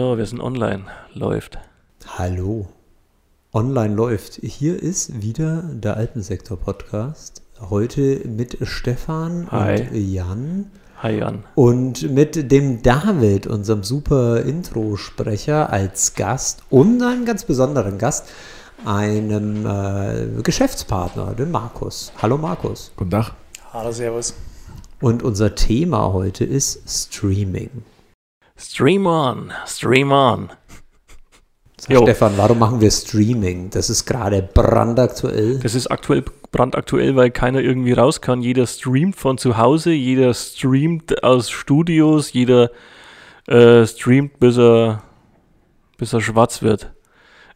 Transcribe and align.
So, 0.00 0.16
wir 0.16 0.24
sind 0.24 0.40
online. 0.40 0.84
Läuft. 1.12 1.58
Hallo. 2.16 2.68
Online 3.52 3.94
läuft. 3.94 4.40
Hier 4.42 4.82
ist 4.82 5.20
wieder 5.20 5.62
der 5.74 5.98
Alpensektor-Podcast. 5.98 7.42
Heute 7.68 8.26
mit 8.26 8.56
Stefan 8.62 9.48
Hi. 9.50 9.82
und 9.82 9.94
Jan. 9.94 10.70
Hi 11.02 11.18
Jan. 11.18 11.44
Und 11.54 12.10
mit 12.10 12.50
dem 12.50 12.80
David, 12.80 13.46
unserem 13.46 13.82
super 13.82 14.42
Intro-Sprecher, 14.42 15.70
als 15.70 16.14
Gast 16.14 16.62
und 16.70 17.02
einen 17.02 17.26
ganz 17.26 17.44
besonderen 17.44 17.98
Gast, 17.98 18.24
einem 18.86 19.66
äh, 19.66 20.40
Geschäftspartner, 20.42 21.34
dem 21.34 21.50
Markus. 21.50 22.10
Hallo 22.22 22.38
Markus. 22.38 22.90
Guten 22.96 23.10
Tag. 23.10 23.34
Hallo, 23.70 23.92
servus. 23.92 24.32
Und 25.02 25.22
unser 25.22 25.54
Thema 25.54 26.14
heute 26.14 26.46
ist 26.46 26.88
Streaming. 26.88 27.68
Stream 28.60 29.06
on, 29.06 29.52
stream 29.66 30.12
on. 30.12 30.50
Sag, 31.80 31.94
Jo. 31.94 32.02
Stefan, 32.02 32.36
warum 32.36 32.58
machen 32.58 32.80
wir 32.82 32.90
Streaming? 32.90 33.70
Das 33.70 33.88
ist 33.88 34.04
gerade 34.04 34.42
brandaktuell. 34.42 35.58
Das 35.60 35.74
ist 35.74 35.86
aktuell 35.86 36.22
brandaktuell, 36.52 37.16
weil 37.16 37.30
keiner 37.30 37.60
irgendwie 37.60 37.92
raus 37.92 38.20
kann. 38.20 38.42
Jeder 38.42 38.66
streamt 38.66 39.16
von 39.16 39.38
zu 39.38 39.56
Hause, 39.56 39.92
jeder 39.92 40.34
streamt 40.34 41.24
aus 41.24 41.48
Studios, 41.48 42.34
jeder 42.34 42.70
äh, 43.46 43.86
streamt, 43.86 44.38
bis 44.40 44.58
er, 44.58 45.04
bis 45.96 46.12
er 46.12 46.20
schwarz 46.20 46.60
wird. 46.60 46.92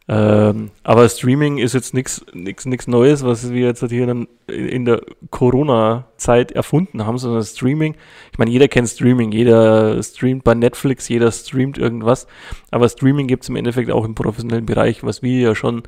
Ähm, 0.07 0.69
aber 0.83 1.09
Streaming 1.09 1.57
ist 1.57 1.73
jetzt 1.73 1.95
nichts 1.95 2.87
Neues, 2.87 3.23
was 3.23 3.51
wir 3.51 3.65
jetzt 3.65 3.83
hier 3.89 4.05
dann 4.05 4.27
in 4.47 4.85
der 4.85 5.01
Corona-Zeit 5.31 6.51
erfunden 6.51 7.07
haben, 7.07 7.17
sondern 7.17 7.43
Streaming, 7.43 7.95
ich 8.31 8.37
meine, 8.37 8.51
jeder 8.51 8.67
kennt 8.67 8.87
Streaming, 8.87 9.31
jeder 9.31 10.01
streamt 10.03 10.43
bei 10.43 10.53
Netflix, 10.53 11.09
jeder 11.09 11.31
streamt 11.31 11.79
irgendwas, 11.79 12.27
aber 12.69 12.87
Streaming 12.87 13.25
gibt 13.25 13.43
es 13.43 13.49
im 13.49 13.55
Endeffekt 13.55 13.89
auch 13.89 14.05
im 14.05 14.13
professionellen 14.13 14.67
Bereich, 14.67 15.03
was 15.03 15.23
wir 15.23 15.39
ja 15.39 15.55
schon 15.55 15.81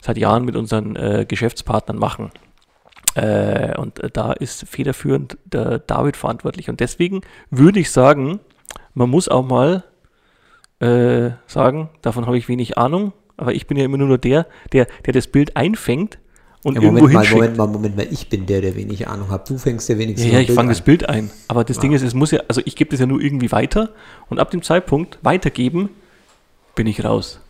seit 0.00 0.16
Jahren 0.16 0.44
mit 0.44 0.54
unseren 0.54 0.94
äh, 0.94 1.26
Geschäftspartnern 1.28 1.98
machen. 1.98 2.30
Äh, 3.16 3.76
und 3.78 4.00
da 4.12 4.32
ist 4.32 4.68
federführend 4.68 5.38
der 5.44 5.78
David 5.80 6.16
verantwortlich. 6.16 6.68
Und 6.68 6.80
deswegen 6.80 7.22
würde 7.50 7.80
ich 7.80 7.90
sagen, 7.90 8.40
man 8.94 9.10
muss 9.10 9.28
auch 9.28 9.44
mal 9.44 9.84
äh, 10.80 11.30
sagen, 11.46 11.88
davon 12.02 12.26
habe 12.26 12.36
ich 12.36 12.48
wenig 12.48 12.76
Ahnung, 12.76 13.12
aber 13.36 13.54
ich 13.54 13.66
bin 13.66 13.76
ja 13.76 13.84
immer 13.84 13.98
nur 13.98 14.18
der, 14.18 14.46
der, 14.72 14.86
der 15.04 15.12
das 15.12 15.26
Bild 15.26 15.56
einfängt 15.56 16.18
und 16.62 16.74
Ja, 16.76 16.82
irgendwo 16.82 17.04
Moment 17.06 17.14
mal. 17.30 17.34
Moment 17.34 17.56
mal, 17.56 17.66
Moment 17.68 17.96
mal. 17.96 18.06
Ich 18.10 18.28
bin 18.28 18.46
der, 18.46 18.60
der 18.60 18.74
wenig 18.76 19.06
Ahnung 19.06 19.30
hat. 19.30 19.48
Du 19.48 19.56
fängst 19.58 19.88
ja 19.88 19.98
wenigstens 19.98 20.26
Ja, 20.26 20.32
ja, 20.32 20.38
ein 20.38 20.42
ich 20.42 20.46
Bild 20.48 20.56
fange 20.56 20.68
an. 20.68 20.74
das 20.74 20.80
Bild 20.82 21.08
ein. 21.08 21.30
Aber 21.48 21.64
das 21.64 21.78
Ding 21.78 21.92
ist, 21.92 22.02
es 22.02 22.14
muss 22.14 22.30
ja, 22.32 22.40
also 22.48 22.60
ich 22.64 22.74
gebe 22.76 22.90
das 22.90 23.00
ja 23.00 23.06
nur 23.06 23.20
irgendwie 23.20 23.52
weiter 23.52 23.90
und 24.28 24.38
ab 24.40 24.50
dem 24.50 24.62
Zeitpunkt 24.62 25.18
weitergeben 25.22 25.90
bin 26.74 26.86
ich 26.86 27.04
raus. 27.04 27.40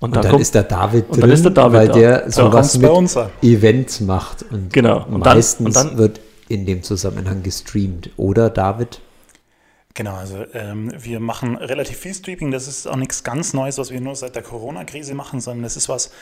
Und, 0.00 0.10
Und 0.10 0.16
da 0.16 0.20
dann 0.20 0.30
kommt, 0.32 0.42
ist 0.42 0.54
der 0.54 0.62
David 0.62 1.06
und 1.08 1.12
drin, 1.16 1.20
dann 1.22 1.30
ist 1.30 1.42
der 1.44 1.50
David 1.50 1.74
weil 1.80 1.88
da. 1.88 1.94
der 1.94 2.30
sowas 2.30 2.78
mit. 2.78 2.90
Events 3.42 4.00
macht. 4.00 4.44
Und 4.50 4.72
Genau. 4.72 5.04
Und 5.06 5.24
dann- 5.26 5.34
meistens 5.36 5.66
und 5.66 5.74
dann- 5.76 5.98
wird 5.98 6.20
in 6.48 6.66
dem 6.66 6.82
Zusammenhang 6.84 7.42
gestreamt. 7.42 8.10
Oder, 8.16 8.48
David? 8.48 9.00
Genau, 9.98 10.14
also 10.14 10.44
ähm, 10.54 10.92
wir 10.96 11.18
machen 11.18 11.56
relativ 11.56 11.96
viel 11.96 12.14
Streaming. 12.14 12.52
Das 12.52 12.68
ist 12.68 12.86
auch 12.86 12.94
nichts 12.94 13.24
ganz 13.24 13.52
Neues, 13.52 13.78
was 13.78 13.90
wir 13.90 14.00
nur 14.00 14.14
seit 14.14 14.36
der 14.36 14.44
Corona-Krise 14.44 15.12
machen, 15.12 15.40
sondern 15.40 15.64
das 15.64 15.76
ist 15.76 15.88
was, 15.88 16.12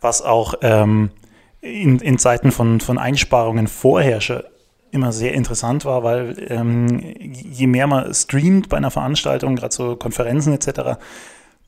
was 0.00 0.20
auch 0.20 0.54
ähm, 0.62 1.10
in, 1.60 2.00
in 2.00 2.18
Zeiten 2.18 2.50
von, 2.50 2.80
von 2.80 2.98
Einsparungen 2.98 3.68
vorher 3.68 4.20
schon 4.20 4.42
immer 4.90 5.12
sehr 5.12 5.32
interessant 5.34 5.84
war, 5.84 6.02
weil 6.02 6.44
ähm, 6.48 6.98
je 7.20 7.68
mehr 7.68 7.86
man 7.86 8.12
streamt 8.12 8.68
bei 8.68 8.78
einer 8.78 8.90
Veranstaltung, 8.90 9.54
gerade 9.54 9.72
so 9.72 9.94
Konferenzen 9.94 10.52
etc., 10.52 10.98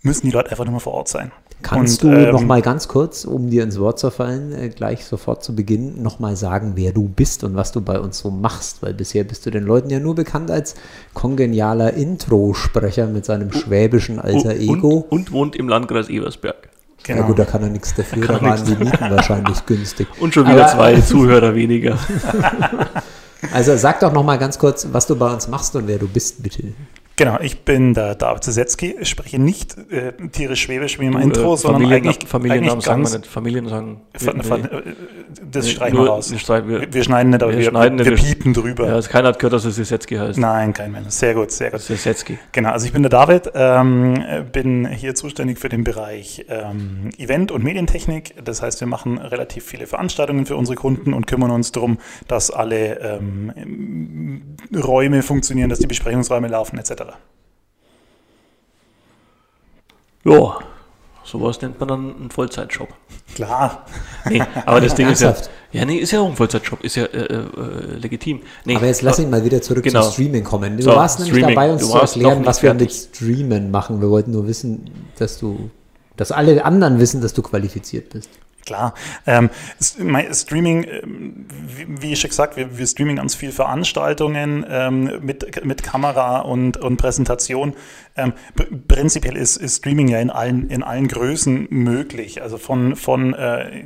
müssen 0.03 0.27
die 0.27 0.33
Leute 0.33 0.51
einfach 0.51 0.65
nur 0.65 0.75
mal 0.75 0.81
vor 0.81 0.95
Ort 0.95 1.09
sein. 1.09 1.33
Kannst 1.63 2.03
Und, 2.03 2.13
du 2.13 2.17
ähm, 2.19 2.33
noch 2.33 2.43
mal 2.43 2.61
ganz 2.61 2.89
kurz, 2.89 3.25
um 3.25 3.49
dir 3.49 3.63
ins 3.63 3.79
Wort 3.79 3.99
zu 4.01 4.11
fallen, 4.11 4.53
äh, 4.53 4.69
gleich 4.69 5.05
sofort 5.07 5.45
zu 5.45 5.55
Beginn 5.55 6.03
noch 6.03 6.19
mal 6.19 6.35
sagen, 6.35 6.73
wer 6.75 6.91
du 6.93 7.05
bist 7.09 7.45
und 7.45 7.55
was 7.55 7.71
du 7.71 7.81
bei 7.81 8.01
uns 8.01 8.19
so 8.19 8.33
machst? 8.33 8.83
Weil 8.83 8.95
bisher 8.95 9.23
bist 9.23 9.47
du 9.47 9.51
den 9.51 9.63
Leuten 9.63 9.89
ja 9.89 10.01
nur 10.01 10.17
bekannt 10.17 10.51
als 10.51 10.75
kongenialer 11.15 11.95
Intro-Sprecher 11.95 13.07
mit 13.07 13.25
seinem 13.25 13.53
schwäbischen 13.53 14.19
alter 14.19 14.51
und, 14.51 14.61
Ego. 14.61 15.07
und 15.09 15.31
wohnt 15.31 15.55
im 15.55 15.69
Landkreis 15.69 16.09
Ebersberg. 16.09 16.69
Genau. 17.05 17.21
Ja 17.21 17.27
gut, 17.29 17.39
da 17.39 17.45
kann 17.45 17.63
er 17.63 17.69
nichts 17.69 17.95
dafür, 17.95 18.27
da 18.27 18.41
waren 18.43 18.65
die 18.65 18.77
Mieten 18.77 18.99
wahrscheinlich 19.11 19.65
günstig. 19.67 20.09
Und 20.21 20.35
schon 20.35 20.47
wieder 20.49 20.65
Aber- 20.67 20.73
zwei 20.95 21.01
Zuhörer 21.01 21.55
weniger. 21.55 21.97
Also 23.53 23.77
sag 23.77 24.01
doch 24.01 24.13
noch 24.13 24.25
mal 24.25 24.39
ganz 24.39 24.59
kurz, 24.59 24.87
was 24.93 25.07
du 25.07 25.17
bei 25.17 25.33
uns 25.33 25.47
machst 25.49 25.75
und 25.77 25.87
wer 25.87 25.99
du 25.99 26.09
bist, 26.09 26.43
bitte. 26.43 26.73
Genau, 27.17 27.39
ich 27.41 27.61
bin 27.65 27.93
der 27.95 28.15
David 28.15 28.43
Zesetzky, 28.43 28.97
ich 28.99 29.09
spreche 29.11 29.39
nicht 29.39 29.77
äh, 29.93 30.13
tierisch 30.33 30.63
schwäbisch 30.63 30.99
wie 30.99 31.07
im 31.07 31.13
Du, 31.13 31.19
Intro, 31.19 31.55
äh, 31.55 31.57
sondern 31.59 31.83
Familienna- 31.83 31.95
eigentlich, 32.11 32.29
Familiennamen 32.29 32.81
sagen 32.81 33.03
wir 33.03 33.19
nicht. 33.19 33.29
Nee. 34.35 34.43
ver- 34.43 34.59
äh, 34.73 34.83
Das 35.51 35.67
Nee, 35.67 35.71
streichen 35.73 35.99
wir 35.99 36.07
raus. 36.07 36.31
wir 36.33 36.93
wir- 36.93 37.05
schneiden 37.05 37.31
nicht, 37.31 37.43
aber 37.43 37.53
wir 37.57 37.65
schneiden 37.65 37.99
wir, 37.99 38.07
wir- 38.07 38.15
piepen 38.17 38.55
drüber. 38.55 38.87
Ja, 38.87 38.95
also 38.95 39.11
keiner 39.11 39.29
hat 39.29 39.39
gehört, 39.39 39.53
dass 39.53 39.65
es 39.67 39.77
Sesetzky 39.77 40.17
heißt. 40.17 40.39
Nein, 40.39 40.73
kein 40.73 40.91
Mensch. 40.93 41.11
Sehr 41.11 41.35
gut, 41.35 41.51
sehr 41.51 41.71
gut. 41.71 41.81
Sesetzky. 41.81 42.39
Genau, 42.53 42.71
also 42.71 42.87
ich 42.87 42.93
bin 42.93 43.03
der 43.03 43.11
David, 43.11 43.51
ähm, 43.55 44.15
äh, 44.17 44.43
bin 44.43 44.87
hier 44.89 45.15
zuständig 45.15 45.59
für 45.59 45.69
den 45.69 45.85
Bereich 45.85 46.47
ähm, 46.49 47.11
Event- 47.19 47.53
und 47.53 47.63
Medientechnik. 47.63 48.35
Das 48.43 48.63
heißt, 48.63 48.81
wir 48.81 48.89
machen 48.89 49.19
relativ 49.19 49.65
viele 49.65 49.87
Veranstaltungen 49.87 50.47
für 50.47 50.57
unsere 50.57 50.77
Kunden 50.77 51.13
und 51.13 51.27
kümmern 51.27 51.51
uns 51.51 51.73
darum, 51.73 51.99
dass 52.27 52.51
alle 52.51 53.01
ähm, 53.01 54.57
Räume 54.75 55.23
funktionieren, 55.23 55.69
dass 55.69 55.79
die 55.79 55.87
Besprechungsräume 55.87 56.49
laufen 56.49 56.79
etc. 56.79 57.02
Ja, 60.25 60.59
sowas 61.25 61.61
nennt 61.61 61.79
man 61.81 61.89
dann 61.89 62.17
einen 62.17 62.31
Vollzeitjob. 62.31 62.89
Klar. 63.35 63.87
Nee, 64.29 64.43
aber 64.67 64.81
das 64.81 64.95
Ding 64.97 65.09
ist 65.09 65.21
ja, 65.23 65.35
ja, 65.73 65.85
nee, 65.85 65.97
ist 65.97 66.13
ja 66.13 66.21
auch 66.21 66.29
ein 66.29 66.37
Vollzeitjob, 66.37 66.85
ist 66.85 66.97
ja 66.97 67.05
äh, 67.07 67.19
äh, 67.35 67.97
legitim. 67.97 68.41
Nee, 68.65 68.77
Aber 68.77 68.87
jetzt 68.87 69.03
lass 69.03 69.19
ihn 69.19 69.31
mal 69.31 69.45
wieder 69.45 69.61
zurück 69.63 69.83
Genau. 69.85 70.03
zum 70.03 70.13
Streaming 70.13 70.45
kommen. 70.45 70.77
Du 70.77 70.83
So, 70.85 70.91
warst 70.95 71.19
nämlich 71.19 71.35
Streaming. 71.39 71.55
dabei, 71.57 71.73
uns 71.73 71.83
Du 71.83 71.89
zu 71.89 71.99
erklären, 71.99 72.47
was 72.47 72.63
wir 72.63 72.73
mit 72.75 72.83
fertig. 72.93 73.09
Streamen 73.15 73.71
machen. 73.71 74.01
Wir 74.01 74.11
wollten 74.11 74.31
nur 74.33 74.47
wissen, 74.47 74.91
dass 75.19 75.39
du, 75.39 75.71
dass 76.17 76.31
alle 76.31 76.65
anderen 76.65 76.99
wissen, 77.01 77.21
dass 77.21 77.33
du 77.33 77.43
qualifiziert 77.43 78.11
bist. 78.11 78.29
Klar. 78.65 78.95
Ähm, 79.27 79.51
Streaming, 79.81 80.85
ähm, 80.85 81.47
wie, 81.67 82.03
wie 82.03 82.17
schon 82.17 82.31
gesagt, 82.31 82.57
wir, 82.57 82.79
wir 82.79 82.87
streamen 82.87 83.17
ganz 83.17 83.35
viel 83.35 83.51
Veranstaltungen 83.51 84.65
ähm, 84.69 85.19
mit, 85.21 85.65
mit 85.65 85.83
Kamera 85.83 86.41
und, 86.41 86.77
und 86.77 86.97
Präsentation. 86.97 87.75
Ähm, 88.17 88.33
pr- 88.57 88.87
prinzipiell 88.87 89.37
ist, 89.37 89.57
ist 89.57 89.79
Streaming 89.79 90.09
ja 90.09 90.21
in 90.21 90.31
allen, 90.31 90.69
in 90.71 90.83
allen 90.83 91.09
Größen 91.09 91.67
möglich. 91.71 92.41
Also 92.41 92.57
von, 92.57 92.95
von 92.95 93.35
äh, 93.35 93.85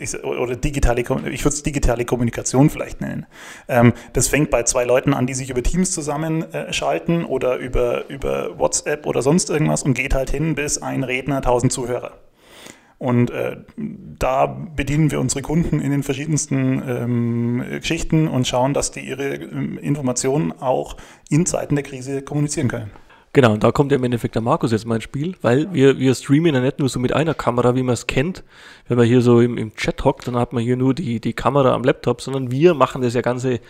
ich, 0.00 0.24
oder 0.24 0.56
digitale, 0.56 1.02
ich 1.02 1.08
würde 1.44 1.54
es 1.54 1.62
digitale 1.62 2.04
Kommunikation 2.04 2.70
vielleicht 2.70 3.00
nennen. 3.00 3.26
Ähm, 3.68 3.92
das 4.12 4.26
fängt 4.26 4.50
bei 4.50 4.64
zwei 4.64 4.84
Leuten 4.84 5.14
an, 5.14 5.26
die 5.26 5.34
sich 5.34 5.50
über 5.50 5.62
Teams 5.62 5.92
zusammenschalten 5.92 7.22
äh, 7.22 7.24
oder 7.26 7.56
über, 7.56 8.08
über 8.08 8.58
WhatsApp 8.58 9.06
oder 9.06 9.22
sonst 9.22 9.50
irgendwas 9.50 9.84
und 9.84 9.94
geht 9.94 10.14
halt 10.14 10.30
hin 10.30 10.56
bis 10.56 10.78
ein 10.82 11.04
Redner, 11.04 11.36
1000 11.36 11.72
Zuhörer. 11.72 12.12
Und 12.98 13.30
äh, 13.30 13.58
da 13.76 14.46
bedienen 14.46 15.12
wir 15.12 15.20
unsere 15.20 15.40
Kunden 15.40 15.80
in 15.80 15.92
den 15.92 16.02
verschiedensten 16.02 16.82
ähm, 16.84 17.64
Geschichten 17.78 18.26
und 18.26 18.48
schauen, 18.48 18.74
dass 18.74 18.90
die 18.90 19.00
ihre 19.00 19.34
ähm, 19.34 19.78
Informationen 19.78 20.52
auch 20.52 20.96
in 21.28 21.46
Zeiten 21.46 21.76
der 21.76 21.84
Krise 21.84 22.22
kommunizieren 22.22 22.66
können. 22.66 22.90
Genau, 23.32 23.52
und 23.52 23.62
da 23.62 23.70
kommt 23.70 23.92
ja 23.92 23.98
im 23.98 24.04
Endeffekt 24.04 24.34
der 24.34 24.42
Markus 24.42 24.72
jetzt 24.72 24.86
mal 24.86 24.96
ins 24.96 25.04
Spiel, 25.04 25.36
weil 25.42 25.72
wir, 25.72 25.98
wir 25.98 26.14
streamen 26.14 26.54
ja 26.54 26.60
nicht 26.60 26.80
nur 26.80 26.88
so 26.88 26.98
mit 26.98 27.12
einer 27.12 27.34
Kamera, 27.34 27.76
wie 27.76 27.84
man 27.84 27.92
es 27.92 28.08
kennt, 28.08 28.42
wenn 28.88 28.96
man 28.96 29.06
hier 29.06 29.20
so 29.20 29.40
im, 29.40 29.58
im 29.58 29.76
Chat 29.76 30.02
hockt, 30.04 30.26
dann 30.26 30.36
hat 30.36 30.52
man 30.52 30.62
hier 30.62 30.76
nur 30.76 30.94
die, 30.94 31.20
die 31.20 31.34
Kamera 31.34 31.74
am 31.74 31.84
Laptop, 31.84 32.20
sondern 32.20 32.50
wir 32.50 32.74
machen 32.74 33.02
das 33.02 33.14
ja 33.14 33.20
Ganze 33.20 33.60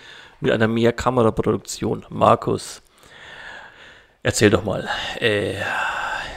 mit 0.41 0.53
einer 0.53 0.69
Mehrkameraproduktion. 0.69 2.07
Markus, 2.09 2.81
erzähl 4.23 4.49
doch 4.49 4.65
mal. 4.65 4.89
Äh, 5.21 5.55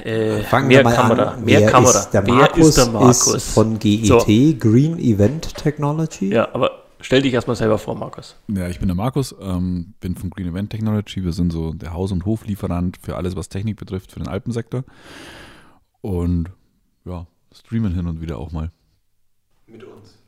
äh, 0.06 0.44
Fangen 0.44 0.69
wir 0.69 0.83
mal 0.83 0.94
Kamera, 0.95 1.24
an. 1.31 1.44
mehr 1.45 1.62
Wer 1.62 1.71
Kamera. 1.71 2.00
Ist 2.00 2.09
der 2.12 2.25
Wer 2.27 2.33
Markus 2.33 2.68
ist 2.69 2.77
der 2.77 2.86
Markus? 2.88 3.33
ist 3.36 3.53
von 3.53 3.80
GET, 3.80 4.06
So. 4.06 4.18
Green 4.19 4.98
Event 5.00 5.56
Technology. 5.56 6.33
Ja, 6.33 6.50
aber 6.53 6.71
Stell 7.03 7.24
dich 7.24 7.33
erstmal 7.33 7.56
selber 7.56 7.80
vor, 7.80 7.95
Markus. 7.95 8.36
Ja, 8.48 8.68
ich 8.69 8.77
bin 8.77 8.88
der 8.88 8.95
Markus, 8.95 9.33
ähm, 9.42 9.95
bin 10.01 10.13
von 10.15 10.30
Green 10.30 10.48
Event 10.48 10.69
Technology. 10.69 11.24
Wir 11.24 11.31
sind 11.33 11.51
so 11.51 11.74
der 11.74 11.94
Haus- 11.94 12.12
und 12.12 12.25
Hoflieferant 12.25 12.98
für 13.01 13.15
alles, 13.18 13.36
was 13.36 13.50
Technik 13.50 13.77
betrifft, 13.77 14.12
für 14.12 14.19
den 14.19 14.27
Alpensektor. 14.27 14.83
Und 16.01 16.51
ja, 17.06 17.25
streamen 17.51 17.95
hin 17.95 18.06
und 18.07 18.21
wieder 18.21 18.38
auch 18.38 18.51
mal 18.51 18.71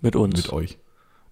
Mit 0.02 0.16
uns. 0.16 0.36
mit 0.36 0.52
euch. 0.52 0.78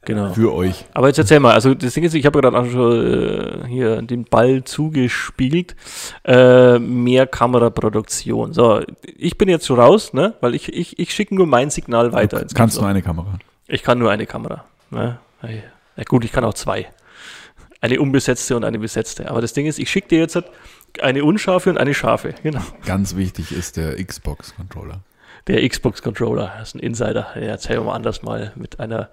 Genau. 0.03 0.33
Für 0.33 0.53
euch. 0.53 0.85
Aber 0.93 1.07
jetzt 1.07 1.19
erzähl 1.19 1.39
mal, 1.39 1.53
also 1.53 1.75
das 1.75 1.93
Ding 1.93 2.03
ist, 2.03 2.15
ich 2.15 2.25
habe 2.25 2.41
gerade 2.41 2.57
auch 2.57 2.65
schon 2.65 3.63
äh, 3.63 3.67
hier 3.67 4.01
den 4.01 4.25
Ball 4.25 4.63
zugespielt. 4.63 5.75
Äh, 6.23 6.79
mehr 6.79 7.27
Kameraproduktion. 7.27 8.53
So, 8.53 8.81
ich 9.05 9.37
bin 9.37 9.47
jetzt 9.47 9.67
schon 9.67 9.79
raus, 9.79 10.13
ne? 10.13 10.33
Weil 10.41 10.55
ich, 10.55 10.73
ich, 10.73 10.97
ich 10.97 11.13
schicke 11.13 11.35
nur 11.35 11.45
mein 11.45 11.69
Signal 11.69 12.13
weiter. 12.13 12.43
Du 12.43 12.55
kannst 12.55 12.79
nur 12.79 12.87
eine 12.87 13.03
Kamera. 13.03 13.37
Ich 13.67 13.83
kann 13.83 13.99
nur 13.99 14.09
eine 14.09 14.25
Kamera. 14.25 14.65
Ne? 14.89 15.19
Ja, 15.43 16.03
gut, 16.03 16.25
ich 16.25 16.31
kann 16.31 16.43
auch 16.43 16.55
zwei. 16.55 16.87
Eine 17.79 17.99
unbesetzte 18.01 18.55
und 18.55 18.63
eine 18.63 18.79
besetzte. 18.79 19.29
Aber 19.29 19.41
das 19.41 19.53
Ding 19.53 19.67
ist, 19.67 19.77
ich 19.79 19.89
schicke 19.89 20.09
dir 20.09 20.19
jetzt 20.19 20.37
eine 21.01 21.23
unscharfe 21.23 21.69
und 21.69 21.77
eine 21.77 21.93
scharfe. 21.93 22.33
Genau. 22.43 22.61
Ganz 22.85 23.15
wichtig 23.15 23.51
ist 23.51 23.77
der 23.77 24.03
Xbox-Controller. 24.03 25.01
Der 25.47 25.67
Xbox-Controller, 25.67 26.51
das 26.59 26.69
ist 26.69 26.75
ein 26.75 26.79
Insider. 26.79 27.27
Erzählen 27.35 27.79
wir 27.79 27.85
mal 27.85 27.95
anders 27.95 28.21
mal 28.23 28.51
mit 28.55 28.79
einer 28.79 29.09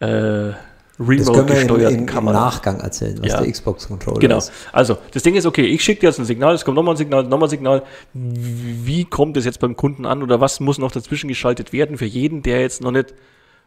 äh, 0.00 0.52
remote-gesteuerten 1.00 1.94
im, 1.94 2.00
im 2.00 2.06
Kamera. 2.06 2.32
Nachgang 2.46 2.80
erzählen, 2.80 3.18
was 3.20 3.28
Ja. 3.32 3.40
der 3.40 3.50
Xbox-Controller 3.50 4.18
Genau. 4.20 4.38
ist. 4.38 4.52
Also, 4.72 4.98
das 5.12 5.22
Ding 5.22 5.34
ist, 5.34 5.46
okay, 5.46 5.64
ich 5.64 5.82
schicke 5.82 6.00
dir 6.02 6.08
jetzt 6.08 6.18
ein 6.18 6.24
Signal, 6.26 6.54
es 6.54 6.64
kommt 6.64 6.76
nochmal 6.76 6.94
ein 6.94 6.98
Signal, 6.98 7.24
nochmal 7.24 7.48
ein 7.48 7.50
Signal. 7.50 7.82
Wie 8.12 9.04
kommt 9.04 9.36
es 9.36 9.44
jetzt 9.44 9.60
beim 9.60 9.76
Kunden 9.76 10.04
an 10.06 10.22
oder 10.22 10.40
was 10.40 10.60
muss 10.60 10.78
noch 10.78 10.92
dazwischen 10.92 11.28
geschaltet 11.28 11.72
werden 11.72 11.96
für 11.96 12.04
jeden, 12.06 12.42
der 12.42 12.60
jetzt 12.60 12.82
noch 12.82 12.90
nicht 12.92 13.14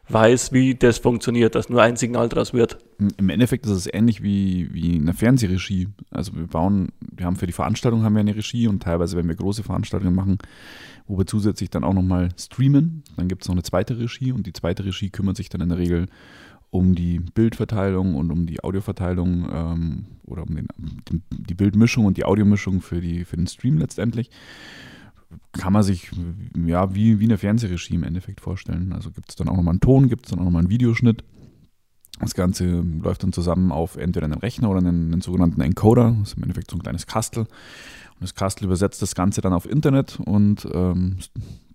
weiß, 0.09 0.51
wie 0.51 0.75
das 0.75 0.97
funktioniert, 0.97 1.55
dass 1.55 1.69
nur 1.69 1.81
ein 1.81 1.95
Signal 1.95 2.29
draus 2.29 2.53
wird? 2.53 2.77
Im 3.17 3.29
Endeffekt 3.29 3.65
ist 3.65 3.71
es 3.71 3.89
ähnlich 3.91 4.21
wie, 4.21 4.73
wie 4.73 4.95
eine 4.95 5.13
Fernsehregie. 5.13 5.87
Also 6.11 6.35
wir 6.35 6.47
bauen, 6.47 6.89
wir 7.11 7.25
haben 7.25 7.35
für 7.35 7.47
die 7.47 7.53
Veranstaltung 7.53 8.03
haben 8.03 8.13
wir 8.13 8.19
eine 8.19 8.35
Regie 8.35 8.67
und 8.67 8.83
teilweise, 8.83 9.17
wenn 9.17 9.27
wir 9.27 9.35
große 9.35 9.63
Veranstaltungen 9.63 10.15
machen, 10.15 10.37
wo 11.07 11.17
wir 11.17 11.25
zusätzlich 11.25 11.69
dann 11.69 11.83
auch 11.83 11.93
nochmal 11.93 12.29
streamen, 12.37 13.03
dann 13.17 13.27
gibt 13.27 13.43
es 13.43 13.47
noch 13.47 13.55
eine 13.55 13.63
zweite 13.63 13.97
Regie 13.97 14.31
und 14.31 14.47
die 14.47 14.53
zweite 14.53 14.85
Regie 14.85 15.09
kümmert 15.09 15.37
sich 15.37 15.49
dann 15.49 15.61
in 15.61 15.69
der 15.69 15.77
Regel 15.77 16.07
um 16.69 16.93
die 16.93 17.19
Bildverteilung 17.19 18.15
und 18.15 18.31
um 18.31 18.45
die 18.45 18.63
Audioverteilung 18.63 19.47
ähm, 19.51 20.05
oder 20.25 20.43
um 20.43 20.55
den, 20.55 20.67
die 21.29 21.53
Bildmischung 21.53 22.05
und 22.05 22.17
die 22.17 22.25
Audiomischung 22.25 22.81
für, 22.81 23.01
die, 23.01 23.23
für 23.23 23.37
den 23.37 23.47
Stream 23.47 23.77
letztendlich. 23.77 24.29
Kann 25.53 25.73
man 25.73 25.83
sich 25.83 26.11
ja 26.55 26.93
wie, 26.93 27.19
wie 27.19 27.25
eine 27.25 27.37
Fernsehregie 27.37 27.95
im 27.95 28.03
Endeffekt 28.03 28.41
vorstellen. 28.41 28.93
Also 28.93 29.11
gibt 29.11 29.29
es 29.29 29.35
dann 29.35 29.47
auch 29.49 29.55
nochmal 29.55 29.73
einen 29.73 29.79
Ton, 29.79 30.09
gibt 30.09 30.25
es 30.25 30.31
dann 30.31 30.39
auch 30.39 30.45
nochmal 30.45 30.61
einen 30.61 30.69
Videoschnitt. 30.69 31.23
Das 32.19 32.33
Ganze 32.33 32.65
läuft 32.65 33.23
dann 33.23 33.33
zusammen 33.33 33.71
auf 33.71 33.97
entweder 33.97 34.25
einen 34.25 34.39
Rechner 34.39 34.69
oder 34.69 34.79
einen, 34.79 35.11
einen 35.11 35.21
sogenannten 35.21 35.61
Encoder. 35.61 36.15
Das 36.19 36.29
ist 36.29 36.37
im 36.37 36.43
Endeffekt 36.43 36.71
so 36.71 36.77
ein 36.77 36.83
kleines 36.83 37.07
Kastel. 37.07 37.43
Und 37.43 38.21
das 38.21 38.35
Kastel 38.35 38.65
übersetzt 38.65 39.01
das 39.01 39.15
Ganze 39.15 39.41
dann 39.41 39.53
auf 39.53 39.69
Internet 39.69 40.19
und 40.23 40.67
ähm, 40.73 41.17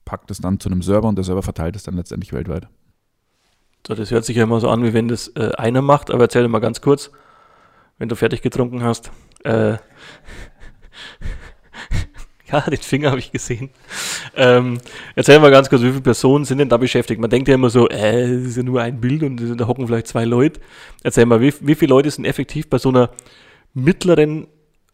packt 0.04 0.30
es 0.30 0.38
dann 0.38 0.58
zu 0.58 0.70
einem 0.70 0.82
Server 0.82 1.08
und 1.08 1.16
der 1.16 1.24
Server 1.24 1.42
verteilt 1.42 1.76
es 1.76 1.82
dann 1.82 1.94
letztendlich 1.94 2.32
weltweit. 2.32 2.68
So, 3.86 3.94
das 3.94 4.10
hört 4.10 4.24
sich 4.24 4.36
ja 4.36 4.44
immer 4.44 4.60
so 4.60 4.68
an, 4.68 4.82
wie 4.82 4.92
wenn 4.92 5.08
das 5.08 5.28
äh, 5.36 5.52
einer 5.56 5.82
macht, 5.82 6.10
aber 6.10 6.24
erzähl 6.24 6.46
mal 6.48 6.58
ganz 6.58 6.80
kurz, 6.80 7.10
wenn 7.98 8.08
du 8.08 8.16
fertig 8.16 8.42
getrunken 8.42 8.82
hast. 8.82 9.10
Äh, 9.44 9.76
ja, 12.52 12.60
den 12.70 12.78
Finger 12.78 13.10
habe 13.10 13.20
ich 13.20 13.32
gesehen. 13.32 13.70
Ähm, 14.36 14.78
erzähl 15.14 15.38
mal 15.38 15.50
ganz 15.50 15.68
kurz, 15.68 15.82
wie 15.82 15.90
viele 15.90 16.00
Personen 16.00 16.44
sind 16.44 16.58
denn 16.58 16.68
da 16.68 16.76
beschäftigt? 16.76 17.20
Man 17.20 17.30
denkt 17.30 17.48
ja 17.48 17.54
immer 17.54 17.70
so, 17.70 17.88
äh, 17.88 18.36
das 18.36 18.46
ist 18.46 18.56
ja 18.56 18.62
nur 18.62 18.80
ein 18.82 19.00
Bild 19.00 19.22
und 19.22 19.58
da 19.58 19.66
hocken 19.66 19.86
vielleicht 19.86 20.06
zwei 20.06 20.24
Leute. 20.24 20.60
Erzähl 21.02 21.26
mal, 21.26 21.40
wie, 21.40 21.52
wie 21.60 21.74
viele 21.74 21.90
Leute 21.90 22.10
sind 22.10 22.24
effektiv 22.24 22.68
bei 22.68 22.78
so 22.78 22.88
einer 22.88 23.10
mittleren 23.74 24.46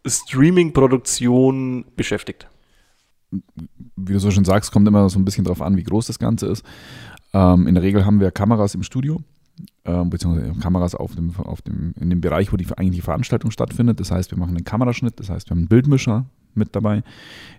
Streaming-Produktion 0.05 1.85
beschäftigt? 1.95 2.47
Wie 3.95 4.13
du 4.13 4.19
so 4.19 4.31
schon 4.31 4.45
sagst, 4.45 4.71
kommt 4.71 4.87
immer 4.87 5.09
so 5.09 5.19
ein 5.19 5.25
bisschen 5.25 5.43
drauf 5.43 5.61
an, 5.61 5.75
wie 5.75 5.83
groß 5.83 6.07
das 6.07 6.19
Ganze 6.19 6.47
ist. 6.47 6.63
Ähm, 7.33 7.67
in 7.67 7.75
der 7.75 7.83
Regel 7.83 8.05
haben 8.05 8.19
wir 8.19 8.31
Kameras 8.31 8.73
im 8.73 8.83
Studio, 8.83 9.21
ähm, 9.85 10.09
beziehungsweise 10.09 10.53
Kameras 10.59 10.95
auf 10.95 11.15
dem, 11.15 11.35
auf 11.35 11.61
dem, 11.61 11.93
in 11.99 12.09
dem 12.09 12.21
Bereich, 12.21 12.53
wo 12.53 12.57
die 12.57 12.67
eigentliche 12.77 13.03
Veranstaltung 13.03 13.51
stattfindet. 13.51 13.99
Das 13.99 14.11
heißt, 14.11 14.31
wir 14.31 14.37
machen 14.37 14.55
einen 14.55 14.63
Kameraschnitt, 14.63 15.19
das 15.19 15.29
heißt, 15.29 15.49
wir 15.49 15.51
haben 15.51 15.59
einen 15.59 15.67
Bildmischer 15.67 16.25
mit 16.57 16.75
dabei, 16.75 17.03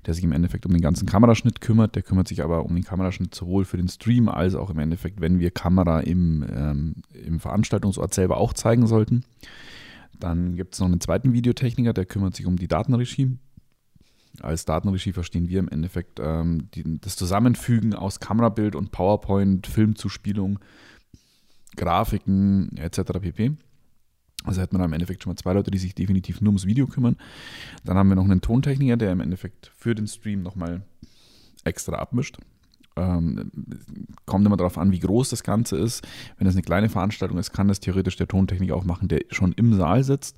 der 0.07 0.15
sich 0.15 0.25
im 0.25 0.33
Endeffekt 0.33 0.67
um 0.67 0.73
den 0.73 0.81
ganzen 0.81 1.07
Kameraschnitt 1.07 1.61
kümmert. 1.61 1.95
Der 1.95 2.03
kümmert 2.03 2.29
sich 2.29 2.43
aber 2.43 2.65
um 2.65 2.75
den 2.75 2.85
Kameraschnitt 2.85 3.35
sowohl 3.35 3.65
für 3.65 3.77
den 3.77 3.89
Stream 3.89 4.29
als 4.29 4.55
auch 4.55 4.71
im 4.71 4.79
Endeffekt, 4.79 5.21
wenn 5.21 5.39
wir 5.39 5.51
Kamera 5.51 6.01
im, 6.01 6.45
ähm, 6.53 6.95
im 7.13 7.41
Veranstaltungsort 7.41 8.13
selber 8.15 8.37
auch 8.37 8.53
zeigen 8.53 8.87
sollten. 8.87 9.25
Dann 10.19 10.57
gibt 10.57 10.75
es 10.75 10.81
noch 10.81 10.87
einen 10.87 11.01
zweiten 11.01 11.33
Videotechniker, 11.33 11.93
der 11.93 12.07
kümmert 12.07 12.35
sich 12.35 12.47
um 12.47 12.57
die 12.57 12.69
Datenregie. 12.69 13.39
Als 14.41 14.65
Datenregie 14.65 15.13
verstehen 15.13 15.49
wir 15.49 15.59
im 15.59 15.69
Endeffekt 15.69 16.21
ähm, 16.21 16.69
die, 16.75 17.01
das 17.01 17.17
Zusammenfügen 17.17 17.95
aus 17.95 18.21
Kamerabild 18.21 18.75
und 18.75 18.91
PowerPoint, 18.91 19.67
Filmzuspielung, 19.67 20.59
Grafiken 21.77 22.77
etc. 22.77 23.01
pp. 23.21 23.57
Also 24.49 24.61
wir 24.61 24.79
da 24.79 24.85
im 24.85 24.93
Endeffekt 24.93 25.23
schon 25.23 25.31
mal 25.31 25.37
zwei 25.37 25.53
Leute, 25.53 25.71
die 25.71 25.79
sich 25.79 25.95
definitiv 25.95 26.41
nur 26.41 26.51
ums 26.51 26.67
Video 26.67 26.87
kümmern. 26.87 27.17
Dann 27.85 27.97
haben 27.97 28.09
wir 28.09 28.17
noch 28.17 28.25
einen 28.25 28.41
Tontechniker, 28.41 28.97
der 28.97 29.13
im 29.13 29.21
Endeffekt 29.21 29.71
für 29.77 29.95
den 29.95 30.07
Stream 30.07 30.43
nochmal 30.43 30.83
extra 31.65 31.97
abmischt. 31.97 32.39
Ähm, 32.97 33.53
kommt 34.27 34.45
immer 34.45 34.57
darauf 34.57 34.77
an, 34.77 34.91
wie 34.91 34.99
groß 34.99 35.31
das 35.31 35.45
Ganze 35.45 35.77
ist. 35.77 36.07
Wenn 36.37 36.47
das 36.47 36.55
eine 36.55 36.63
kleine 36.63 36.89
Veranstaltung 36.89 37.39
ist, 37.39 37.53
kann 37.53 37.69
das 37.69 37.79
theoretisch 37.79 38.17
der 38.17 38.27
Tontechniker 38.27 38.75
auch 38.75 38.85
machen, 38.85 39.07
der 39.07 39.21
schon 39.31 39.53
im 39.53 39.75
Saal 39.75 40.03
sitzt. 40.03 40.37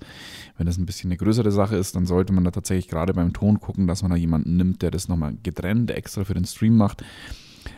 Wenn 0.58 0.66
das 0.66 0.76
ein 0.76 0.84
bisschen 0.84 1.10
eine 1.10 1.16
größere 1.16 1.52
Sache 1.52 1.76
ist, 1.76 1.96
dann 1.96 2.04
sollte 2.04 2.32
man 2.32 2.44
da 2.44 2.50
tatsächlich 2.50 2.88
gerade 2.88 3.14
beim 3.14 3.32
Ton 3.32 3.60
gucken, 3.60 3.86
dass 3.86 4.02
man 4.02 4.10
da 4.10 4.16
jemanden 4.16 4.56
nimmt, 4.56 4.82
der 4.82 4.90
das 4.90 5.08
nochmal 5.08 5.36
getrennt 5.42 5.90
extra 5.90 6.24
für 6.24 6.34
den 6.34 6.44
Stream 6.44 6.76
macht. 6.76 7.02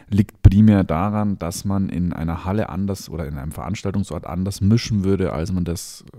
Liegt 0.09 0.43
primär 0.43 0.85
daran, 0.85 1.39
dass 1.39 1.65
man 1.65 1.89
in 1.89 2.13
einer 2.13 2.45
Halle 2.45 2.69
anders 2.69 3.09
oder 3.09 3.27
in 3.27 3.39
einem 3.39 3.53
Veranstaltungsort 3.53 4.27
anders 4.27 4.61
mischen 4.61 5.05
würde, 5.05 5.33
als 5.33 5.53
man 5.53 5.65
das 5.65 6.05
äh, 6.13 6.19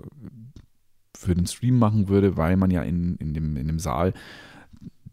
für 1.16 1.34
den 1.34 1.46
Stream 1.46 1.78
machen 1.78 2.08
würde, 2.08 2.36
weil 2.36 2.56
man 2.56 2.70
ja 2.70 2.82
in, 2.82 3.16
in, 3.16 3.34
dem, 3.34 3.56
in 3.56 3.66
dem 3.66 3.78
Saal 3.78 4.12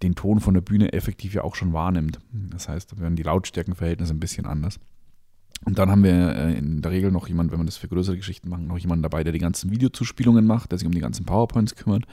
den 0.04 0.16
Ton 0.16 0.40
von 0.40 0.54
der 0.54 0.62
Bühne 0.62 0.94
effektiv 0.94 1.34
ja 1.34 1.44
auch 1.44 1.56
schon 1.56 1.74
wahrnimmt. 1.74 2.20
Das 2.32 2.68
heißt, 2.68 2.92
da 2.92 3.00
werden 3.00 3.16
die 3.16 3.24
Lautstärkenverhältnisse 3.24 4.14
ein 4.14 4.20
bisschen 4.20 4.46
anders. 4.46 4.80
Und 5.64 5.78
dann 5.78 5.92
haben 5.92 6.04
wir 6.04 6.36
äh, 6.36 6.58
in 6.58 6.82
der 6.82 6.92
Regel 6.92 7.12
noch 7.12 7.28
jemanden, 7.28 7.52
wenn 7.52 7.60
wir 7.60 7.66
das 7.66 7.78
für 7.78 7.88
größere 7.88 8.18
Geschichten 8.18 8.50
machen, 8.50 8.68
noch 8.68 8.80
jemanden 8.80 9.04
dabei, 9.04 9.24
der 9.24 9.34
die 9.34 9.40
ganzen 9.40 9.70
Videozuspielungen 9.70 10.46
macht, 10.46 10.72
der 10.72 10.80
sich 10.80 10.88
um 10.88 10.94
die 10.94 11.02
ganzen 11.02 11.26
PowerPoints 11.26 11.76
kümmert. 11.76 12.06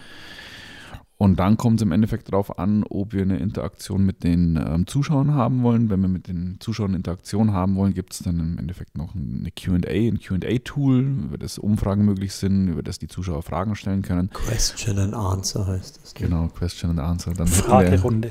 Und 1.21 1.41
dann 1.41 1.57
kommt 1.57 1.81
es 1.81 1.83
im 1.83 1.91
Endeffekt 1.91 2.33
darauf 2.33 2.61
an, 2.61 2.85
ob 2.89 3.13
wir 3.13 3.23
eine 3.23 3.39
Interaktion 3.39 4.07
mit 4.07 4.23
den 4.23 4.57
ähm, 4.57 4.87
Zuschauern 4.87 5.35
haben 5.35 5.65
wollen. 5.65 5.91
Wenn 5.91 6.01
wir 6.01 6.09
mit 6.09 6.29
den 6.29 6.59
Zuschauern 6.61 6.95
Interaktion 6.95 7.53
haben 7.53 7.75
wollen, 7.75 7.93
gibt 7.93 8.13
es 8.13 8.21
dann 8.21 8.39
im 8.39 8.57
Endeffekt 8.57 8.97
noch 8.97 9.17
eine 9.17 9.51
QA, 9.51 9.89
ein 9.89 10.21
QA-Tool, 10.21 11.01
über 11.25 11.37
das 11.37 11.59
Umfragen 11.59 12.05
möglich 12.05 12.35
sind, 12.35 12.69
über 12.69 12.85
das 12.85 13.01
die 13.01 13.09
Zuschauer 13.09 13.43
Fragen 13.43 13.75
stellen 13.75 14.03
können. 14.03 14.31
Question 14.31 14.99
and 14.99 15.15
Answer 15.15 15.67
heißt 15.67 15.99
das. 16.01 16.15
ne? 16.15 16.21
Genau, 16.21 16.47
Question 16.49 16.93
and 16.93 17.01
Answer. 17.01 17.35
Dann 17.35 17.49
wir, 17.49 17.55
Fragerunde. 17.55 18.31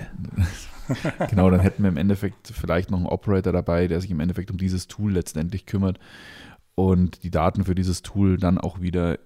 genau, 1.29 1.49
dann 1.49 1.59
hätten 1.59 1.83
wir 1.83 1.89
im 1.89 1.97
Endeffekt 1.97 2.47
vielleicht 2.47 2.89
noch 2.89 2.99
einen 2.99 3.07
Operator 3.07 3.51
dabei, 3.51 3.89
der 3.89 3.99
sich 3.99 4.11
im 4.11 4.21
Endeffekt 4.21 4.49
um 4.49 4.57
dieses 4.57 4.87
Tool 4.87 5.11
letztendlich 5.11 5.65
kümmert 5.65 5.99
und 6.75 7.23
die 7.23 7.31
Daten 7.31 7.65
für 7.65 7.75
dieses 7.75 8.01
Tool 8.01 8.37
dann 8.37 8.57
auch 8.57 8.79
wieder 8.79 9.17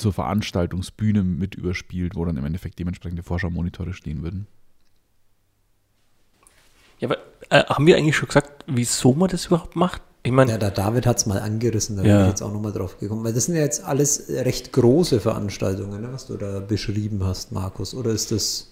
zur 0.00 0.12
Veranstaltungsbühne 0.12 1.22
mit 1.22 1.54
überspielt, 1.54 2.14
wo 2.16 2.24
dann 2.24 2.36
im 2.36 2.44
Endeffekt 2.44 2.78
dementsprechende 2.78 3.22
Vorschaumonitore 3.22 3.92
stehen 3.92 4.22
würden. 4.22 4.46
Ja, 6.98 7.08
aber 7.08 7.18
äh, 7.50 7.64
haben 7.64 7.86
wir 7.86 7.96
eigentlich 7.96 8.16
schon 8.16 8.28
gesagt, 8.28 8.64
wieso 8.66 9.14
man 9.14 9.28
das 9.30 9.46
überhaupt 9.46 9.76
macht? 9.76 10.02
Ich 10.22 10.32
meine, 10.32 10.52
Ja, 10.52 10.58
der 10.58 10.70
David 10.70 11.06
hat 11.06 11.16
es 11.16 11.24
mal 11.26 11.38
angerissen, 11.38 11.96
da 11.96 12.02
Ja. 12.02 12.16
bin 12.16 12.22
ich 12.24 12.28
jetzt 12.30 12.42
auch 12.42 12.52
nochmal 12.52 12.72
drauf 12.72 12.98
gekommen. 12.98 13.24
Weil 13.24 13.32
das 13.32 13.46
sind 13.46 13.54
ja 13.54 13.62
jetzt 13.62 13.82
alles 13.84 14.28
recht 14.28 14.72
große 14.72 15.18
Veranstaltungen, 15.20 16.02
ne, 16.02 16.12
was 16.12 16.26
du 16.26 16.36
da 16.36 16.60
beschrieben 16.60 17.24
hast, 17.24 17.52
Markus. 17.52 17.94
Oder 17.94 18.10
ist 18.10 18.30
das. 18.30 18.70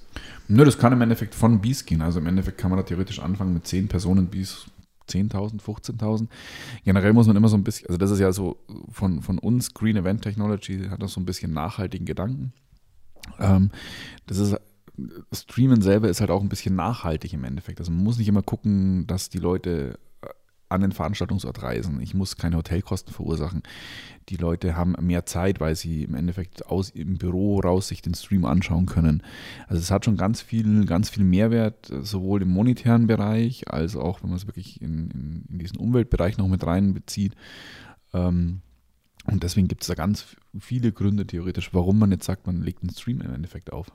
Nö, 0.49 0.64
das 0.64 0.76
kann 0.78 0.92
im 0.92 1.00
Endeffekt 1.00 1.35
von 1.35 1.61
Bies 1.61 1.87
gehen. 1.87 2.02
Also 2.02 2.18
im 2.18 2.26
Endeffekt 2.26 2.58
kann 2.58 2.70
man 2.70 2.78
da 2.78 2.82
theoretisch 2.82 3.18
anfangen 3.18 3.54
mit 3.54 3.66
10 3.66 3.88
Personen 3.88 4.26
Bies. 4.26 4.66
10.000, 5.09 5.61
15.000. 5.61 6.29
Generell 6.85 7.12
muss 7.12 7.27
man 7.27 7.37
immer 7.37 7.49
so 7.49 7.57
ein 7.57 7.65
bisschen, 7.65 7.88
also 7.88 7.99
das 7.99 8.11
ist 8.11 8.21
ja 8.21 8.33
so 8.33 8.59
von, 8.91 9.23
von 9.23 9.38
uns, 9.38 9.75
Green 9.75 9.97
Event 9.97 10.23
Technology 10.23 10.88
hat 10.88 11.03
das 11.03 11.12
so 11.12 11.21
ein 11.21 11.27
bisschen 11.27 11.53
nachhaltigen 11.53 12.07
Gedanken. 12.07 12.53
Ähm, 13.38 13.71
das 14.27 14.38
ist, 14.38 14.57
Streamen 15.33 15.81
selber 15.81 16.09
ist 16.09 16.21
halt 16.21 16.31
auch 16.31 16.43
ein 16.43 16.49
bisschen 16.49 16.75
nachhaltig 16.75 17.33
im 17.33 17.45
Endeffekt. 17.45 17.79
Also 17.81 17.93
man 17.93 18.03
muss 18.03 18.19
nicht 18.19 18.29
immer 18.29 18.43
gucken, 18.43 19.07
dass 19.07 19.29
die 19.29 19.38
Leute 19.38 19.99
an 20.69 20.83
den 20.83 20.93
Veranstaltungsort 20.93 21.63
reisen. 21.63 22.01
Ich 22.01 22.15
muss 22.15 22.37
keine 22.37 22.57
Hotelkosten 22.57 23.13
verursachen. 23.13 23.63
Die 24.29 24.37
Leute 24.37 24.77
haben 24.77 24.95
mehr 25.01 25.25
Zeit, 25.25 25.61
weil 25.61 25.75
sie 25.75 26.05
im 26.05 26.15
Endeffekt 26.15 26.67
aus 26.67 26.91
im 26.91 27.17
Büro 27.17 27.61
raus 27.61 27.89
sich 27.89 28.03
den 28.03 28.15
Stream 28.15 28.45
anschauen 28.45 28.87
können. 28.87 29.23
Also 29.67 29.81
es 29.81 29.91
hat 29.91 30.05
schon 30.05 30.17
ganz 30.17 30.43
viel, 30.43 30.85
ganz 30.85 31.09
viel 31.09 31.25
Mehrwert, 31.25 31.91
sowohl 32.03 32.43
im 32.43 32.51
monetären 32.51 33.07
Bereich 33.07 33.71
als 33.71 33.97
auch, 33.97 34.23
wenn 34.23 34.31
man 34.31 34.39
es 34.39 34.47
wirklich 34.47 34.83
in, 34.83 35.11
in, 35.11 35.45
in 35.51 35.59
diesen 35.59 35.79
Umweltbereich 35.79 36.37
noch 36.37 36.49
mit 36.49 36.67
reinbezieht. 36.67 37.35
Ähm, 38.13 38.61
und 39.25 39.43
deswegen 39.43 39.69
gibt 39.69 39.83
es 39.83 39.89
da 39.89 39.95
ganz 39.95 40.37
viele 40.59 40.93
Gründe 40.93 41.27
theoretisch, 41.27 41.73
warum 41.73 41.99
man 41.99 42.11
jetzt 42.11 42.25
sagt, 42.25 42.47
man 42.47 42.63
legt 42.63 42.83
einen 42.83 42.93
Stream 42.93 43.21
im 43.21 43.35
Endeffekt 43.35 43.73
auf. 43.73 43.91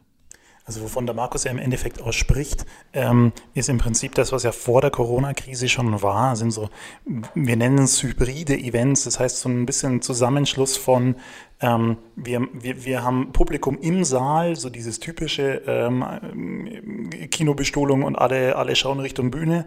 Also 0.65 0.82
wovon 0.82 1.05
der 1.05 1.13
Markus 1.13 1.43
ja 1.43 1.51
im 1.51 1.58
Endeffekt 1.58 2.01
auch 2.01 2.13
spricht, 2.13 2.65
ähm, 2.93 3.34
ist 3.53 3.67
im 3.67 3.79
Prinzip 3.79 4.15
das, 4.15 4.32
was 4.32 4.43
ja 4.43 4.53
vor 4.53 4.79
der 4.79 4.91
Corona-Krise 4.91 5.67
schon 5.67 6.01
war, 6.01 6.38
sind 6.38 6.51
so, 6.51 6.70
wir 7.05 7.58
nennen 7.58 7.79
es 7.79 8.01
hybride 8.01 8.58
Events, 8.58 9.03
das 9.03 9.20
heißt 9.20 9.41
so 9.41 9.50
ein 9.50 9.65
bisschen 9.65 10.01
Zusammenschluss 10.01 10.77
von, 10.77 11.15
ähm, 11.60 11.98
wir, 12.15 12.48
wir, 12.53 12.86
wir 12.86 13.03
haben 13.03 13.34
Publikum 13.34 13.77
im 13.77 14.05
Saal, 14.05 14.55
so 14.55 14.70
dieses 14.70 15.01
typische 15.01 15.63
ähm, 15.67 17.27
Kinobestuhlung 17.29 18.03
und 18.03 18.15
alle, 18.15 18.55
alle 18.55 18.77
schauen 18.77 19.01
Richtung 19.01 19.32
Bühne, 19.32 19.65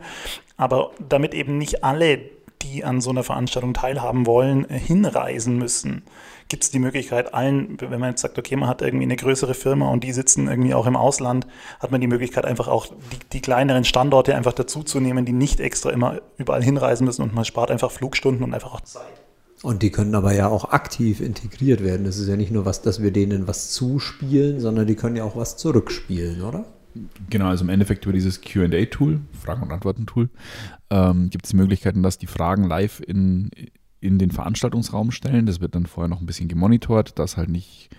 aber 0.57 0.93
damit 1.07 1.35
eben 1.35 1.59
nicht 1.59 1.85
alle, 1.85 2.21
die 2.63 2.85
an 2.85 3.03
so 3.03 3.11
einer 3.11 3.23
Veranstaltung 3.23 3.75
teilhaben 3.75 4.25
wollen, 4.25 4.67
hinreisen 4.67 5.59
müssen 5.59 6.05
gibt 6.49 6.63
es 6.63 6.71
die 6.71 6.79
Möglichkeit, 6.79 7.35
allen, 7.35 7.77
wenn 7.81 8.01
man 8.01 8.11
jetzt 8.11 8.23
sagt, 8.23 8.39
okay, 8.39 8.57
man 8.57 8.69
hat 8.69 8.83
irgendwie 8.83 9.05
eine 9.05 9.17
größere 9.17 9.55
Firma 9.55 9.91
und 9.91 10.05
die 10.05 10.13
sitzen 10.13 10.49
irgendwie 10.49 10.75
auch 10.75 10.87
im 10.87 10.97
Ausland, 10.97 11.47
hat 11.81 11.91
man 11.91 12.01
die 12.01 12.07
Möglichkeit, 12.07 12.45
einfach 12.45 12.69
auch 12.69 12.87
die, 12.87 13.19
die 13.33 13.41
kleineren 13.41 13.85
Standorte 13.85 14.35
einfach 14.35 14.53
dazuzunehmen, 14.53 15.25
die 15.25 15.33
nicht 15.33 15.61
extra 15.61 15.91
immer 15.91 16.21
überall 16.39 16.63
hinreisen 16.63 17.05
müssen 17.05 17.23
und 17.23 17.35
man 17.35 17.45
spart 17.45 17.71
einfach 17.71 17.91
Flugstunden 17.91 18.45
und 18.45 18.55
einfach 18.55 18.75
auch 18.75 18.81
Zeit. 18.83 19.03
Und 19.63 19.83
die 19.83 19.91
können 19.91 20.15
aber 20.15 20.35
ja 20.35 20.49
auch 20.49 20.71
aktiv 20.71 21.21
integriert 21.21 21.83
werden. 21.83 22.05
Das 22.05 22.19
ist 22.19 22.29
ja 22.29 22.37
nicht 22.37 22.53
nur 22.53 22.67
was, 22.67 22.83
dass 22.83 23.03
wir 23.03 23.11
denen 23.11 23.49
was 23.49 23.73
zuspielen, 23.73 24.61
sondern 24.61 24.87
die 24.87 24.95
können 24.95 25.17
ja 25.17 25.25
auch 25.25 25.37
was 25.37 25.57
zurückspielen, 25.57 26.43
oder? 26.43 26.67
Genau, 27.31 27.47
also 27.47 27.65
im 27.65 27.71
Endeffekt 27.71 28.05
über 28.05 28.13
dieses 28.13 28.41
QA-Tool, 28.41 29.21
Fragen- 29.33 29.63
und 29.63 29.73
Antworten-Tool, 29.73 30.29
ähm, 30.91 31.31
gibt 31.31 31.47
es 31.47 31.53
Möglichkeiten, 31.53 32.03
dass 32.03 32.19
die 32.19 32.27
Fragen 32.27 32.65
live 32.65 33.01
in, 33.01 33.51
in 34.01 34.19
den 34.19 34.31
Veranstaltungsraum 34.31 35.11
stellen. 35.11 35.47
Das 35.47 35.61
wird 35.61 35.75
dann 35.75 35.87
vorher 35.87 36.09
noch 36.09 36.21
ein 36.21 36.27
bisschen 36.27 36.49
gemonitort, 36.49 37.19
dass 37.19 37.37
halt 37.37 37.49
nicht 37.49 37.91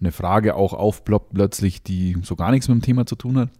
eine 0.00 0.12
Frage 0.12 0.54
auch 0.54 0.72
aufploppt 0.72 1.34
plötzlich, 1.34 1.82
die 1.82 2.16
so 2.22 2.36
gar 2.36 2.50
nichts 2.50 2.68
mit 2.68 2.76
dem 2.76 2.82
Thema 2.82 3.06
zu 3.06 3.16
tun 3.16 3.38
hat. 3.38 3.50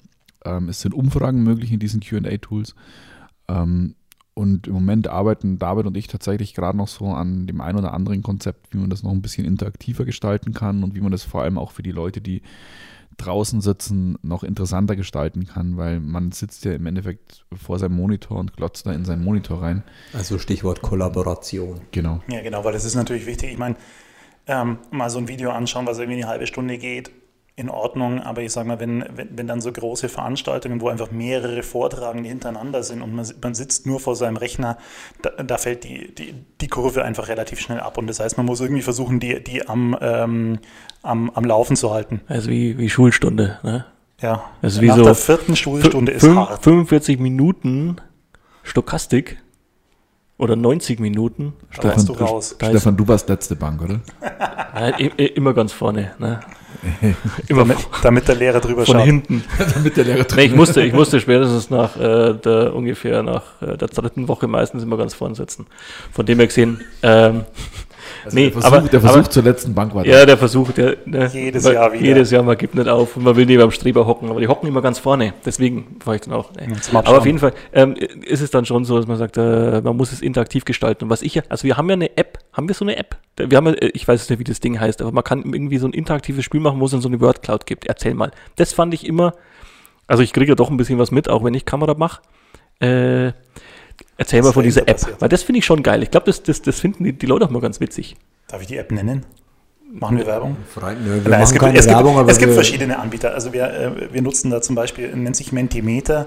Ähm, 0.44 0.68
es 0.68 0.80
sind 0.80 0.94
Umfragen 0.94 1.42
möglich 1.42 1.70
in 1.72 1.78
diesen 1.78 2.00
QA-Tools. 2.00 2.74
Ähm, 3.48 3.94
und 4.32 4.68
im 4.68 4.72
Moment 4.72 5.08
arbeiten 5.08 5.58
David 5.58 5.86
und 5.86 5.96
ich 5.96 6.06
tatsächlich 6.06 6.54
gerade 6.54 6.78
noch 6.78 6.88
so 6.88 7.06
an 7.08 7.46
dem 7.46 7.60
einen 7.60 7.78
oder 7.78 7.92
anderen 7.92 8.22
Konzept, 8.22 8.72
wie 8.72 8.78
man 8.78 8.88
das 8.88 9.02
noch 9.02 9.10
ein 9.10 9.20
bisschen 9.20 9.44
interaktiver 9.44 10.04
gestalten 10.06 10.54
kann 10.54 10.82
und 10.82 10.94
wie 10.94 11.00
man 11.00 11.12
das 11.12 11.24
vor 11.24 11.42
allem 11.42 11.58
auch 11.58 11.72
für 11.72 11.82
die 11.82 11.90
Leute, 11.90 12.22
die 12.22 12.42
draußen 13.16 13.60
sitzen, 13.60 14.18
noch 14.22 14.42
interessanter 14.42 14.96
gestalten 14.96 15.46
kann, 15.46 15.76
weil 15.76 16.00
man 16.00 16.32
sitzt 16.32 16.64
ja 16.64 16.72
im 16.72 16.86
Endeffekt 16.86 17.44
vor 17.54 17.78
seinem 17.78 17.96
Monitor 17.96 18.38
und 18.38 18.56
glotzt 18.56 18.86
da 18.86 18.92
in 18.92 19.04
seinen 19.04 19.24
Monitor 19.24 19.62
rein. 19.62 19.82
Also 20.12 20.38
Stichwort 20.38 20.80
Kollaboration. 20.82 21.80
Genau. 21.90 22.22
Ja, 22.28 22.40
genau, 22.42 22.64
weil 22.64 22.72
das 22.72 22.84
ist 22.84 22.94
natürlich 22.94 23.26
wichtig. 23.26 23.52
Ich 23.52 23.58
meine, 23.58 23.76
ähm, 24.46 24.78
mal 24.90 25.10
so 25.10 25.18
ein 25.18 25.28
Video 25.28 25.50
anschauen, 25.50 25.86
was 25.86 25.98
irgendwie 25.98 26.22
eine 26.22 26.28
halbe 26.28 26.46
Stunde 26.46 26.78
geht, 26.78 27.10
in 27.60 27.68
Ordnung, 27.68 28.20
aber 28.20 28.42
ich 28.42 28.52
sage 28.52 28.66
mal, 28.66 28.80
wenn, 28.80 29.04
wenn, 29.14 29.28
wenn, 29.36 29.46
dann 29.46 29.60
so 29.60 29.70
große 29.70 30.08
Veranstaltungen, 30.08 30.80
wo 30.80 30.88
einfach 30.88 31.10
mehrere 31.10 31.62
Vortragende 31.62 32.28
hintereinander 32.28 32.82
sind 32.82 33.02
und 33.02 33.14
man, 33.14 33.26
man 33.42 33.54
sitzt 33.54 33.86
nur 33.86 34.00
vor 34.00 34.16
seinem 34.16 34.38
Rechner, 34.38 34.78
da, 35.20 35.30
da, 35.42 35.58
fällt 35.58 35.84
die, 35.84 36.14
die, 36.14 36.34
die 36.60 36.68
Kurve 36.68 37.04
einfach 37.04 37.28
relativ 37.28 37.60
schnell 37.60 37.80
ab. 37.80 37.98
Und 37.98 38.06
das 38.06 38.18
heißt, 38.18 38.38
man 38.38 38.46
muss 38.46 38.60
irgendwie 38.60 38.82
versuchen, 38.82 39.20
die, 39.20 39.44
die 39.44 39.68
am, 39.68 39.94
ähm, 40.00 40.58
am, 41.02 41.30
am 41.30 41.44
Laufen 41.44 41.76
zu 41.76 41.92
halten. 41.92 42.22
Also 42.28 42.48
wie, 42.48 42.78
wie 42.78 42.88
Schulstunde, 42.88 43.58
ne? 43.62 43.84
Ja, 44.22 44.44
also 44.60 44.80
wie 44.80 44.86
nach 44.88 44.96
so 44.96 45.04
der 45.04 45.14
vierten 45.14 45.56
Schulstunde 45.56 46.12
ist 46.12 46.28
hart. 46.28 46.62
45 46.62 47.18
Minuten 47.18 47.96
Stokastik 48.62 49.38
oder 50.40 50.56
90 50.56 51.00
Minuten. 51.00 51.52
Stefan, 51.70 52.06
du 52.06 52.12
raus. 52.14 52.56
Stefan, 52.56 52.96
du 52.96 53.06
warst 53.06 53.28
letzte 53.28 53.56
Bank, 53.56 53.82
oder? 53.82 54.00
Ja, 54.74 54.88
immer 54.96 55.52
ganz 55.52 55.72
vorne. 55.72 56.12
Ne? 56.18 56.40
Immer 57.48 57.60
damit, 57.60 57.76
damit, 58.02 58.28
der 58.28 58.36
Lehrer 58.36 58.60
drüber 58.60 58.86
von 58.86 58.94
schaut. 58.94 59.04
hinten. 59.04 59.44
damit 59.74 59.98
der 59.98 60.04
Lehrer 60.04 60.24
drüber 60.24 60.36
nee, 60.36 60.46
ich 60.46 60.54
musste, 60.54 60.82
ich 60.82 60.94
musste 60.94 61.20
spätestens 61.20 61.68
nach 61.68 61.94
äh, 61.96 62.32
der 62.32 62.74
ungefähr 62.74 63.22
nach 63.22 63.60
äh, 63.60 63.76
der 63.76 63.88
dritten 63.88 64.28
Woche 64.28 64.46
meistens 64.46 64.82
immer 64.82 64.96
ganz 64.96 65.12
vorne 65.12 65.34
sitzen. 65.34 65.66
Von 66.10 66.24
dem 66.24 66.38
her 66.38 66.46
gesehen, 66.46 66.80
ähm, 67.02 67.44
also 68.24 68.34
nee, 68.34 68.44
der 68.44 68.52
Versuch, 68.52 68.66
aber, 68.66 68.88
der 68.88 69.00
Versuch 69.00 69.18
aber, 69.18 69.30
zur 69.30 69.42
letzten 69.42 69.74
Bank 69.74 69.94
war 69.94 70.04
da. 70.04 70.10
Ja, 70.10 70.26
der 70.26 70.36
Versuch, 70.36 70.72
der, 70.72 70.96
ne, 71.04 71.30
jedes 71.32 71.64
Jahr 71.64 71.92
wieder. 71.92 72.04
Jedes 72.04 72.30
Jahr, 72.30 72.42
man 72.42 72.56
gibt 72.56 72.74
nicht 72.74 72.88
auf 72.88 73.16
und 73.16 73.24
man 73.24 73.36
will 73.36 73.46
neben 73.46 73.62
am 73.62 73.70
Streber 73.70 74.06
hocken, 74.06 74.30
aber 74.30 74.40
die 74.40 74.48
hocken 74.48 74.68
immer 74.68 74.82
ganz 74.82 74.98
vorne. 74.98 75.34
Deswegen 75.44 75.96
fahre 76.02 76.16
ich 76.16 76.22
dann 76.22 76.34
auch. 76.34 76.52
Ne. 76.54 76.76
Aber 76.92 77.18
auf 77.18 77.26
jeden 77.26 77.38
Fall 77.38 77.52
ähm, 77.72 77.94
ist 77.94 78.40
es 78.40 78.50
dann 78.50 78.64
schon 78.64 78.84
so, 78.84 78.96
dass 78.96 79.06
man 79.06 79.16
sagt, 79.16 79.36
äh, 79.36 79.80
man 79.80 79.96
muss 79.96 80.12
es 80.12 80.20
interaktiv 80.20 80.64
gestalten. 80.64 81.04
Und 81.04 81.10
was 81.10 81.22
ich 81.22 81.34
ja, 81.34 81.42
also 81.48 81.64
wir 81.64 81.76
haben 81.76 81.88
ja 81.88 81.94
eine 81.94 82.16
App, 82.16 82.38
haben 82.52 82.68
wir 82.68 82.74
so 82.74 82.84
eine 82.84 82.96
App? 82.96 83.16
Wir 83.36 83.56
haben 83.56 83.66
ja, 83.66 83.72
äh, 83.74 83.90
ich 83.94 84.06
weiß 84.06 84.28
nicht, 84.28 84.38
wie 84.38 84.44
das 84.44 84.60
Ding 84.60 84.78
heißt, 84.78 85.00
aber 85.00 85.12
man 85.12 85.24
kann 85.24 85.42
irgendwie 85.44 85.78
so 85.78 85.86
ein 85.86 85.92
interaktives 85.92 86.44
Spiel 86.44 86.60
machen, 86.60 86.80
wo 86.80 86.84
es 86.84 86.90
dann 86.90 87.00
so 87.00 87.08
eine 87.08 87.20
Wordcloud 87.20 87.66
gibt. 87.66 87.86
Erzähl 87.86 88.14
mal. 88.14 88.30
Das 88.56 88.72
fand 88.72 88.94
ich 88.94 89.06
immer, 89.06 89.34
also 90.06 90.22
ich 90.22 90.32
kriege 90.32 90.50
ja 90.50 90.54
doch 90.54 90.70
ein 90.70 90.76
bisschen 90.76 90.98
was 90.98 91.10
mit, 91.10 91.28
auch 91.28 91.44
wenn 91.44 91.54
ich 91.54 91.64
Kamera 91.64 91.94
mache. 91.94 92.22
Äh, 92.80 93.32
Erzähl 94.20 94.42
mal 94.42 94.52
von 94.52 94.62
dieser 94.62 94.82
App, 94.82 95.00
passiert. 95.00 95.18
weil 95.18 95.30
das 95.30 95.42
finde 95.42 95.60
ich 95.60 95.64
schon 95.64 95.82
geil. 95.82 96.02
Ich 96.02 96.10
glaube, 96.10 96.26
das, 96.26 96.42
das, 96.42 96.60
das 96.60 96.78
finden 96.78 97.04
die, 97.04 97.14
die 97.14 97.24
Leute 97.24 97.46
auch 97.46 97.50
mal 97.50 97.62
ganz 97.62 97.80
witzig. 97.80 98.16
Darf 98.48 98.60
ich 98.60 98.66
die 98.66 98.76
App 98.76 98.92
nennen? 98.92 99.24
Machen 99.92 100.18
wir 100.18 100.26
Werbung? 100.26 100.58
Freund, 100.68 100.98
wir 101.02 101.22
Nein, 101.30 101.40
es 101.40 101.52
gibt, 101.52 101.64
es 101.64 101.86
Werbung, 101.86 102.18
gibt, 102.18 102.30
es 102.30 102.38
gibt 102.38 102.52
verschiedene 102.52 102.98
Anbieter. 102.98 103.32
Also 103.32 103.54
wir, 103.54 103.64
äh, 103.64 104.12
wir 104.12 104.20
nutzen 104.20 104.50
da 104.50 104.60
zum 104.60 104.74
Beispiel, 104.76 105.16
nennt 105.16 105.36
sich 105.36 105.52
Mentimeter. 105.52 106.26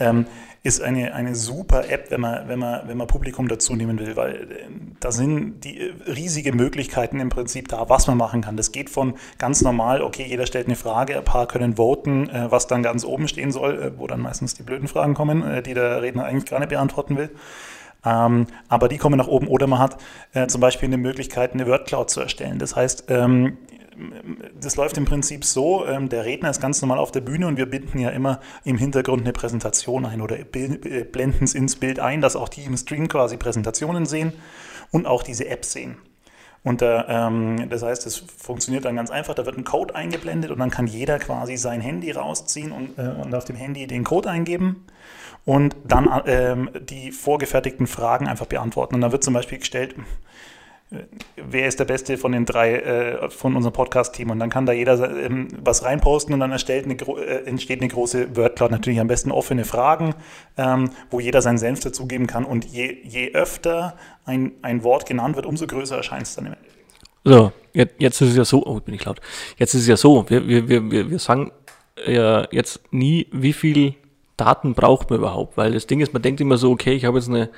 Ähm, 0.00 0.26
ist 0.62 0.82
eine, 0.82 1.14
eine 1.14 1.34
super 1.34 1.88
App, 1.88 2.10
wenn 2.10 2.20
man, 2.20 2.48
wenn, 2.48 2.58
man, 2.58 2.88
wenn 2.88 2.96
man 2.96 3.06
Publikum 3.06 3.48
dazu 3.48 3.74
nehmen 3.74 3.98
will, 3.98 4.16
weil 4.16 4.34
äh, 4.34 4.46
da 5.00 5.12
sind 5.12 5.64
die 5.64 5.80
äh, 5.80 5.92
riesige 6.06 6.52
Möglichkeiten 6.52 7.20
im 7.20 7.28
Prinzip 7.28 7.68
da, 7.68 7.88
was 7.88 8.06
man 8.06 8.18
machen 8.18 8.42
kann. 8.42 8.56
Das 8.56 8.72
geht 8.72 8.90
von 8.90 9.14
ganz 9.38 9.62
normal, 9.62 10.02
okay, 10.02 10.26
jeder 10.28 10.46
stellt 10.46 10.66
eine 10.66 10.76
Frage, 10.76 11.16
ein 11.16 11.24
paar 11.24 11.46
können 11.46 11.76
voten, 11.76 12.28
äh, 12.28 12.50
was 12.50 12.66
dann 12.66 12.82
ganz 12.82 13.04
oben 13.04 13.28
stehen 13.28 13.52
soll, 13.52 13.94
wo 13.96 14.06
dann 14.06 14.20
meistens 14.20 14.54
die 14.54 14.62
blöden 14.62 14.88
Fragen 14.88 15.14
kommen, 15.14 15.62
die 15.64 15.74
der 15.74 16.02
Redner 16.02 16.24
eigentlich 16.24 16.50
gar 16.50 16.58
nicht 16.58 16.70
beantworten 16.70 17.16
will. 17.16 17.30
Ähm, 18.04 18.46
aber 18.68 18.88
die 18.88 18.96
kommen 18.96 19.18
nach 19.18 19.26
oben 19.26 19.48
oder 19.48 19.66
man 19.66 19.78
hat 19.78 19.98
äh, 20.32 20.46
zum 20.46 20.60
Beispiel 20.60 20.88
eine 20.88 20.98
Möglichkeit, 20.98 21.52
eine 21.52 21.66
Wordcloud 21.66 22.10
zu 22.10 22.20
erstellen. 22.20 22.58
Das 22.58 22.76
heißt, 22.76 23.04
ähm, 23.08 23.58
das 24.60 24.76
läuft 24.76 24.96
im 24.96 25.04
Prinzip 25.04 25.44
so, 25.44 25.86
ähm, 25.86 26.08
der 26.08 26.24
Redner 26.24 26.50
ist 26.50 26.60
ganz 26.60 26.80
normal 26.82 26.98
auf 26.98 27.10
der 27.10 27.20
Bühne 27.20 27.46
und 27.46 27.56
wir 27.56 27.66
binden 27.66 27.98
ja 27.98 28.10
immer 28.10 28.40
im 28.64 28.78
Hintergrund 28.78 29.22
eine 29.22 29.32
Präsentation 29.32 30.06
ein 30.06 30.20
oder 30.20 30.38
äh, 30.38 31.04
blenden 31.04 31.44
es 31.44 31.54
ins 31.54 31.76
Bild 31.76 32.00
ein, 32.00 32.20
dass 32.20 32.36
auch 32.36 32.48
die 32.48 32.62
im 32.62 32.76
Stream 32.76 33.08
quasi 33.08 33.36
Präsentationen 33.36 34.06
sehen 34.06 34.32
und 34.90 35.06
auch 35.06 35.22
diese 35.22 35.48
App 35.48 35.64
sehen. 35.64 35.96
Und 36.64 36.82
äh, 36.82 37.04
ähm, 37.08 37.68
das 37.70 37.82
heißt, 37.82 38.06
es 38.06 38.18
funktioniert 38.18 38.84
dann 38.84 38.96
ganz 38.96 39.10
einfach, 39.10 39.34
da 39.34 39.46
wird 39.46 39.56
ein 39.56 39.64
Code 39.64 39.94
eingeblendet 39.94 40.50
und 40.50 40.58
dann 40.58 40.70
kann 40.70 40.86
jeder 40.86 41.18
quasi 41.18 41.56
sein 41.56 41.80
Handy 41.80 42.10
rausziehen 42.10 42.72
und, 42.72 42.98
äh, 42.98 43.08
und 43.22 43.34
auf 43.34 43.44
dem 43.44 43.56
Handy 43.56 43.86
den 43.86 44.04
Code 44.04 44.28
eingeben 44.28 44.84
und 45.44 45.76
dann 45.84 46.08
ähm, 46.26 46.70
die 46.80 47.12
vorgefertigten 47.12 47.86
Fragen 47.86 48.26
einfach 48.26 48.46
beantworten. 48.46 48.96
Und 48.96 49.00
dann 49.00 49.12
wird 49.12 49.24
zum 49.24 49.34
Beispiel 49.34 49.58
gestellt, 49.58 49.94
wer 51.36 51.68
ist 51.68 51.78
der 51.78 51.84
Beste 51.84 52.16
von 52.16 52.32
den 52.32 52.46
drei 52.46 52.76
äh, 52.76 53.30
von 53.30 53.56
unserem 53.56 53.72
Podcast-Team 53.74 54.30
und 54.30 54.38
dann 54.38 54.48
kann 54.48 54.64
da 54.64 54.72
jeder 54.72 55.16
ähm, 55.16 55.48
was 55.62 55.84
reinposten 55.84 56.32
und 56.32 56.40
dann 56.40 56.52
eine, 56.52 56.94
äh, 56.94 57.44
entsteht 57.44 57.80
eine 57.80 57.88
große 57.88 58.36
Wordcloud, 58.36 58.70
natürlich 58.70 59.00
am 59.00 59.06
besten 59.06 59.30
offene 59.30 59.64
Fragen, 59.64 60.14
ähm, 60.56 60.90
wo 61.10 61.20
jeder 61.20 61.42
seinen 61.42 61.58
Senf 61.58 61.80
dazugeben 61.80 62.26
kann 62.26 62.44
und 62.44 62.64
je, 62.64 62.96
je 63.04 63.32
öfter 63.34 63.96
ein, 64.24 64.52
ein 64.62 64.82
Wort 64.82 65.06
genannt 65.06 65.36
wird, 65.36 65.46
umso 65.46 65.66
größer 65.66 65.96
erscheint 65.96 66.22
es 66.22 66.34
dann 66.34 66.46
im 66.46 66.52
Endeffekt. 66.54 66.78
So, 67.24 67.52
jetzt, 67.74 67.94
jetzt 67.98 68.20
ist 68.22 68.30
es 68.30 68.36
ja 68.36 68.44
so, 68.44 68.64
oh, 68.64 68.80
bin 68.80 68.94
ich 68.94 69.04
laut, 69.04 69.20
jetzt 69.58 69.74
ist 69.74 69.82
es 69.82 69.88
ja 69.88 69.96
so, 69.96 70.24
wir, 70.28 70.48
wir, 70.48 70.68
wir, 70.68 71.10
wir 71.10 71.18
sagen 71.18 71.52
ja 72.06 72.46
jetzt 72.50 72.80
nie, 72.92 73.26
wie 73.32 73.52
viel 73.52 73.94
Daten 74.38 74.74
braucht 74.74 75.10
man 75.10 75.18
überhaupt? 75.18 75.56
Weil 75.56 75.72
das 75.72 75.86
Ding 75.86 76.00
ist, 76.00 76.12
man 76.14 76.22
denkt 76.22 76.40
immer 76.40 76.56
so, 76.56 76.70
okay, 76.70 76.94
ich 76.94 77.04
habe 77.04 77.18
jetzt 77.18 77.28
eine, 77.28 77.50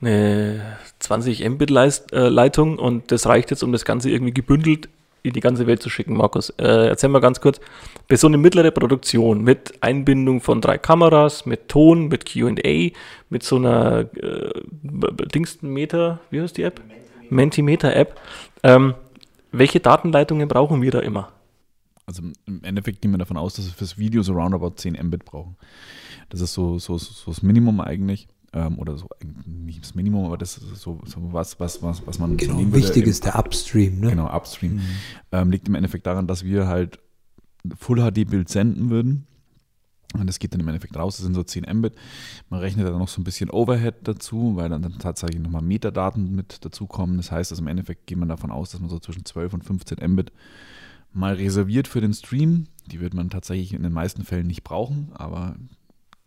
eine 0.00 0.78
20 1.00 1.48
Mbit 1.48 1.70
äh, 1.70 2.60
und 2.78 3.10
das 3.10 3.26
reicht 3.26 3.50
jetzt, 3.50 3.62
um 3.62 3.72
das 3.72 3.84
Ganze 3.84 4.10
irgendwie 4.10 4.34
gebündelt 4.34 4.88
in 5.22 5.32
die 5.32 5.40
ganze 5.40 5.66
Welt 5.66 5.82
zu 5.82 5.90
schicken. 5.90 6.16
Markus, 6.16 6.50
äh, 6.58 6.88
erzähl 6.88 7.10
mal 7.10 7.20
ganz 7.20 7.40
kurz, 7.40 7.60
bei 8.08 8.16
so 8.16 8.26
eine 8.26 8.38
mittlere 8.38 8.70
Produktion 8.70 9.42
mit 9.42 9.74
Einbindung 9.82 10.40
von 10.40 10.60
drei 10.60 10.78
Kameras, 10.78 11.46
mit 11.46 11.68
Ton, 11.68 12.08
mit 12.08 12.32
Q&A, 12.32 12.90
mit 13.28 13.42
so 13.42 13.56
einer 13.56 14.06
äh, 14.16 14.50
Dingstenmeter, 15.34 16.20
wie 16.30 16.40
heißt 16.40 16.56
die 16.56 16.62
App? 16.62 16.80
Mentimeter-App. 17.30 18.18
Ähm, 18.62 18.94
welche 19.52 19.80
Datenleitungen 19.80 20.48
brauchen 20.48 20.82
wir 20.82 20.90
da 20.90 21.00
immer? 21.00 21.32
Also 22.06 22.22
im 22.46 22.64
Endeffekt 22.64 23.02
gehen 23.02 23.10
wir 23.10 23.18
davon 23.18 23.36
aus, 23.36 23.54
dass 23.54 23.66
wir 23.66 23.72
fürs 23.72 23.98
Video 23.98 24.22
so 24.22 24.32
roundabout 24.32 24.74
10 24.76 24.94
Mbit 24.94 25.26
brauchen. 25.26 25.56
Das 26.30 26.40
ist 26.40 26.54
so, 26.54 26.78
so, 26.78 26.96
so 26.96 27.30
das 27.30 27.42
Minimum 27.42 27.80
eigentlich. 27.80 28.28
Ähm, 28.52 28.78
oder 28.78 28.96
so, 28.96 29.08
nicht 29.46 29.82
das 29.82 29.94
Minimum, 29.94 30.24
aber 30.24 30.38
das 30.38 30.56
ist 30.56 30.76
so, 30.76 31.00
so 31.04 31.32
was, 31.32 31.60
was, 31.60 31.82
was, 31.82 32.06
was 32.06 32.18
man. 32.18 32.36
Genau, 32.36 32.58
so 32.58 32.72
wichtig 32.72 33.06
ist 33.06 33.24
der 33.24 33.38
Upstream, 33.38 34.00
ne? 34.00 34.10
Genau, 34.10 34.34
Upstream. 34.34 34.76
Mhm. 34.76 34.82
Ähm, 35.32 35.50
liegt 35.50 35.68
im 35.68 35.74
Endeffekt 35.74 36.06
daran, 36.06 36.26
dass 36.26 36.44
wir 36.44 36.66
halt 36.66 36.98
Full 37.78 37.98
HD-Bild 37.98 38.48
senden 38.48 38.88
würden. 38.88 39.26
Und 40.14 40.26
das 40.26 40.38
geht 40.38 40.54
dann 40.54 40.60
im 40.60 40.68
Endeffekt 40.68 40.96
raus, 40.96 41.16
das 41.16 41.24
sind 41.26 41.34
so 41.34 41.42
10 41.42 41.66
Mbit. 41.70 41.94
Man 42.48 42.60
rechnet 42.60 42.86
dann 42.86 42.96
noch 42.98 43.08
so 43.08 43.20
ein 43.20 43.24
bisschen 43.24 43.50
Overhead 43.50 43.96
dazu, 44.04 44.56
weil 44.56 44.70
dann, 44.70 44.80
dann 44.80 44.98
tatsächlich 44.98 45.40
nochmal 45.40 45.60
Metadaten 45.60 46.34
mit 46.34 46.64
dazukommen. 46.64 47.18
Das 47.18 47.30
heißt, 47.30 47.52
also 47.52 47.62
im 47.62 47.68
Endeffekt 47.68 48.06
geht 48.06 48.16
man 48.16 48.28
davon 48.28 48.50
aus, 48.50 48.70
dass 48.70 48.80
man 48.80 48.88
so 48.88 48.98
zwischen 48.98 49.26
12 49.26 49.52
und 49.52 49.64
15 49.64 49.98
Mbit 50.12 50.32
mal 51.12 51.34
reserviert 51.34 51.88
für 51.88 52.00
den 52.00 52.14
Stream. 52.14 52.68
Die 52.86 53.00
wird 53.00 53.12
man 53.12 53.28
tatsächlich 53.28 53.74
in 53.74 53.82
den 53.82 53.92
meisten 53.92 54.24
Fällen 54.24 54.46
nicht 54.46 54.64
brauchen, 54.64 55.10
aber 55.12 55.56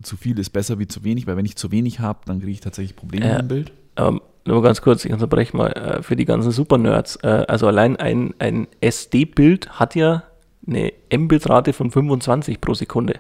zu 0.03 0.17
viel 0.17 0.37
ist 0.39 0.49
besser 0.51 0.79
wie 0.79 0.87
zu 0.87 1.03
wenig, 1.03 1.27
weil 1.27 1.37
wenn 1.37 1.45
ich 1.45 1.55
zu 1.55 1.71
wenig 1.71 1.99
habe, 1.99 2.19
dann 2.25 2.39
kriege 2.39 2.51
ich 2.51 2.61
tatsächlich 2.61 2.95
Probleme 2.95 3.27
Ja. 3.27 3.39
im 3.39 3.47
Bild. 3.47 3.71
Ähm, 3.97 4.21
nur 4.45 4.61
ganz 4.63 4.81
kurz, 4.81 5.05
ich 5.05 5.13
unterbreche 5.13 5.55
mal 5.55 5.67
äh, 5.73 6.01
für 6.03 6.15
die 6.15 6.25
ganzen 6.25 6.51
Super-Nerds. 6.51 7.17
Äh, 7.17 7.45
also 7.47 7.67
allein 7.67 7.95
ein, 7.97 8.33
ein 8.39 8.67
SD-Bild 8.81 9.79
hat 9.79 9.95
ja 9.95 10.23
eine 10.67 10.91
Mbit-Rate 11.15 11.73
von 11.73 11.91
25 11.91 12.59
pro 12.61 12.73
Sekunde. 12.73 13.19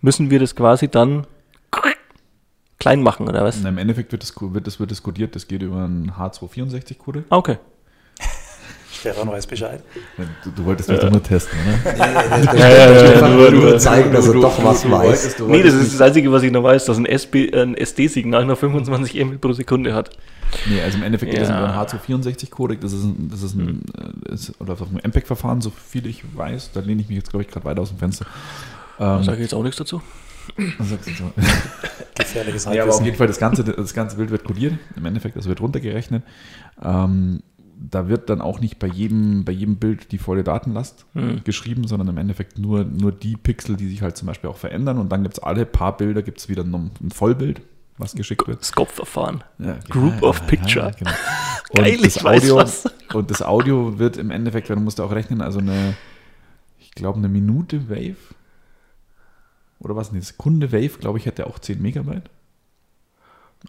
Müssen 0.00 0.30
wir 0.30 0.38
das 0.38 0.54
quasi 0.54 0.88
dann 0.88 1.26
klein 2.78 3.02
machen, 3.02 3.28
oder 3.28 3.42
was? 3.44 3.58
Und 3.58 3.66
Im 3.66 3.78
Endeffekt 3.78 4.12
wird 4.12 4.22
das, 4.22 4.34
wird 4.40 4.66
das, 4.66 4.78
wird 4.78 4.90
das 4.92 5.02
codiert, 5.02 5.34
das 5.34 5.48
geht 5.48 5.62
über 5.62 5.84
einen 5.84 6.12
H264-Code. 6.12 7.24
Ah, 7.30 7.36
Okay. 7.36 7.58
Stefan 9.00 9.28
weiß 9.28 9.46
Bescheid. 9.46 9.80
Du, 10.44 10.50
du 10.50 10.64
wolltest 10.64 10.88
das 10.88 11.00
doch 11.00 11.10
nur 11.10 11.22
testen, 11.22 11.56
oder? 11.84 11.96
ja, 12.58 13.28
nur- 13.28 13.50
nur, 13.50 13.50
nur- 13.50 13.78
zeigen, 13.78 14.12
dass 14.12 14.26
er 14.26 14.32
Du- 14.32 14.40
doch 14.40 14.56
du- 14.58 14.64
was 14.64 14.82
du 14.82 14.90
weiß. 14.90 15.06
wolltest- 15.06 15.40
du 15.40 15.46
Nee, 15.48 15.62
das 15.62 15.74
ist 15.74 15.94
das 15.94 16.00
Einzige, 16.00 16.32
was 16.32 16.42
ich 16.42 16.50
noch 16.50 16.62
weiß, 16.62 16.84
dass 16.86 16.96
ein, 16.98 17.06
SB, 17.06 17.52
ein 17.54 17.74
SD-Signal 17.76 18.44
nur 18.44 18.56
25 18.56 19.24
Mbit 19.24 19.40
pro 19.40 19.52
Sekunde 19.52 19.94
hat. 19.94 20.10
Nee, 20.66 20.80
also 20.80 20.96
im 20.98 21.04
Endeffekt 21.04 21.30
geht 21.32 21.40
das 21.42 21.48
Ja. 21.50 21.58
über 21.58 21.68
ein 21.72 21.78
H264-Codec, 21.86 22.80
das 22.80 22.92
ist 22.92 23.04
ein, 23.04 23.28
das 23.30 23.42
ist 23.42 23.54
ein, 23.54 23.82
äh, 24.28 24.32
ist, 24.32 24.58
oder 24.60 24.72
auf 24.72 24.82
einem 24.82 24.98
MPEG-Verfahren, 25.04 25.60
so 25.60 25.70
viel 25.70 26.06
ich 26.06 26.22
weiß, 26.34 26.70
da 26.72 26.80
lehne 26.80 27.02
ich 27.02 27.08
mich 27.08 27.18
jetzt, 27.18 27.30
glaube 27.30 27.42
ich, 27.44 27.50
gerade 27.50 27.66
weiter 27.66 27.82
aus 27.82 27.90
dem 27.90 27.98
Fenster. 27.98 28.26
Da 28.98 29.18
Ähm, 29.18 29.24
sage 29.24 29.36
ich 29.36 29.42
jetzt 29.42 29.54
auch 29.54 29.62
nichts 29.62 29.76
dazu. 29.76 30.00
was 30.78 30.88
sagst 30.88 31.06
du 31.08 31.12
so? 31.12 31.30
Gefährliches 32.16 32.64
Ja, 32.72 32.82
aber 32.84 32.94
auf 32.94 33.04
jeden 33.04 33.16
Fall, 33.16 33.26
das 33.26 33.38
ganze, 33.38 33.62
das 33.62 33.92
ganze 33.94 34.16
Bild 34.16 34.30
wird 34.30 34.44
kodiert, 34.44 34.74
im 34.96 35.04
Endeffekt, 35.04 35.36
das 35.36 35.46
wird 35.46 35.60
runtergerechnet. 35.60 36.22
Ähm, 36.82 37.40
da 37.80 38.08
wird 38.08 38.28
dann 38.28 38.40
auch 38.40 38.60
nicht 38.60 38.78
bei 38.78 38.86
jedem, 38.88 39.44
bei 39.44 39.52
jedem 39.52 39.76
Bild 39.76 40.10
die 40.12 40.18
volle 40.18 40.42
Datenlast 40.44 41.06
Hm. 41.14 41.42
geschrieben, 41.44 41.86
sondern 41.86 42.08
im 42.08 42.18
Endeffekt 42.18 42.58
nur, 42.58 42.84
nur 42.84 43.12
die 43.12 43.36
Pixel, 43.36 43.76
die 43.76 43.88
sich 43.88 44.02
halt 44.02 44.16
zum 44.16 44.26
Beispiel 44.26 44.50
auch 44.50 44.56
verändern. 44.56 44.98
Und 44.98 45.10
dann 45.12 45.22
gibt 45.22 45.38
es 45.38 45.42
alle 45.42 45.64
paar 45.64 45.96
Bilder, 45.96 46.22
gibt 46.22 46.38
es 46.40 46.48
wieder 46.48 46.64
noch 46.64 46.80
ein 47.00 47.10
Vollbild, 47.10 47.60
was 47.96 48.14
geschickt 48.14 48.46
wird. 48.48 48.64
Scope-Verfahren. 48.64 49.44
Ja, 49.58 49.76
Group 49.88 50.22
of 50.22 50.46
Picture. 50.46 50.92
genau. 50.98 51.10
Geil, 51.74 51.94
Und 51.96 52.04
das 52.04 52.16
ich 52.16 52.24
weiß 52.24 52.42
Audio, 52.42 52.56
was. 52.56 52.84
Und 53.14 53.30
das 53.30 53.42
Audio 53.42 53.98
wird 53.98 54.16
im 54.16 54.30
Endeffekt, 54.30 54.68
du 54.70 54.76
musst 54.76 55.00
auch 55.00 55.12
rechnen, 55.12 55.40
also 55.40 55.60
eine, 55.60 55.94
ich 56.78 56.90
glaube, 56.92 57.18
eine 57.18 57.28
Minute 57.28 57.88
Wave 57.88 58.16
oder 59.80 59.94
was, 59.94 60.10
eine 60.10 60.20
Sekunde 60.22 60.72
Wave, 60.72 60.98
glaube 60.98 61.18
ich, 61.18 61.26
hätte 61.26 61.46
auch 61.46 61.58
10 61.58 61.80
Megabyte. 61.80 62.28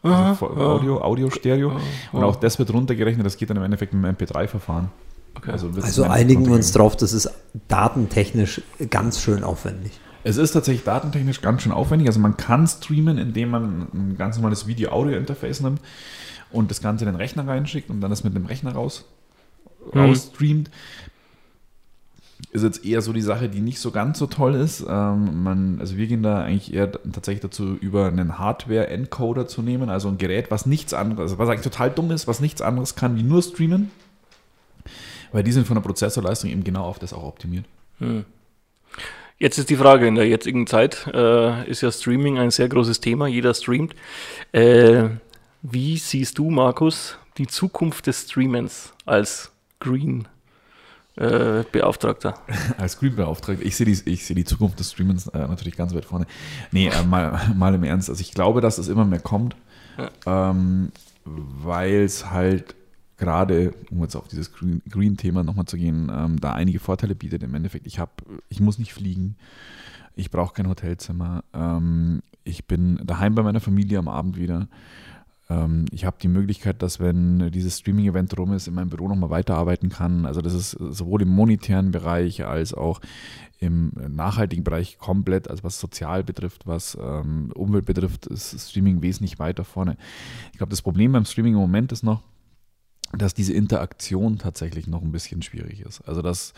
Also 0.01 0.51
ja. 0.55 0.65
Audio, 0.65 1.01
Audio, 1.01 1.29
Stereo. 1.29 1.72
Und 2.12 2.22
ja. 2.22 2.27
auch 2.27 2.36
das 2.36 2.60
wird 2.60 2.72
runtergerechnet, 2.74 3.25
das 3.25 3.38
geht 3.38 3.50
dann 3.50 3.58
im 3.58 3.63
Endeffekt 3.63 3.93
mit 3.93 4.03
dem 4.03 4.15
MP3-Verfahren. 4.15 4.89
Okay. 5.36 5.51
Also, 5.51 5.69
Also 5.81 6.03
einigen 6.03 6.46
wir 6.46 6.53
uns 6.53 6.72
drauf, 6.72 6.96
das 6.96 7.13
ist 7.13 7.29
datentechnisch 7.67 8.62
ganz 8.89 9.22
schön 9.22 9.43
aufwendig. 9.43 10.00
Es 10.24 10.38
ist 10.38 10.51
tatsächlich 10.51 10.84
datentechnisch 10.84 11.41
ganz 11.41 11.63
schön 11.63 11.72
aufwendig. 11.72 12.08
Also 12.08 12.19
man 12.19 12.36
kann 12.36 12.67
streamen, 12.67 13.17
indem 13.17 13.50
man 13.50 13.88
ein 13.93 14.15
ganz 14.17 14.36
normales 14.36 14.67
Video-Audio-Interface 14.67 15.62
nimmt 15.62 15.81
und 16.51 16.72
das 16.72 16.81
Ganze 16.81 17.05
in 17.05 17.12
den 17.12 17.15
Rechner 17.15 17.48
reinschickt 17.48 17.89
und 17.89 18.01
dann 18.01 18.10
das 18.10 18.24
mit 18.24 18.36
dem 18.36 18.46
Rechner 18.46 18.74
raus, 18.74 19.05
Mhm. 19.93 20.15
Ist 22.51 22.63
jetzt 22.63 22.84
eher 22.84 23.01
so 23.01 23.13
die 23.13 23.22
Sache, 23.22 23.48
die 23.48 23.62
nicht 23.62 23.79
so 23.79 23.91
ganz 23.91 24.18
so 24.18 24.25
toll 24.25 24.56
ist. 24.56 24.84
Ähm, 24.88 25.44
man, 25.44 25.79
also 25.79 25.98
wir 25.98 26.08
gehen 26.08 26.24
da 26.24 26.41
eigentlich 26.41 26.74
eher 26.74 26.91
tatsächlich 26.91 27.41
dazu 27.41 27.75
über 27.75 28.08
einen 28.08 28.39
Hardware-Encoder 28.39 29.48
zu 29.48 29.62
nehmen, 29.62 29.89
also 29.89 30.08
ein 30.08 30.18
Gerät, 30.18 30.50
was 30.50 30.65
nichts 30.65 30.96
anderes, 30.96 31.38
was 31.38 31.48
eigentlich 31.48 31.62
total 31.62 31.91
dumm 31.91 32.10
ist, 32.10 32.27
was 32.27 32.39
nichts 32.39 32.62
anderes 32.63 32.96
kann 32.96 33.15
wie 33.18 33.24
nur 33.24 33.44
streamen. 33.44 33.91
Weil 35.32 35.44
die 35.44 35.51
sind 35.51 35.68
von 35.68 35.75
der 35.75 35.84
Prozessorleistung 35.84 36.50
eben 36.50 36.63
genau 36.63 36.86
auf 36.86 36.98
das 36.98 37.13
auch 37.13 37.24
optimiert. 37.24 37.65
Hm. 38.00 38.25
Jetzt 39.38 39.58
ist 39.58 39.70
die 39.70 39.77
Frage, 39.77 40.08
in 40.08 40.15
der 40.15 40.27
jetzigen 40.27 40.68
Zeit 40.68 41.08
äh, 41.13 41.70
ist 41.70 41.82
ja 41.82 41.91
Streaming 41.91 42.39
ein 42.39 42.51
sehr 42.51 42.68
großes 42.68 43.00
Thema, 43.00 43.27
jeder 43.27 43.53
streamt. 43.53 43.96
Äh, 44.51 45.10
wie 45.62 45.98
siehst 45.98 46.38
du, 46.40 46.50
Markus, 46.50 47.18
die 47.38 47.48
Zukunft 47.48 48.07
des 48.07 48.24
Streamens 48.24 48.94
als 49.05 49.51
Green 49.79 50.27
äh, 51.20 51.64
Beauftragter? 51.72 52.36
Als 52.77 52.94
Screenbeauftragter, 52.94 53.64
ich 53.64 53.75
sehe 53.75 53.86
die, 53.86 54.10
ich 54.10 54.25
sehe 54.25 54.36
die 54.36 54.46
Zukunft 54.46 54.79
des 54.79 54.92
Streamens 54.92 55.27
äh, 55.27 55.40
natürlich 55.40 55.75
ganz 55.75 55.94
weit 55.94 56.05
vorne. 56.05 56.25
Nee, 56.72 56.88
äh, 56.88 57.03
mal, 57.03 57.53
mal 57.55 57.74
im 57.75 57.84
Ernst. 57.84 58.10
Also 58.10 58.22
ich 58.22 58.32
glaube, 58.32 58.62
dass 58.62 58.77
es 58.77 58.88
immer 58.88 59.05
mehr 59.05 59.20
kommt, 59.20 59.55
ähm, 60.25 60.92
weil 61.25 62.03
es 62.03 62.32
halt 62.32 62.75
gerade, 63.18 63.74
um 63.92 64.01
jetzt 64.01 64.16
auf 64.16 64.29
dieses 64.29 64.53
Green- 64.53 64.82
Green-Thema 64.90 65.44
nochmal 65.44 65.66
zu 65.66 65.75
gehen, 65.75 66.10
ähm, 66.14 66.40
da 66.40 66.53
einige 66.53 66.79
Vorteile 66.79 67.16
bietet. 67.16 67.44
Im 67.44 67.53
Endeffekt, 67.53 67.86
ich 67.86 68.00
habe, 68.00 68.12
ich 68.48 68.62
muss 68.62 68.79
nicht 68.79 68.94
fliegen, 68.94 69.36
ich 70.16 70.32
brauche 70.32 70.53
kein 70.53 70.70
Hotelzimmer, 70.70 71.44
ähm, 71.53 72.22
ich 72.46 72.66
bin 72.66 73.00
daheim 73.03 73.36
bei 73.36 73.44
meiner 73.44 73.60
Familie 73.60 74.00
am 74.00 74.08
Abend 74.08 74.38
wieder. 74.38 74.70
Ähm, 75.50 75.85
ich 75.92 76.05
habe 76.05 76.18
die 76.22 76.27
Möglichkeit, 76.27 76.81
dass 76.81 77.00
wenn 77.00 77.51
dieses 77.51 77.79
Streaming-Event 77.79 78.38
rum 78.38 78.53
ist, 78.53 78.68
in 78.68 78.75
meinem 78.75 78.90
Büro 78.90 79.07
nochmal 79.07 79.29
weiterarbeiten 79.29 79.90
kann. 79.90 80.25
Also 80.25 80.42
das 80.42 80.53
ist 80.53 80.72
sowohl 80.72 81.24
im 81.24 81.29
monetären 81.29 81.92
Bereich 81.92 82.46
als 82.46 82.74
auch 82.74 83.01
im 83.59 83.92
nachhaltigen 84.07 84.64
Bereich 84.64 84.98
komplett, 85.00 85.50
also 85.50 85.64
was 85.64 85.79
sozial 85.79 86.24
betrifft, 86.24 86.66
was 86.66 86.98
ähm, 87.01 87.51
Umwelt 87.53 87.85
betrifft, 87.85 88.27
ist 88.27 88.70
Streaming 88.70 89.01
wesentlich 89.01 89.38
weiter 89.40 89.66
vorne. 89.66 89.98
Ich 90.51 90.57
glaube, 90.57 90.70
das 90.70 90.81
Problem 90.81 91.12
beim 91.12 91.25
Streaming 91.25 91.53
im 91.53 91.59
Moment 91.59 91.92
ist 91.92 92.03
noch, 92.03 92.24
dass 93.18 93.33
diese 93.33 93.53
Interaktion 93.53 94.38
tatsächlich 94.38 94.88
noch 94.88 95.01
ein 95.01 95.12
bisschen 95.12 95.42
schwierig 95.42 95.81
ist. 95.81 96.01
Also 96.01 96.22
dass 96.22 96.53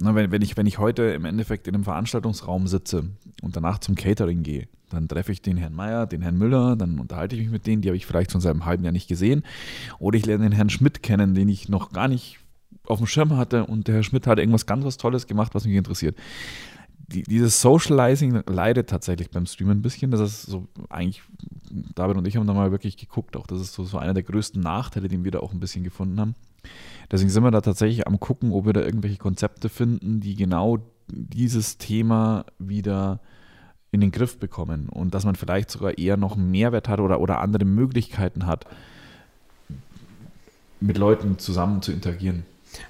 na, 0.00 0.14
wenn, 0.14 0.30
wenn, 0.30 0.42
ich, 0.42 0.56
wenn 0.56 0.66
ich 0.66 0.78
heute 0.78 1.02
im 1.04 1.24
Endeffekt 1.24 1.66
in 1.66 1.74
einem 1.74 1.84
Veranstaltungsraum 1.84 2.68
sitze 2.68 3.10
und 3.42 3.56
danach 3.56 3.78
zum 3.78 3.96
Catering 3.96 4.44
gehe, 4.44 4.68
dann 4.88 5.08
treffe 5.08 5.32
ich 5.32 5.42
den 5.42 5.56
Herrn 5.56 5.74
Meier, 5.74 6.06
den 6.06 6.22
Herrn 6.22 6.36
Müller, 6.36 6.76
dann 6.76 6.98
unterhalte 6.98 7.36
ich 7.36 7.42
mich 7.42 7.50
mit 7.50 7.66
denen, 7.66 7.82
die 7.82 7.88
habe 7.88 7.96
ich 7.96 8.06
vielleicht 8.06 8.32
schon 8.32 8.40
seit 8.40 8.52
einem 8.52 8.64
halben 8.64 8.84
Jahr 8.84 8.92
nicht 8.92 9.08
gesehen. 9.08 9.42
Oder 9.98 10.18
ich 10.18 10.26
lerne 10.26 10.44
den 10.44 10.52
Herrn 10.52 10.70
Schmidt 10.70 11.02
kennen, 11.02 11.34
den 11.34 11.48
ich 11.48 11.68
noch 11.68 11.92
gar 11.92 12.08
nicht 12.08 12.38
auf 12.86 12.98
dem 12.98 13.06
Schirm 13.06 13.36
hatte 13.36 13.66
und 13.66 13.86
der 13.86 13.96
Herr 13.96 14.02
Schmidt 14.02 14.26
hat 14.26 14.38
irgendwas 14.38 14.66
ganz 14.66 14.84
was 14.84 14.96
Tolles 14.96 15.26
gemacht, 15.26 15.54
was 15.54 15.64
mich 15.66 15.76
interessiert. 15.76 16.16
Die, 17.08 17.22
dieses 17.22 17.60
Socializing 17.60 18.42
leidet 18.46 18.90
tatsächlich 18.90 19.30
beim 19.30 19.46
Streamen 19.46 19.78
ein 19.78 19.82
bisschen. 19.82 20.10
Das 20.10 20.20
ist 20.20 20.42
so 20.42 20.68
eigentlich, 20.90 21.22
David 21.94 22.18
und 22.18 22.26
ich 22.26 22.36
haben 22.36 22.46
da 22.46 22.52
mal 22.52 22.70
wirklich 22.70 22.98
geguckt, 22.98 23.36
auch 23.36 23.46
das 23.46 23.60
ist 23.60 23.72
so, 23.72 23.84
so 23.84 23.98
einer 23.98 24.14
der 24.14 24.22
größten 24.22 24.60
Nachteile, 24.60 25.08
den 25.08 25.24
wir 25.24 25.30
da 25.30 25.40
auch 25.40 25.52
ein 25.52 25.60
bisschen 25.60 25.84
gefunden 25.84 26.20
haben. 26.20 26.34
Deswegen 27.10 27.30
sind 27.30 27.42
wir 27.42 27.50
da 27.50 27.62
tatsächlich 27.62 28.06
am 28.06 28.20
gucken, 28.20 28.52
ob 28.52 28.66
wir 28.66 28.74
da 28.74 28.82
irgendwelche 28.82 29.16
Konzepte 29.16 29.68
finden, 29.68 30.20
die 30.20 30.34
genau 30.34 30.78
dieses 31.10 31.78
Thema 31.78 32.44
wieder 32.58 33.20
in 33.90 34.00
den 34.00 34.10
Griff 34.10 34.38
bekommen 34.38 34.88
und 34.88 35.14
dass 35.14 35.24
man 35.24 35.34
vielleicht 35.34 35.70
sogar 35.70 35.96
eher 35.96 36.16
noch 36.16 36.36
einen 36.36 36.50
Mehrwert 36.50 36.88
hat 36.88 37.00
oder, 37.00 37.20
oder 37.20 37.40
andere 37.40 37.64
Möglichkeiten 37.64 38.46
hat, 38.46 38.66
mit 40.80 40.98
Leuten 40.98 41.38
zusammen 41.38 41.82
zu 41.82 41.92
interagieren. 41.92 42.44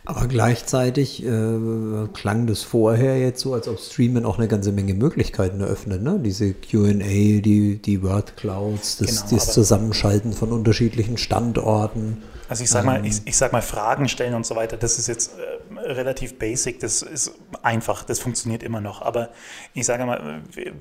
Aber 0.04 0.26
gleichzeitig 0.26 1.24
äh, 1.24 2.08
klang 2.12 2.46
das 2.46 2.62
vorher 2.62 3.18
jetzt 3.18 3.40
so, 3.40 3.54
als 3.54 3.68
ob 3.68 3.78
Streamen 3.78 4.24
auch 4.24 4.38
eine 4.38 4.48
ganze 4.48 4.72
Menge 4.72 4.94
Möglichkeiten 4.94 5.60
eröffnet. 5.60 6.02
Ne? 6.02 6.18
Diese 6.22 6.52
QA, 6.52 6.92
die, 6.92 7.80
die 7.82 8.02
Word 8.02 8.36
Clouds, 8.36 8.98
das, 8.98 9.24
Genau, 9.24 9.36
das 9.36 9.52
Zusammenschalten 9.52 10.32
von 10.32 10.52
unterschiedlichen 10.52 11.16
Standorten. 11.16 12.18
Also 12.48 12.64
ich 12.64 12.70
sag 12.70 12.84
mal, 12.84 13.04
ich, 13.04 13.20
ich 13.26 13.36
sag 13.36 13.52
mal, 13.52 13.62
Fragen 13.62 14.08
stellen 14.08 14.34
und 14.34 14.46
so 14.46 14.56
weiter, 14.56 14.76
das 14.76 14.98
ist 14.98 15.06
jetzt 15.06 15.34
äh, 15.38 15.80
relativ 15.80 16.38
basic, 16.38 16.80
das 16.80 17.02
ist 17.02 17.32
einfach, 17.62 18.04
das 18.04 18.20
funktioniert 18.20 18.62
immer 18.62 18.80
noch. 18.80 19.02
Aber 19.02 19.30
ich 19.74 19.86
sage 19.86 20.06
mal, 20.06 20.42
wir, 20.52 20.72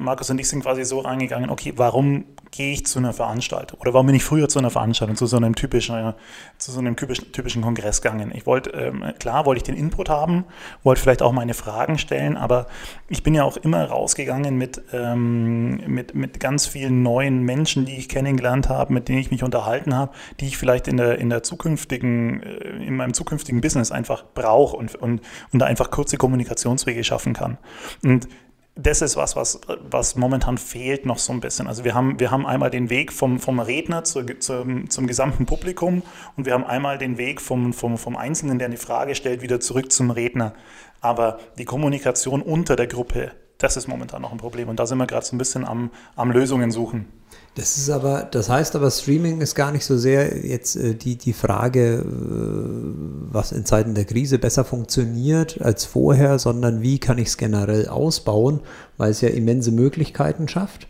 Markus 0.00 0.30
und 0.30 0.40
ich 0.40 0.48
sind 0.48 0.62
quasi 0.62 0.84
so 0.84 1.00
reingegangen, 1.00 1.50
okay, 1.50 1.72
warum 1.76 2.24
gehe 2.50 2.72
ich 2.72 2.86
zu 2.86 2.98
einer 2.98 3.12
Veranstaltung? 3.12 3.80
Oder 3.80 3.92
warum 3.92 4.06
bin 4.06 4.14
ich 4.14 4.24
früher 4.24 4.48
zu 4.48 4.58
einer 4.58 4.70
Veranstaltung, 4.70 5.16
zu 5.16 5.26
so 5.26 5.36
einem 5.36 5.54
typischen, 5.54 5.96
äh, 5.96 6.12
zu 6.58 6.70
so 6.70 6.78
einem 6.78 6.96
typischen, 6.96 7.32
typischen 7.32 7.62
Kongress 7.62 8.02
gegangen? 8.02 8.32
Ich 8.34 8.46
wollte, 8.46 8.70
ähm, 8.70 9.04
klar, 9.18 9.46
wollte 9.46 9.58
ich 9.58 9.64
den 9.64 9.76
Input 9.76 10.08
haben, 10.08 10.44
wollte 10.82 11.02
vielleicht 11.02 11.22
auch 11.22 11.32
meine 11.32 11.54
Fragen 11.54 11.98
stellen, 11.98 12.36
aber 12.36 12.66
ich 13.08 13.22
bin 13.22 13.34
ja 13.34 13.44
auch 13.44 13.56
immer 13.56 13.84
rausgegangen 13.84 14.56
mit, 14.56 14.80
ähm, 14.92 15.76
mit, 15.86 16.14
mit 16.14 16.40
ganz 16.40 16.66
vielen 16.66 17.02
neuen 17.02 17.42
Menschen, 17.42 17.84
die 17.84 17.96
ich 17.96 18.08
kennengelernt 18.08 18.68
habe, 18.68 18.92
mit 18.92 19.08
denen 19.08 19.18
ich 19.18 19.30
mich 19.30 19.42
unterhalten 19.42 19.94
habe, 19.94 20.12
die 20.40 20.46
ich 20.46 20.56
vielleicht 20.56 20.88
in 20.88 20.96
der, 20.96 21.15
in 21.16 21.30
der 21.30 21.42
zukünftigen, 21.42 22.42
äh, 22.42 22.86
in 22.86 22.96
meinem 22.96 23.14
zukünftigen 23.14 23.60
Business 23.60 23.90
einfach 23.92 24.24
brauche 24.34 24.76
und, 24.76 24.94
und, 24.94 25.20
und 25.52 25.58
da 25.58 25.66
einfach 25.66 25.90
kurze 25.90 26.16
Kommunikationswege 26.16 27.04
schaffen 27.04 27.34
kann. 27.34 27.58
Und 28.02 28.28
das 28.76 29.00
ist 29.00 29.16
was, 29.16 29.36
was, 29.36 29.60
was 29.88 30.16
momentan 30.16 30.58
fehlt 30.58 31.06
noch 31.06 31.18
so 31.18 31.32
ein 31.32 31.40
bisschen. 31.40 31.66
Also 31.66 31.82
wir 31.84 31.94
haben, 31.94 32.20
wir 32.20 32.30
haben 32.30 32.46
einmal 32.46 32.70
den 32.70 32.90
Weg 32.90 33.10
vom, 33.10 33.38
vom 33.38 33.58
Redner 33.58 34.04
zu, 34.04 34.22
zum, 34.38 34.90
zum 34.90 35.06
gesamten 35.06 35.46
Publikum 35.46 36.02
und 36.36 36.44
wir 36.44 36.52
haben 36.52 36.64
einmal 36.64 36.98
den 36.98 37.16
Weg 37.16 37.40
vom, 37.40 37.72
vom, 37.72 37.96
vom 37.96 38.16
Einzelnen, 38.16 38.58
der 38.58 38.68
eine 38.68 38.76
Frage 38.76 39.14
stellt, 39.14 39.40
wieder 39.40 39.60
zurück 39.60 39.90
zum 39.90 40.10
Redner. 40.10 40.52
Aber 41.00 41.38
die 41.58 41.64
Kommunikation 41.64 42.42
unter 42.42 42.76
der 42.76 42.86
Gruppe 42.86 43.32
Das 43.58 43.76
ist 43.76 43.88
momentan 43.88 44.22
noch 44.22 44.32
ein 44.32 44.38
Problem. 44.38 44.68
Und 44.68 44.78
da 44.78 44.86
sind 44.86 44.98
wir 44.98 45.06
gerade 45.06 45.24
so 45.24 45.34
ein 45.34 45.38
bisschen 45.38 45.64
am, 45.64 45.90
am 46.14 46.30
Lösungen 46.30 46.70
suchen. 46.70 47.06
Das 47.54 47.78
ist 47.78 47.88
aber, 47.88 48.28
das 48.30 48.50
heißt 48.50 48.76
aber, 48.76 48.90
Streaming 48.90 49.40
ist 49.40 49.54
gar 49.54 49.72
nicht 49.72 49.86
so 49.86 49.96
sehr 49.96 50.46
jetzt 50.46 50.76
äh, 50.76 50.94
die, 50.94 51.16
die 51.16 51.32
Frage, 51.32 52.04
äh, 52.04 53.32
was 53.32 53.52
in 53.52 53.64
Zeiten 53.64 53.94
der 53.94 54.04
Krise 54.04 54.38
besser 54.38 54.64
funktioniert 54.64 55.60
als 55.62 55.86
vorher, 55.86 56.38
sondern 56.38 56.82
wie 56.82 56.98
kann 56.98 57.16
ich 57.16 57.28
es 57.28 57.38
generell 57.38 57.88
ausbauen, 57.88 58.60
weil 58.98 59.10
es 59.10 59.22
ja 59.22 59.30
immense 59.30 59.72
Möglichkeiten 59.72 60.48
schafft. 60.48 60.86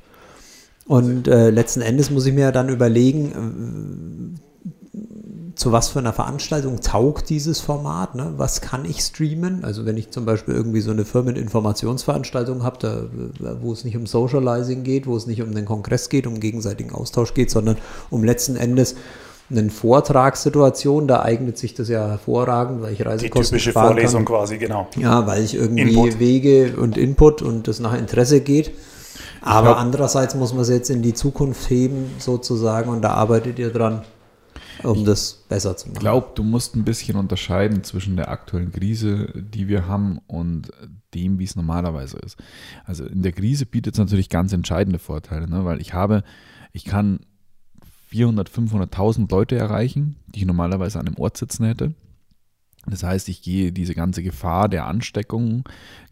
Und 0.87 1.29
äh, 1.29 1.50
letzten 1.50 1.83
Endes 1.83 2.11
muss 2.11 2.26
ich 2.26 2.35
mir 2.35 2.50
dann 2.50 2.68
überlegen, 2.68 4.40
zu 5.57 5.73
was 5.73 5.88
für 5.88 5.99
einer 5.99 6.12
Veranstaltung 6.12 6.83
taugt 6.83 7.31
dieses 7.31 7.61
Format? 7.61 8.14
Ne? 8.14 8.35
Was 8.37 8.61
kann 8.61 8.85
ich 8.85 9.01
streamen? 9.01 9.64
Also 9.64 9.87
wenn 9.87 9.97
ich 9.97 10.11
zum 10.11 10.27
Beispiel 10.27 10.55
irgendwie 10.55 10.83
so 10.83 10.90
eine 10.90 11.07
Firmeninformationsveranstaltung 11.07 12.62
habe, 12.62 13.09
wo 13.62 13.73
es 13.73 13.83
nicht 13.85 13.97
um 13.97 14.07
Socializing 14.07 14.85
geht, 14.85 15.07
wo 15.07 15.16
es 15.16 15.27
nicht 15.27 15.40
um 15.40 15.55
den 15.55 15.64
Kongress 15.64 16.11
geht, 16.11 16.27
um 16.27 16.40
gegenseitigen 16.40 16.92
Austausch 16.92 17.33
geht, 17.33 17.51
sondern 17.51 17.79
um 18.11 18.23
letzten 18.23 18.57
Endes 18.57 18.97
eine 19.49 19.71
Vortragssituation, 19.71 21.09
da 21.09 21.23
eignet 21.23 21.57
sich 21.57 21.73
das 21.73 21.88
ja 21.88 22.07
hervorragend, 22.07 22.83
weil 22.83 22.92
ich 22.92 23.07
Reisekosten 23.07 23.42
Die 23.42 23.47
typische 23.47 23.73
Vorlesung 23.73 24.25
kann. 24.25 24.37
quasi, 24.37 24.59
genau. 24.59 24.88
Ja, 24.97 25.27
weil 25.27 25.42
ich 25.42 25.55
irgendwie 25.55 25.83
Input. 25.83 26.19
Wege 26.19 26.75
und 26.77 26.99
Input 26.99 27.40
und 27.42 27.66
das 27.66 27.81
nach 27.81 27.97
Interesse 27.97 28.40
geht. 28.40 28.73
Aber 29.40 29.79
andererseits 29.79 30.35
muss 30.35 30.53
man 30.53 30.62
es 30.62 30.69
jetzt 30.69 30.90
in 30.90 31.01
die 31.01 31.14
Zukunft 31.14 31.71
heben, 31.71 32.11
sozusagen, 32.19 32.90
und 32.90 33.03
da 33.03 33.12
arbeitet 33.12 33.59
ihr 33.59 33.71
dran 33.71 34.03
um 34.83 35.05
das 35.05 35.45
besser 35.49 35.77
zu 35.77 35.89
machen. 35.89 35.97
Ich 35.97 36.01
glaube, 36.01 36.29
du 36.35 36.43
musst 36.43 36.77
ein 36.77 36.85
bisschen 36.85 37.17
unterscheiden 37.17 37.85
zwischen 37.85 38.17
der 38.17 38.31
aktuellen 38.31 38.73
Krise, 38.73 39.33
die 39.35 39.69
wir 39.69 39.87
haben, 39.87 40.19
und 40.27 40.71
dem, 41.15 41.39
wie 41.39 41.45
es 41.45 41.57
normalerweise 41.57 42.19
ist. 42.19 42.37
Also 42.85 43.05
in 43.05 43.23
der 43.23 43.33
Krise 43.33 43.67
bietet 43.67 43.95
es 43.95 43.99
natürlich 43.99 44.29
ganz 44.29 44.53
entscheidende 44.53 44.99
Vorteile, 44.99 45.49
ne? 45.49 45.65
weil 45.65 45.81
ich 45.81 45.95
habe, 45.95 46.23
ich 46.73 46.85
kann 46.85 47.21
400, 48.09 48.49
500.000 48.49 49.31
Leute 49.31 49.57
erreichen, 49.57 50.17
die 50.27 50.41
ich 50.41 50.47
normalerweise 50.47 51.01
an 51.01 51.07
einem 51.07 51.19
Ort 51.19 51.37
sitzen 51.37 51.65
hätte. 51.65 51.95
Das 52.88 53.03
heißt, 53.03 53.29
ich 53.29 53.42
gehe 53.42 53.72
diese 53.72 53.94
ganze 53.94 54.22
Gefahr 54.22 54.68
der 54.68 54.87
Ansteckung, 54.87 55.64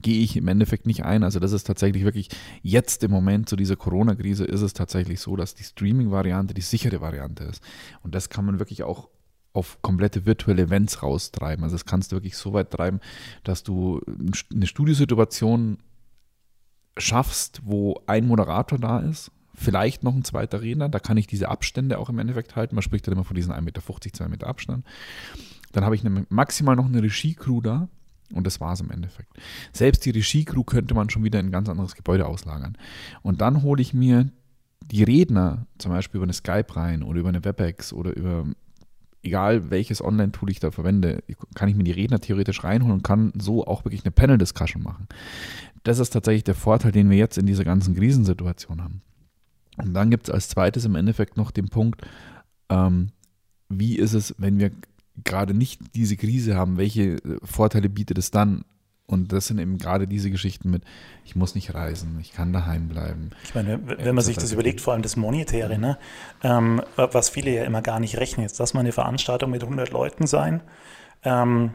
gehe 0.02 0.22
ich 0.22 0.36
im 0.36 0.48
Endeffekt 0.48 0.86
nicht 0.86 1.04
ein. 1.04 1.22
Also 1.22 1.38
das 1.38 1.52
ist 1.52 1.64
tatsächlich 1.64 2.04
wirklich, 2.04 2.28
jetzt 2.62 3.04
im 3.04 3.10
Moment 3.10 3.48
zu 3.48 3.56
dieser 3.56 3.76
Corona-Krise 3.76 4.44
ist 4.44 4.60
es 4.60 4.72
tatsächlich 4.72 5.20
so, 5.20 5.36
dass 5.36 5.54
die 5.54 5.62
Streaming-Variante 5.62 6.52
die 6.52 6.62
sichere 6.62 7.00
Variante 7.00 7.44
ist. 7.44 7.62
Und 8.02 8.14
das 8.14 8.28
kann 8.28 8.44
man 8.44 8.58
wirklich 8.58 8.82
auch 8.82 9.08
auf 9.52 9.80
komplette 9.82 10.26
virtuelle 10.26 10.62
Events 10.62 11.02
raustreiben. 11.02 11.62
Also 11.62 11.76
das 11.76 11.84
kannst 11.84 12.10
du 12.10 12.16
wirklich 12.16 12.36
so 12.36 12.52
weit 12.52 12.72
treiben, 12.72 13.00
dass 13.44 13.62
du 13.62 14.00
eine 14.52 14.66
Studiosituation 14.66 15.78
schaffst, 16.98 17.60
wo 17.64 18.00
ein 18.06 18.26
Moderator 18.26 18.78
da 18.78 18.98
ist, 18.98 19.30
vielleicht 19.54 20.02
noch 20.02 20.14
ein 20.14 20.24
zweiter 20.24 20.60
Redner, 20.60 20.88
da 20.88 20.98
kann 20.98 21.16
ich 21.16 21.26
diese 21.26 21.48
Abstände 21.48 21.98
auch 21.98 22.08
im 22.08 22.18
Endeffekt 22.18 22.56
halten. 22.56 22.74
Man 22.74 22.82
spricht 22.82 23.06
dann 23.06 23.14
immer 23.14 23.24
von 23.24 23.36
diesen 23.36 23.52
1,50 23.52 23.60
Meter, 23.62 23.82
2 24.12 24.28
Meter 24.28 24.46
Abstand. 24.48 24.84
Dann 25.74 25.84
habe 25.84 25.96
ich 25.96 26.04
maximal 26.28 26.76
noch 26.76 26.86
eine 26.86 27.02
Regie-Crew 27.02 27.60
da 27.60 27.88
und 28.32 28.46
das 28.46 28.60
war 28.60 28.72
es 28.72 28.80
im 28.80 28.90
Endeffekt. 28.90 29.32
Selbst 29.72 30.04
die 30.06 30.10
Regie-Crew 30.10 30.62
könnte 30.62 30.94
man 30.94 31.10
schon 31.10 31.24
wieder 31.24 31.40
in 31.40 31.46
ein 31.46 31.52
ganz 31.52 31.68
anderes 31.68 31.96
Gebäude 31.96 32.26
auslagern. 32.26 32.78
Und 33.22 33.40
dann 33.40 33.62
hole 33.62 33.82
ich 33.82 33.92
mir 33.92 34.30
die 34.84 35.02
Redner, 35.02 35.66
zum 35.78 35.90
Beispiel 35.90 36.18
über 36.18 36.26
eine 36.26 36.32
Skype 36.32 36.76
rein 36.76 37.02
oder 37.02 37.18
über 37.18 37.28
eine 37.28 37.44
WebEx 37.44 37.92
oder 37.92 38.16
über 38.16 38.46
egal 39.22 39.70
welches 39.70 40.04
Online-Tool 40.04 40.50
ich 40.50 40.60
da 40.60 40.70
verwende, 40.70 41.24
kann 41.54 41.68
ich 41.68 41.74
mir 41.74 41.84
die 41.84 41.92
Redner 41.92 42.20
theoretisch 42.20 42.62
reinholen 42.62 42.92
und 42.92 43.02
kann 43.02 43.32
so 43.36 43.66
auch 43.66 43.84
wirklich 43.84 44.04
eine 44.04 44.12
Panel-Discussion 44.12 44.82
machen. 44.82 45.08
Das 45.82 45.98
ist 45.98 46.10
tatsächlich 46.10 46.44
der 46.44 46.54
Vorteil, 46.54 46.92
den 46.92 47.10
wir 47.10 47.16
jetzt 47.16 47.38
in 47.38 47.46
dieser 47.46 47.64
ganzen 47.64 47.96
Krisensituation 47.96 48.82
haben. 48.82 49.02
Und 49.76 49.94
dann 49.94 50.10
gibt 50.10 50.28
es 50.28 50.34
als 50.34 50.48
zweites 50.48 50.84
im 50.84 50.94
Endeffekt 50.94 51.36
noch 51.36 51.50
den 51.50 51.68
Punkt, 51.68 52.02
ähm, 52.68 53.08
wie 53.68 53.96
ist 53.96 54.12
es, 54.12 54.34
wenn 54.38 54.58
wir 54.58 54.70
gerade 55.22 55.54
nicht 55.54 55.80
diese 55.94 56.16
Krise 56.16 56.56
haben, 56.56 56.76
welche 56.76 57.02
äh, 57.02 57.38
Vorteile 57.42 57.88
bietet 57.88 58.18
es 58.18 58.30
dann? 58.30 58.64
Und 59.06 59.32
das 59.32 59.48
sind 59.48 59.58
eben 59.58 59.76
gerade 59.76 60.08
diese 60.08 60.30
Geschichten 60.30 60.70
mit, 60.70 60.82
ich 61.26 61.36
muss 61.36 61.54
nicht 61.54 61.74
reisen, 61.74 62.18
ich 62.22 62.32
kann 62.32 62.54
daheim 62.54 62.88
bleiben. 62.88 63.30
Ich 63.44 63.54
meine, 63.54 63.78
wenn 63.86 64.14
man 64.14 64.24
sich 64.24 64.38
das 64.38 64.50
überlegt, 64.50 64.80
vor 64.80 64.94
allem 64.94 65.02
das 65.02 65.16
Monetäre, 65.16 65.78
ne? 65.78 65.98
Ähm, 66.42 66.80
was 66.96 67.28
viele 67.28 67.54
ja 67.54 67.64
immer 67.64 67.82
gar 67.82 68.00
nicht 68.00 68.16
rechnen, 68.16 68.46
jetzt 68.46 68.58
lass 68.58 68.72
mal 68.72 68.80
eine 68.80 68.92
Veranstaltung 68.92 69.50
mit 69.50 69.62
100 69.62 69.90
Leuten 69.90 70.26
sein. 70.26 70.62
Ähm, 71.22 71.72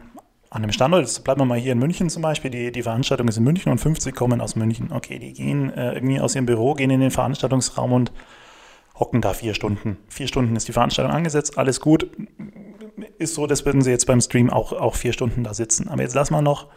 an 0.49 0.63
dem 0.63 0.71
Standort, 0.71 1.04
jetzt 1.04 1.23
bleiben 1.23 1.41
wir 1.41 1.45
mal 1.45 1.60
hier 1.60 1.73
in 1.73 1.80
München 1.80 2.10
zum 2.10 2.23
Beispiel, 2.23 2.49
die, 2.49 2.71
die 2.71 2.82
Veranstaltung 2.82 3.28
ist 3.28 3.38
in 3.38 3.43
München 3.43 3.71
und 3.71 3.78
50 3.78 4.15
kommen 4.15 4.41
aus 4.41 4.56
München. 4.56 4.91
Okay, 4.91 5.19
die 5.19 5.34
gehen 5.34 5.71
äh, 5.71 5.93
irgendwie 5.93 6.19
aus 6.19 6.34
ihrem 6.34 6.47
Büro, 6.47 6.73
gehen 6.73 6.89
in 6.89 6.99
den 6.99 7.12
Veranstaltungsraum 7.12 7.93
und 7.93 8.12
hocken 8.95 9.21
da 9.21 9.36
vier 9.36 9.54
Stunden. 9.54 9.97
Vier 10.10 10.28
Stunden 10.28 10.56
ist 10.56 10.67
die 10.67 10.73
Veranstaltung 10.73 11.13
angesetzt, 11.13 11.60
alles 11.60 11.80
gut 11.80 12.10
ist 13.17 13.35
so, 13.35 13.47
das 13.47 13.65
würden 13.65 13.81
sie 13.81 13.91
jetzt 13.91 14.05
beim 14.05 14.21
Stream 14.21 14.49
auch, 14.49 14.73
auch 14.73 14.95
vier 14.95 15.13
Stunden 15.13 15.43
da 15.43 15.53
sitzen. 15.53 15.88
Aber 15.89 16.01
jetzt 16.01 16.15
lass 16.15 16.31
mal 16.31 16.41
noch 16.41 16.67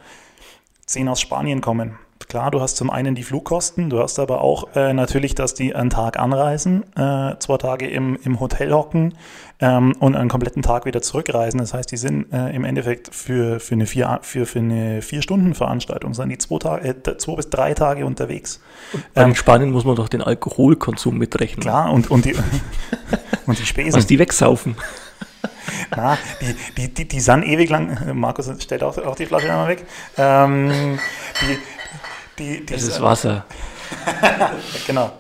zehn 0.86 1.08
aus 1.08 1.20
Spanien 1.20 1.60
kommen. 1.60 1.98
Klar, 2.28 2.50
du 2.50 2.60
hast 2.60 2.76
zum 2.76 2.90
einen 2.90 3.14
die 3.14 3.24
Flugkosten, 3.24 3.90
du 3.90 3.98
hast 3.98 4.18
aber 4.18 4.40
auch 4.42 4.74
äh, 4.74 4.92
natürlich, 4.92 5.34
dass 5.34 5.54
die 5.54 5.74
einen 5.74 5.90
Tag 5.90 6.18
anreisen, 6.18 6.84
äh, 6.96 7.36
zwei 7.38 7.56
Tage 7.58 7.88
im, 7.88 8.18
im 8.24 8.40
Hotel 8.40 8.72
hocken 8.72 9.14
ähm, 9.60 9.94
und 9.98 10.14
einen 10.14 10.28
kompletten 10.28 10.62
Tag 10.62 10.86
wieder 10.86 11.02
zurückreisen. 11.02 11.58
Das 11.58 11.74
heißt, 11.74 11.90
die 11.90 11.96
sind 11.96 12.32
äh, 12.32 12.50
im 12.50 12.64
Endeffekt 12.64 13.14
für, 13.14 13.60
für 13.60 13.74
eine 13.74 13.86
vier, 13.86 14.20
für, 14.22 14.46
für 14.46 14.60
eine 14.60 15.02
vier 15.02 15.22
Stunden 15.22 15.54
Veranstaltung, 15.54 16.14
sind 16.14 16.30
die 16.30 16.38
zwei, 16.38 16.58
Tage, 16.58 16.88
äh, 16.88 17.16
zwei 17.18 17.34
bis 17.34 17.50
drei 17.50 17.74
Tage 17.74 18.06
unterwegs. 18.06 18.60
Ähm, 19.14 19.34
Spanien 19.34 19.70
muss 19.70 19.84
man 19.84 19.96
doch 19.96 20.08
den 20.08 20.22
Alkoholkonsum 20.22 21.18
mitrechnen. 21.18 21.62
Klar, 21.62 21.92
und, 21.92 22.10
und, 22.10 22.24
die, 22.24 22.34
und 23.46 23.58
die 23.58 23.66
Spesen. 23.66 23.94
Was 23.94 24.06
die 24.06 24.18
wegsaufen. 24.18 24.76
Na, 25.96 26.18
die, 26.40 26.54
die, 26.76 26.94
die, 26.94 27.08
die 27.08 27.20
sind 27.20 27.44
ewig 27.44 27.70
lang. 27.70 28.14
Markus 28.14 28.50
stellt 28.62 28.82
auch, 28.82 28.96
auch 28.98 29.16
die 29.16 29.26
Flasche 29.26 29.50
einmal 29.50 29.68
weg. 29.68 29.84
Ähm, 30.16 30.98
die, 31.40 31.58
die, 32.38 32.60
die, 32.60 32.66
das 32.66 32.82
ist 32.82 33.00
Wasser. 33.02 33.44
genau. 34.86 35.12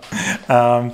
Ähm, 0.48 0.92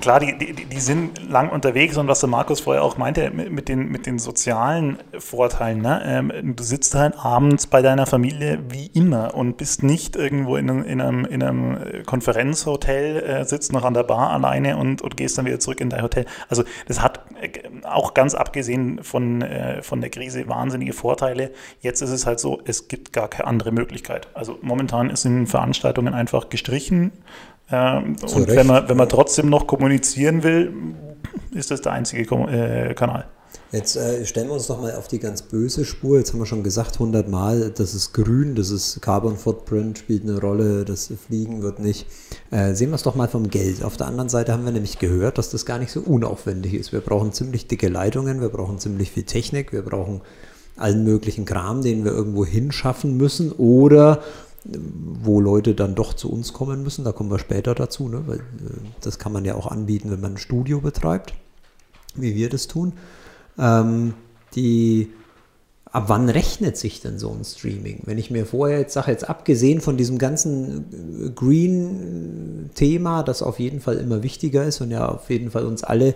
klar, 0.00 0.20
die, 0.20 0.36
die, 0.38 0.64
die 0.64 0.80
sind 0.80 1.28
lang 1.28 1.50
unterwegs 1.50 1.96
und 1.96 2.08
was 2.08 2.20
der 2.20 2.28
Markus 2.28 2.60
vorher 2.60 2.82
auch 2.82 2.96
meinte, 2.96 3.30
mit 3.30 3.68
den, 3.68 3.88
mit 3.88 4.06
den 4.06 4.18
sozialen 4.18 4.98
Vorteilen. 5.18 5.80
Ne? 5.82 6.02
Ähm, 6.04 6.56
du 6.56 6.62
sitzt 6.62 6.94
halt 6.94 7.16
abends 7.16 7.66
bei 7.66 7.82
deiner 7.82 8.06
Familie 8.06 8.60
wie 8.68 8.86
immer 8.86 9.34
und 9.34 9.56
bist 9.56 9.82
nicht 9.82 10.16
irgendwo 10.16 10.56
in 10.56 10.70
einem, 10.70 10.84
in 10.84 11.00
einem, 11.00 11.24
in 11.24 11.42
einem 11.42 12.04
Konferenzhotel, 12.06 13.22
äh, 13.22 13.44
sitzt 13.44 13.72
noch 13.72 13.84
an 13.84 13.94
der 13.94 14.04
Bar 14.04 14.30
alleine 14.30 14.76
und, 14.76 15.02
und 15.02 15.16
gehst 15.16 15.38
dann 15.38 15.46
wieder 15.46 15.58
zurück 15.58 15.80
in 15.80 15.90
dein 15.90 16.02
Hotel. 16.02 16.26
Also 16.48 16.64
das 16.86 17.02
hat 17.02 17.20
äh, 17.40 17.50
auch 17.84 18.14
ganz 18.14 18.34
abgesehen 18.34 19.02
von, 19.02 19.42
äh, 19.42 19.82
von 19.82 20.00
der 20.00 20.10
Krise 20.10 20.48
wahnsinnige 20.48 20.92
Vorteile. 20.92 21.50
Jetzt 21.80 22.02
ist 22.02 22.10
es 22.10 22.26
halt 22.26 22.40
so, 22.40 22.60
es 22.64 22.88
gibt 22.88 23.12
gar 23.12 23.28
keine 23.28 23.48
andere 23.48 23.72
Möglichkeit. 23.72 24.28
Also 24.34 24.58
momentan 24.62 25.14
sind 25.16 25.46
Veranstaltungen 25.46 26.14
einfach 26.14 26.48
gestrichen 26.48 27.12
ähm, 27.72 28.16
und 28.34 28.48
wenn 28.48 28.66
man, 28.66 28.88
wenn 28.88 28.96
man 28.96 29.08
trotzdem 29.08 29.48
noch 29.48 29.66
kommunizieren 29.66 30.42
will, 30.42 30.72
ist 31.52 31.70
das 31.70 31.80
der 31.80 31.92
einzige 31.92 32.22
äh, 32.22 32.94
Kanal. 32.94 33.26
Jetzt 33.72 33.96
äh, 33.96 34.26
stellen 34.26 34.48
wir 34.48 34.54
uns 34.54 34.66
doch 34.66 34.82
mal 34.82 34.94
auf 34.96 35.08
die 35.08 35.18
ganz 35.18 35.40
böse 35.40 35.86
Spur. 35.86 36.18
Jetzt 36.18 36.32
haben 36.32 36.40
wir 36.40 36.46
schon 36.46 36.62
gesagt 36.62 36.94
100 36.94 37.26
Mal, 37.30 37.70
das 37.70 37.94
ist 37.94 38.12
grün, 38.12 38.54
das 38.54 38.68
ist 38.68 39.00
Carbon 39.00 39.38
Footprint, 39.38 39.96
spielt 39.96 40.24
eine 40.24 40.38
Rolle, 40.38 40.84
das 40.84 41.10
Fliegen 41.26 41.62
wird 41.62 41.78
nicht. 41.78 42.06
Äh, 42.50 42.74
sehen 42.74 42.90
wir 42.90 42.96
es 42.96 43.02
doch 43.02 43.14
mal 43.14 43.28
vom 43.28 43.48
Geld. 43.48 43.82
Auf 43.82 43.96
der 43.96 44.08
anderen 44.08 44.28
Seite 44.28 44.52
haben 44.52 44.66
wir 44.66 44.72
nämlich 44.72 44.98
gehört, 44.98 45.38
dass 45.38 45.48
das 45.48 45.64
gar 45.64 45.78
nicht 45.78 45.90
so 45.90 46.00
unaufwendig 46.00 46.74
ist. 46.74 46.92
Wir 46.92 47.00
brauchen 47.00 47.32
ziemlich 47.32 47.66
dicke 47.66 47.88
Leitungen, 47.88 48.42
wir 48.42 48.50
brauchen 48.50 48.78
ziemlich 48.78 49.10
viel 49.10 49.24
Technik, 49.24 49.72
wir 49.72 49.82
brauchen 49.82 50.20
allen 50.76 51.04
möglichen 51.04 51.46
Kram, 51.46 51.80
den 51.80 52.04
wir 52.04 52.12
irgendwo 52.12 52.44
hinschaffen 52.44 53.16
müssen 53.16 53.52
oder 53.52 54.22
wo 54.64 55.40
Leute 55.40 55.74
dann 55.74 55.94
doch 55.94 56.14
zu 56.14 56.30
uns 56.30 56.52
kommen 56.52 56.82
müssen. 56.82 57.04
Da 57.04 57.12
kommen 57.12 57.30
wir 57.30 57.38
später 57.38 57.74
dazu, 57.74 58.08
ne? 58.08 58.22
weil 58.26 58.38
äh, 58.38 58.40
das 59.00 59.18
kann 59.18 59.32
man 59.32 59.44
ja 59.44 59.54
auch 59.54 59.66
anbieten, 59.66 60.10
wenn 60.10 60.20
man 60.20 60.34
ein 60.34 60.38
Studio 60.38 60.80
betreibt, 60.80 61.34
wie 62.14 62.34
wir 62.34 62.48
das 62.48 62.68
tun. 62.68 62.92
Ähm, 63.58 64.14
die, 64.54 65.10
ab 65.86 66.04
wann 66.06 66.28
rechnet 66.28 66.76
sich 66.76 67.00
denn 67.00 67.18
so 67.18 67.30
ein 67.30 67.44
Streaming? 67.44 68.02
Wenn 68.04 68.18
ich 68.18 68.30
mir 68.30 68.46
vorher 68.46 68.78
jetzt 68.78 68.94
sage, 68.94 69.10
jetzt 69.10 69.28
abgesehen 69.28 69.80
von 69.80 69.96
diesem 69.96 70.18
ganzen 70.18 71.26
äh, 71.26 71.30
Green-Thema, 71.30 73.22
das 73.24 73.42
auf 73.42 73.58
jeden 73.58 73.80
Fall 73.80 73.96
immer 73.96 74.22
wichtiger 74.22 74.64
ist 74.64 74.80
und 74.80 74.90
ja 74.90 75.08
auf 75.08 75.28
jeden 75.30 75.50
Fall 75.50 75.66
uns 75.66 75.82
alle 75.82 76.14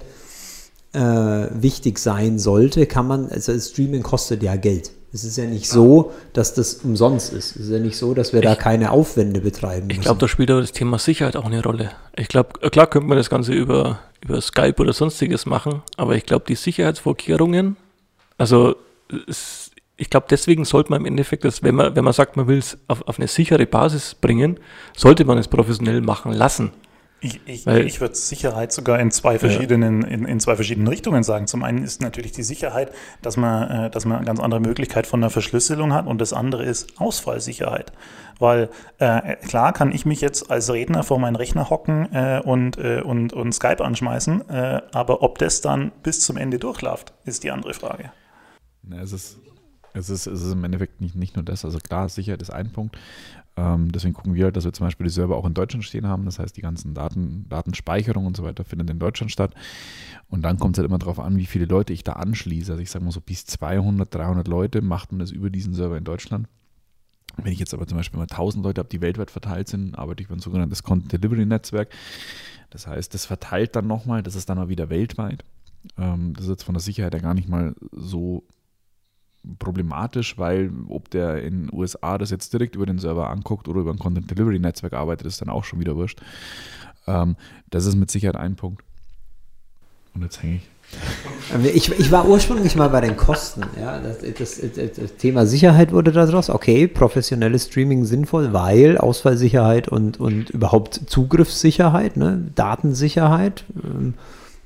äh, 0.92 1.48
wichtig 1.52 1.98
sein 1.98 2.38
sollte, 2.38 2.86
kann 2.86 3.08
man, 3.08 3.28
also 3.28 3.58
Streaming 3.58 4.02
kostet 4.02 4.42
ja 4.42 4.56
Geld. 4.56 4.92
Es 5.12 5.24
ist 5.24 5.36
ja 5.38 5.44
nicht 5.44 5.68
so, 5.68 6.12
dass 6.32 6.54
das 6.54 6.74
umsonst 6.74 7.32
ist. 7.32 7.56
Es 7.56 7.62
ist 7.62 7.70
ja 7.70 7.78
nicht 7.78 7.96
so, 7.96 8.12
dass 8.12 8.32
wir 8.32 8.40
ich, 8.40 8.46
da 8.46 8.54
keine 8.54 8.90
Aufwände 8.90 9.40
betreiben 9.40 9.86
müssen. 9.86 9.98
Ich 9.98 10.04
glaube, 10.04 10.20
da 10.20 10.28
spielt 10.28 10.50
aber 10.50 10.60
das 10.60 10.72
Thema 10.72 10.98
Sicherheit 10.98 11.36
auch 11.36 11.46
eine 11.46 11.62
Rolle. 11.62 11.92
Ich 12.16 12.28
glaube, 12.28 12.60
äh, 12.60 12.70
klar 12.70 12.86
könnte 12.86 13.08
man 13.08 13.16
das 13.16 13.30
Ganze 13.30 13.52
über, 13.52 14.00
über 14.20 14.40
Skype 14.40 14.74
oder 14.78 14.92
sonstiges 14.92 15.46
machen, 15.46 15.82
aber 15.96 16.16
ich 16.16 16.26
glaube, 16.26 16.44
die 16.48 16.54
Sicherheitsvorkehrungen, 16.54 17.76
also 18.36 18.76
es, 19.28 19.70
ich 19.96 20.10
glaube, 20.10 20.26
deswegen 20.28 20.64
sollte 20.64 20.90
man 20.90 21.00
im 21.00 21.06
Endeffekt, 21.06 21.44
das, 21.44 21.62
wenn 21.62 21.74
man, 21.74 21.96
wenn 21.96 22.04
man 22.04 22.12
sagt, 22.12 22.36
man 22.36 22.46
will 22.46 22.58
es 22.58 22.76
auf, 22.88 23.06
auf 23.08 23.18
eine 23.18 23.28
sichere 23.28 23.66
Basis 23.66 24.14
bringen, 24.14 24.58
sollte 24.94 25.24
man 25.24 25.38
es 25.38 25.48
professionell 25.48 26.02
machen 26.02 26.32
lassen. 26.32 26.72
Ich, 27.20 27.40
ich, 27.46 27.66
ich 27.66 28.00
würde 28.00 28.14
Sicherheit 28.14 28.72
sogar 28.72 29.00
in 29.00 29.10
zwei 29.10 29.38
verschiedenen, 29.38 30.02
in, 30.02 30.26
in 30.26 30.38
zwei 30.38 30.54
verschiedenen 30.54 30.86
Richtungen 30.86 31.22
sagen. 31.22 31.46
Zum 31.46 31.64
einen 31.64 31.82
ist 31.82 32.02
natürlich 32.02 32.32
die 32.32 32.42
Sicherheit, 32.42 32.92
dass 33.22 33.38
man, 33.38 33.86
äh, 33.86 33.90
dass 33.90 34.04
man 34.04 34.18
eine 34.18 34.26
ganz 34.26 34.38
andere 34.38 34.60
Möglichkeit 34.60 35.06
von 35.06 35.22
der 35.22 35.30
Verschlüsselung 35.30 35.94
hat 35.94 36.06
und 36.06 36.20
das 36.20 36.34
andere 36.34 36.64
ist 36.64 37.00
Ausfallsicherheit. 37.00 37.92
Weil 38.38 38.68
äh, 38.98 39.36
klar 39.36 39.72
kann 39.72 39.92
ich 39.92 40.04
mich 40.04 40.20
jetzt 40.20 40.50
als 40.50 40.70
Redner 40.70 41.02
vor 41.04 41.18
meinen 41.18 41.36
Rechner 41.36 41.70
hocken 41.70 42.12
äh, 42.12 42.42
und, 42.44 42.76
äh, 42.76 43.00
und, 43.00 43.32
und 43.32 43.52
Skype 43.52 43.82
anschmeißen, 43.82 44.50
äh, 44.50 44.82
aber 44.92 45.22
ob 45.22 45.38
das 45.38 45.62
dann 45.62 45.92
bis 46.02 46.20
zum 46.20 46.36
Ende 46.36 46.58
durchläuft, 46.58 47.14
ist 47.24 47.44
die 47.44 47.50
andere 47.50 47.72
Frage. 47.72 48.12
Na, 48.82 49.00
es, 49.00 49.12
ist, 49.12 49.38
es, 49.94 50.10
ist, 50.10 50.26
es 50.26 50.42
ist 50.42 50.52
im 50.52 50.64
Endeffekt 50.64 51.00
nicht, 51.00 51.16
nicht 51.16 51.34
nur 51.34 51.46
das. 51.46 51.64
Also 51.64 51.78
klar, 51.78 52.10
Sicherheit 52.10 52.42
ist 52.42 52.50
ein 52.50 52.72
Punkt. 52.72 52.98
Ähm, 53.56 53.90
deswegen 53.90 54.12
gucken 54.12 54.34
wir, 54.34 54.44
halt, 54.44 54.56
dass 54.56 54.64
wir 54.64 54.72
zum 54.72 54.86
Beispiel 54.86 55.04
die 55.04 55.12
Server 55.12 55.36
auch 55.36 55.46
in 55.46 55.54
Deutschland 55.54 55.84
stehen 55.84 56.06
haben. 56.06 56.26
Das 56.26 56.38
heißt, 56.38 56.56
die 56.56 56.60
ganzen 56.60 56.92
Daten, 56.92 57.46
Datenspeicherung 57.48 58.26
und 58.26 58.36
so 58.36 58.44
weiter 58.44 58.64
findet 58.64 58.90
in 58.90 58.98
Deutschland 58.98 59.32
statt. 59.32 59.54
Und 60.28 60.42
dann 60.42 60.58
kommt 60.58 60.76
es 60.76 60.78
halt 60.78 60.88
immer 60.88 60.98
darauf 60.98 61.18
an, 61.18 61.38
wie 61.38 61.46
viele 61.46 61.64
Leute 61.64 61.92
ich 61.92 62.04
da 62.04 62.14
anschließe. 62.14 62.72
Also 62.72 62.82
ich 62.82 62.90
sage 62.90 63.04
mal 63.04 63.12
so 63.12 63.20
bis 63.20 63.46
200, 63.46 64.14
300 64.14 64.46
Leute 64.46 64.82
macht 64.82 65.12
man 65.12 65.20
das 65.20 65.30
über 65.30 65.48
diesen 65.48 65.72
Server 65.72 65.96
in 65.96 66.04
Deutschland. 66.04 66.48
Wenn 67.36 67.52
ich 67.52 67.58
jetzt 67.58 67.74
aber 67.74 67.86
zum 67.86 67.98
Beispiel 67.98 68.18
mal 68.18 68.24
1000 68.24 68.64
Leute 68.64 68.80
habe, 68.80 68.88
die 68.88 69.00
weltweit 69.00 69.30
verteilt 69.30 69.68
sind, 69.68 69.98
arbeite 69.98 70.22
ich 70.22 70.28
über 70.28 70.36
ein 70.36 70.40
sogenanntes 70.40 70.82
Content 70.82 71.12
Delivery 71.12 71.46
Netzwerk. 71.46 71.90
Das 72.70 72.86
heißt, 72.86 73.12
das 73.14 73.26
verteilt 73.26 73.76
dann 73.76 73.86
nochmal, 73.86 74.22
das 74.22 74.34
ist 74.34 74.48
dann 74.48 74.58
mal 74.58 74.68
wieder 74.68 74.90
weltweit. 74.90 75.44
Ähm, 75.98 76.34
das 76.34 76.44
ist 76.44 76.50
jetzt 76.50 76.64
von 76.64 76.74
der 76.74 76.82
Sicherheit 76.82 77.14
ja 77.14 77.20
gar 77.20 77.34
nicht 77.34 77.48
mal 77.48 77.74
so 77.92 78.44
problematisch, 79.58 80.38
weil 80.38 80.70
ob 80.88 81.10
der 81.10 81.42
in 81.42 81.66
den 81.66 81.70
USA 81.72 82.18
das 82.18 82.30
jetzt 82.30 82.52
direkt 82.52 82.74
über 82.74 82.86
den 82.86 82.98
Server 82.98 83.30
anguckt 83.30 83.68
oder 83.68 83.80
über 83.80 83.92
ein 83.92 83.98
Content 83.98 84.30
Delivery 84.30 84.58
Netzwerk 84.58 84.92
arbeitet, 84.92 85.26
ist 85.26 85.40
dann 85.40 85.48
auch 85.48 85.64
schon 85.64 85.80
wieder 85.80 85.96
wurscht. 85.96 86.20
Ähm, 87.06 87.36
das 87.70 87.86
ist 87.86 87.94
mit 87.94 88.10
Sicherheit 88.10 88.36
ein 88.36 88.56
Punkt. 88.56 88.82
Und 90.14 90.22
jetzt 90.22 90.42
hänge 90.42 90.56
ich. 90.56 90.68
Ich, 91.74 91.90
ich 91.98 92.12
war 92.12 92.28
ursprünglich 92.28 92.76
mal 92.76 92.88
bei 92.88 93.00
den 93.00 93.16
Kosten. 93.16 93.62
Ja, 93.78 93.98
das, 93.98 94.18
das, 94.18 94.60
das, 94.60 94.92
das 94.96 95.16
Thema 95.16 95.46
Sicherheit 95.46 95.92
wurde 95.92 96.12
daraus. 96.12 96.48
Okay, 96.48 96.86
professionelles 96.86 97.66
Streaming 97.66 98.04
sinnvoll, 98.04 98.52
weil 98.52 98.98
Ausfallsicherheit 98.98 99.88
und, 99.88 100.18
und 100.18 100.50
überhaupt 100.50 101.00
Zugriffssicherheit, 101.06 102.16
ne? 102.16 102.50
Datensicherheit, 102.54 103.64
ähm, 103.82 104.14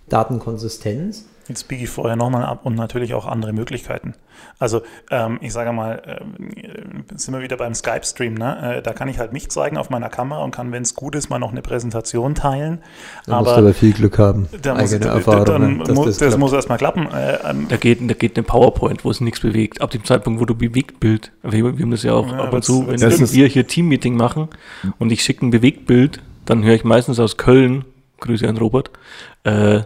Datenkonsistenz. 0.09 1.27
Jetzt 1.51 1.67
biege 1.67 1.83
ich 1.83 1.91
vorher 1.91 2.15
nochmal 2.15 2.45
ab 2.45 2.61
und 2.63 2.77
natürlich 2.77 3.13
auch 3.13 3.27
andere 3.27 3.53
Möglichkeiten. 3.53 4.15
Also 4.61 4.83
ähm, 5.11 5.39
ich 5.41 5.53
sage 5.53 5.73
mal, 5.73 6.01
ähm, 6.07 7.05
sind 7.17 7.35
wir 7.35 7.43
wieder 7.43 7.57
beim 7.57 7.75
Skype-Stream, 7.75 8.35
ne? 8.35 8.77
Äh, 8.77 8.83
da 8.83 8.93
kann 8.93 9.09
ich 9.09 9.19
halt 9.19 9.33
mich 9.33 9.51
zeigen 9.51 9.77
auf 9.77 9.91
meiner 9.91 10.09
Kamera 10.09 10.45
und 10.45 10.53
kann, 10.53 10.71
wenn 10.71 10.83
es 10.85 10.95
gut 10.95 11.17
ist, 11.17 11.29
mal 11.29 11.41
noch 11.41 11.51
eine 11.51 11.61
Präsentation 11.61 12.37
teilen. 12.37 12.79
Da 13.27 13.41
musst 13.41 13.51
du 13.51 13.57
aber 13.57 13.75
viel 13.75 13.93
Glück 13.93 14.17
haben. 14.21 14.49
da 14.63 14.75
muss, 14.75 14.93
Eigene 14.95 15.11
da- 15.11 15.15
Erfahrung, 15.17 15.45
dann 15.45 15.77
ne, 15.79 15.85
dass 15.85 15.97
muss, 15.97 16.07
das 16.07 16.19
das, 16.19 16.39
muss 16.39 16.53
erstmal 16.53 16.79
klappen. 16.79 17.09
Äh, 17.11 17.39
ähm, 17.51 17.67
Da 17.69 17.77
geht, 17.77 17.99
da 18.09 18.15
geht 18.15 18.37
eine 18.37 18.45
PowerPoint, 18.45 19.05
wo 19.05 19.11
es 19.11 19.21
nichts 19.21 19.41
bewegt. 19.41 19.81
Ab 19.81 19.91
dem 19.91 20.05
Zeitpunkt, 20.05 20.41
wo 20.41 20.45
du 20.45 20.55
Bewegtbild, 20.55 21.33
wir, 21.43 21.77
wir 21.77 21.83
haben 21.83 21.91
das 21.91 22.05
ja 22.05 22.13
auch 22.13 22.31
Ja, 22.31 22.45
ab 22.45 22.53
und 22.53 22.63
zu, 22.65 22.87
wenn 22.87 23.01
wir 23.01 23.47
hier 23.49 23.67
Teammeeting 23.67 24.17
machen 24.17 24.47
und 25.01 25.11
ich 25.11 25.25
schicke 25.25 25.45
ein 25.45 25.51
Bewegtbild, 25.51 26.23
dann 26.45 26.63
höre 26.63 26.75
ich 26.77 26.85
meistens 26.85 27.19
aus 27.19 27.37
Köln, 27.39 27.85
Grüße 28.21 28.49
an 28.49 28.57
Robert, 28.57 28.93
äh, 29.43 29.81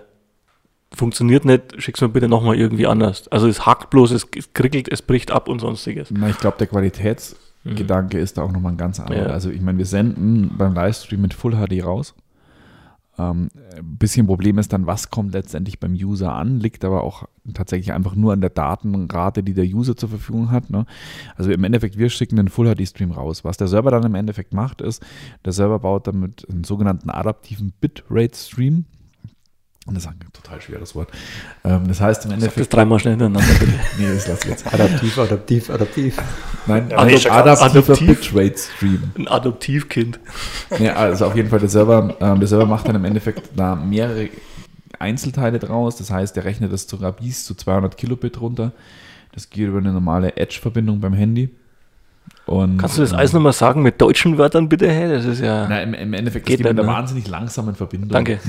funktioniert 0.95 1.45
nicht, 1.45 1.81
schick's 1.83 2.01
mir 2.01 2.09
bitte 2.09 2.29
nochmal 2.29 2.57
irgendwie 2.57 2.87
anders. 2.87 3.29
Also 3.29 3.49
es 3.49 3.67
hackt 3.67 3.91
bloß, 3.91 4.13
es, 4.13 4.27
es 4.37 4.53
krickelt, 4.53 4.89
es 4.91 5.03
bricht 5.03 5.31
ab 5.31 5.49
und 5.49 5.61
sonstiges. 5.61 6.11
Na, 6.11 6.29
ich 6.29 6.39
glaube, 6.39 6.57
der 6.59 6.67
Qualitätsgedanke 6.67 8.19
ist 8.19 8.39
da 8.39 8.43
auch 8.43 8.53
nochmal 8.53 8.73
ein 8.73 8.79
ganz 8.79 9.01
anderer. 9.01 9.29
Ja. 9.29 9.33
Also 9.33 9.51
ich 9.51 9.61
meine, 9.61 9.79
wir 9.79 9.87
senden 9.87 10.53
beim 10.57 10.75
Livestream 10.75 11.21
mit 11.21 11.35
Full 11.35 11.53
HD 11.53 11.85
raus. 11.85 12.15
Ähm, 13.17 13.49
ein 13.77 13.97
bisschen 13.97 14.27
Problem 14.27 14.59
ist 14.59 14.73
dann, 14.73 14.87
was 14.87 15.11
kommt 15.11 15.35
letztendlich 15.35 15.79
beim 15.79 15.93
User 15.93 16.33
an, 16.33 16.59
liegt 16.59 16.85
aber 16.85 17.05
auch 17.05 17.29
tatsächlich 17.53 17.93
einfach 17.93 18.17
nur 18.17 18.33
an 18.33 18.41
der 18.41 18.51
Datenrate, 18.51 19.45
die 19.45 19.55
der 19.55 19.67
User 19.67 19.97
zur 19.97 20.09
Verfügung 20.09 20.51
hat. 20.51 20.71
Ne? 20.71 20.85
Also 21.37 21.53
im 21.53 21.63
Endeffekt, 21.63 21.97
wir 21.97 22.11
schicken 22.11 22.37
den 22.37 22.49
Full 22.49 22.75
HD 22.75 22.89
Stream 22.89 23.13
raus. 23.13 23.45
Was 23.45 23.57
der 23.57 23.69
Server 23.69 23.91
dann 23.91 24.03
im 24.03 24.17
Endeffekt 24.17 24.53
macht, 24.53 24.81
ist, 24.81 25.05
der 25.45 25.53
Server 25.53 25.79
baut 25.79 26.09
damit 26.09 26.47
einen 26.51 26.65
sogenannten 26.65 27.11
adaptiven 27.11 27.73
Bitrate 27.81 28.37
Stream. 28.37 28.87
Und 29.87 29.95
das 29.95 30.05
ist 30.05 30.11
ein 30.11 30.19
total 30.33 30.63
schweres 30.63 30.95
Wort. 30.95 31.11
Ähm, 31.63 31.87
das 31.89 32.01
heißt 32.01 32.25
im 32.25 32.31
Sag 32.31 32.39
das 32.39 32.45
Endeffekt, 32.45 32.73
dreimal 32.73 32.99
schnell 32.99 33.13
hintereinander 33.13 33.55
bitte. 33.61 33.73
nee, 33.99 34.15
das 34.15 34.27
lass 34.27 34.41
ich 34.45 34.51
jetzt. 34.51 34.73
Adaptiv, 34.73 35.19
adaptiv, 35.19 35.71
adaptiv. 35.71 36.17
Nein, 36.67 36.89
Ja, 36.91 37.05
nee, 37.05 37.15
adaptiver 37.15 37.93
Adaptiv. 37.93 38.21
Bitrate 38.21 38.59
Stream. 38.59 39.03
Ein 39.19 39.29
Adoptivkind. 39.29 40.21
Ja, 40.79 40.95
also 40.95 41.27
auf 41.27 41.37
jeden 41.37 41.51
Fall, 41.51 41.61
der 41.61 41.69
Server, 41.69 42.17
ähm, 42.19 42.39
der 42.39 42.49
Server 42.49 42.65
macht 42.65 42.89
dann 42.89 42.97
im 42.97 43.05
Endeffekt 43.05 43.51
da 43.55 43.75
mehrere 43.77 44.31
Einzelteile 44.99 45.59
draus. 45.59 45.97
Das 45.97 46.11
heißt, 46.11 46.35
der 46.35 46.47
rechnet 46.47 46.73
das 46.73 46.89
sogar 46.89 47.13
bis 47.13 47.45
zu 47.45 47.55
200 47.55 47.97
Kilobit 47.99 48.41
runter. 48.41 48.73
Das 49.33 49.51
geht 49.51 49.69
über 49.69 49.79
eine 49.79 49.93
normale 49.93 50.37
Edge-Verbindung 50.37 51.01
beim 51.01 51.13
Handy. 51.13 51.51
Und, 52.47 52.79
Kannst 52.79 52.97
du 52.97 53.03
das 53.03 53.13
ähm, 53.13 53.19
alles 53.19 53.33
nochmal 53.35 53.53
sagen 53.53 53.83
mit 53.83 54.01
deutschen 54.01 54.39
Wörtern 54.39 54.69
bitte? 54.69 54.91
Hey, 54.91 55.11
das 55.11 55.27
ist 55.27 55.41
ja. 55.41 55.67
Na, 55.69 55.83
im, 55.83 55.93
im 55.93 56.15
Endeffekt 56.15 56.47
Geht 56.47 56.55
ist 56.55 56.59
die 56.61 56.65
mit 56.65 56.79
einer 56.79 56.89
ne? 56.89 56.97
wahnsinnig 56.97 57.27
langsamen 57.29 57.75
Verbindung. 57.75 58.09
Danke. 58.09 58.39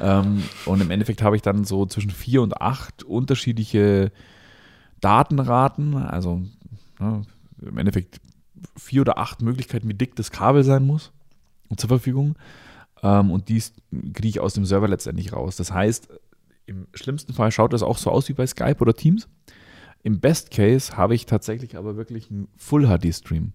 Ähm, 0.00 0.42
und 0.66 0.80
im 0.80 0.90
Endeffekt 0.90 1.22
habe 1.22 1.36
ich 1.36 1.42
dann 1.42 1.64
so 1.64 1.86
zwischen 1.86 2.10
vier 2.10 2.42
und 2.42 2.60
acht 2.60 3.02
unterschiedliche 3.02 4.12
Datenraten, 5.00 5.96
also 5.96 6.42
ne, 6.98 7.22
im 7.62 7.78
Endeffekt 7.78 8.20
vier 8.76 9.02
oder 9.02 9.18
acht 9.18 9.42
Möglichkeiten, 9.42 9.88
wie 9.88 9.94
dick 9.94 10.16
das 10.16 10.30
Kabel 10.30 10.64
sein 10.64 10.86
muss 10.86 11.12
zur 11.76 11.88
Verfügung. 11.88 12.36
Ähm, 13.02 13.30
und 13.30 13.48
dies 13.48 13.72
kriege 14.14 14.28
ich 14.28 14.40
aus 14.40 14.54
dem 14.54 14.66
Server 14.66 14.88
letztendlich 14.88 15.32
raus. 15.32 15.56
Das 15.56 15.72
heißt, 15.72 16.08
im 16.66 16.86
schlimmsten 16.94 17.32
Fall 17.32 17.50
schaut 17.52 17.72
das 17.72 17.82
auch 17.82 17.98
so 17.98 18.10
aus 18.10 18.28
wie 18.28 18.34
bei 18.34 18.46
Skype 18.46 18.78
oder 18.80 18.94
Teams. 18.94 19.28
Im 20.02 20.20
Best 20.20 20.50
Case 20.50 20.96
habe 20.96 21.14
ich 21.14 21.26
tatsächlich 21.26 21.76
aber 21.76 21.96
wirklich 21.96 22.30
einen 22.30 22.48
Full 22.56 22.86
HD 22.86 23.14
Stream 23.14 23.52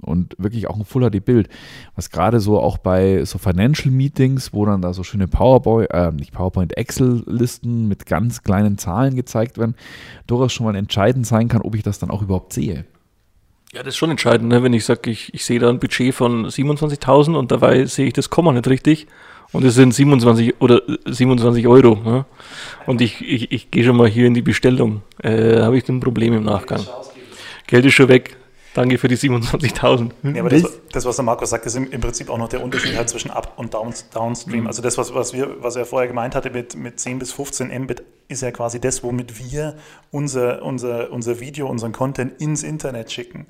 und 0.00 0.34
wirklich 0.38 0.68
auch 0.68 0.76
ein 0.76 0.84
Full 0.84 1.08
HD 1.08 1.24
Bild, 1.24 1.48
was 1.94 2.10
gerade 2.10 2.40
so 2.40 2.60
auch 2.60 2.78
bei 2.78 3.24
so 3.24 3.38
Financial 3.38 3.90
Meetings, 3.90 4.52
wo 4.52 4.66
dann 4.66 4.82
da 4.82 4.92
so 4.92 5.02
schöne 5.02 5.28
PowerPoint, 5.28 5.90
äh, 5.90 6.12
nicht 6.12 6.32
PowerPoint, 6.32 6.76
Excel 6.76 7.22
Listen 7.26 7.88
mit 7.88 8.06
ganz 8.06 8.42
kleinen 8.42 8.78
Zahlen 8.78 9.16
gezeigt 9.16 9.58
werden, 9.58 9.74
durchaus 10.26 10.52
schon 10.52 10.66
mal 10.66 10.76
entscheidend 10.76 11.26
sein 11.26 11.48
kann, 11.48 11.62
ob 11.62 11.74
ich 11.74 11.82
das 11.82 11.98
dann 11.98 12.10
auch 12.10 12.22
überhaupt 12.22 12.52
sehe. 12.52 12.84
Ja, 13.72 13.84
das 13.84 13.94
ist 13.94 13.98
schon 13.98 14.10
entscheidend, 14.10 14.48
ne? 14.48 14.64
wenn 14.64 14.72
ich 14.72 14.84
sage, 14.84 15.10
ich, 15.10 15.32
ich 15.32 15.44
sehe 15.44 15.60
da 15.60 15.68
ein 15.68 15.78
Budget 15.78 16.12
von 16.12 16.46
27.000 16.46 17.36
und 17.36 17.52
dabei 17.52 17.84
sehe 17.84 18.06
ich 18.08 18.12
das 18.12 18.28
Komma 18.28 18.52
nicht 18.52 18.66
richtig 18.66 19.06
und 19.52 19.64
es 19.64 19.74
sind 19.74 19.92
27 19.92 20.60
oder 20.60 20.82
äh, 20.88 20.98
27 21.12 21.66
Euro. 21.66 21.96
Ne? 21.96 22.24
Und 22.86 23.00
ich, 23.00 23.20
ich, 23.20 23.52
ich 23.52 23.70
gehe 23.70 23.84
schon 23.84 23.96
mal 23.96 24.08
hier 24.08 24.26
in 24.26 24.34
die 24.34 24.42
Bestellung. 24.42 25.02
Äh, 25.22 25.60
Habe 25.60 25.78
ich 25.78 25.88
ein 25.88 26.00
Problem 26.00 26.34
im 26.34 26.44
Nachgang. 26.44 26.84
Geld 27.66 27.84
ist 27.84 27.94
schon 27.94 28.08
weg. 28.08 28.36
Danke 28.74 28.98
für 28.98 29.08
die 29.08 29.16
27.000. 29.16 30.12
Ja, 30.34 30.40
aber 30.40 30.50
das, 30.50 30.80
das, 30.92 31.04
was 31.04 31.16
der 31.16 31.24
Markus 31.24 31.50
sagt, 31.50 31.66
ist 31.66 31.74
im, 31.74 31.90
im 31.90 32.00
Prinzip 32.00 32.30
auch 32.30 32.38
noch 32.38 32.48
der 32.48 32.62
Unterschied 32.62 32.96
halt 32.96 33.08
zwischen 33.08 33.30
Up- 33.30 33.54
und 33.56 33.74
Down, 33.74 33.92
Downstream. 34.14 34.66
Also 34.66 34.80
das, 34.80 34.96
was, 34.96 35.12
was, 35.12 35.32
wir, 35.32 35.60
was 35.60 35.74
er 35.74 35.86
vorher 35.86 36.06
gemeint 36.06 36.34
hatte 36.34 36.50
mit, 36.50 36.76
mit 36.76 37.00
10 37.00 37.18
bis 37.18 37.32
15 37.32 37.68
Mbit, 37.82 38.02
ist 38.28 38.42
ja 38.42 38.52
quasi 38.52 38.80
das, 38.80 39.02
womit 39.02 39.38
wir 39.40 39.76
unser, 40.12 40.62
unser, 40.62 41.10
unser 41.10 41.40
Video, 41.40 41.68
unseren 41.68 41.92
Content 41.92 42.40
ins 42.40 42.62
Internet 42.62 43.10
schicken. 43.10 43.46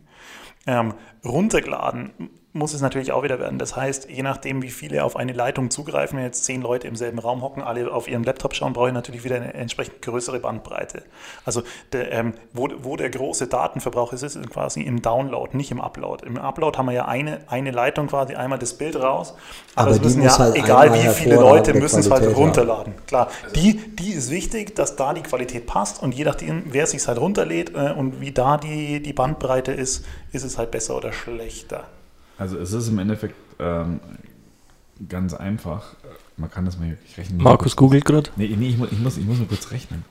Ähm, 0.66 0.94
runtergeladen 1.24 2.30
muss 2.52 2.74
es 2.74 2.80
natürlich 2.80 3.12
auch 3.12 3.22
wieder 3.22 3.38
werden. 3.38 3.58
Das 3.58 3.76
heißt, 3.76 4.10
je 4.10 4.22
nachdem, 4.22 4.62
wie 4.62 4.70
viele 4.70 5.04
auf 5.04 5.14
eine 5.14 5.32
Leitung 5.32 5.70
zugreifen, 5.70 6.18
wenn 6.18 6.24
jetzt 6.24 6.44
zehn 6.44 6.62
Leute 6.62 6.88
im 6.88 6.96
selben 6.96 7.20
Raum 7.20 7.42
hocken, 7.42 7.62
alle 7.62 7.92
auf 7.92 8.08
ihrem 8.08 8.24
Laptop 8.24 8.56
schauen, 8.56 8.72
brauche 8.72 8.88
ich 8.88 8.94
natürlich 8.94 9.22
wieder 9.22 9.36
eine 9.36 9.54
entsprechend 9.54 10.02
größere 10.02 10.40
Bandbreite. 10.40 11.04
Also 11.44 11.62
der, 11.92 12.10
ähm, 12.10 12.34
wo, 12.52 12.68
wo 12.82 12.96
der 12.96 13.10
große 13.10 13.46
Datenverbrauch 13.46 14.12
ist, 14.12 14.24
ist 14.24 14.50
quasi 14.50 14.82
im 14.82 15.00
Download, 15.00 15.56
nicht 15.56 15.70
im 15.70 15.80
Upload. 15.80 16.26
Im 16.26 16.38
Upload 16.38 16.76
haben 16.76 16.86
wir 16.86 16.92
ja 16.92 17.04
eine, 17.04 17.40
eine 17.46 17.70
Leitung 17.70 18.08
quasi, 18.08 18.34
einmal 18.34 18.58
das 18.58 18.74
Bild 18.74 18.96
raus, 18.96 19.34
aber, 19.76 19.88
Aber 19.88 19.96
es 19.96 20.02
müssen 20.02 20.22
ja, 20.22 20.36
halt 20.36 20.56
egal 20.56 20.92
wie 20.92 21.08
viele 21.08 21.36
Leute, 21.36 21.74
müssen 21.74 22.00
es 22.00 22.10
halt 22.10 22.36
runterladen. 22.36 22.94
Klar, 23.06 23.28
die, 23.54 23.76
die 23.94 24.12
ist 24.12 24.30
wichtig, 24.30 24.74
dass 24.74 24.96
da 24.96 25.14
die 25.14 25.22
Qualität 25.22 25.66
passt 25.66 26.02
und 26.02 26.16
je 26.16 26.24
nachdem, 26.24 26.64
wer 26.66 26.86
sich 26.88 27.06
halt 27.06 27.20
runterlädt 27.20 27.74
äh, 27.76 27.92
und 27.92 28.20
wie 28.20 28.32
da 28.32 28.56
die, 28.56 29.00
die 29.00 29.12
Bandbreite 29.12 29.70
ist, 29.70 30.04
ist 30.32 30.42
es 30.42 30.58
halt 30.58 30.72
besser 30.72 30.96
oder 30.96 31.12
schlechter. 31.12 31.84
Also 32.40 32.56
es 32.58 32.72
ist 32.72 32.88
im 32.88 32.98
Endeffekt 32.98 33.34
ähm, 33.58 34.00
ganz 35.08 35.34
einfach. 35.34 35.94
Man 36.38 36.50
kann 36.50 36.64
das 36.64 36.78
mal 36.78 36.88
wirklich 36.88 37.16
rechnen. 37.18 37.42
Markus 37.42 37.76
googelt 37.76 38.04
gerade. 38.06 38.30
Nee, 38.36 38.54
nee 38.58 38.68
ich, 38.70 38.78
muss, 38.78 38.88
ich, 38.90 38.98
muss, 38.98 39.16
ich 39.18 39.26
muss 39.26 39.38
mal 39.38 39.46
kurz 39.46 39.70
rechnen. 39.70 40.04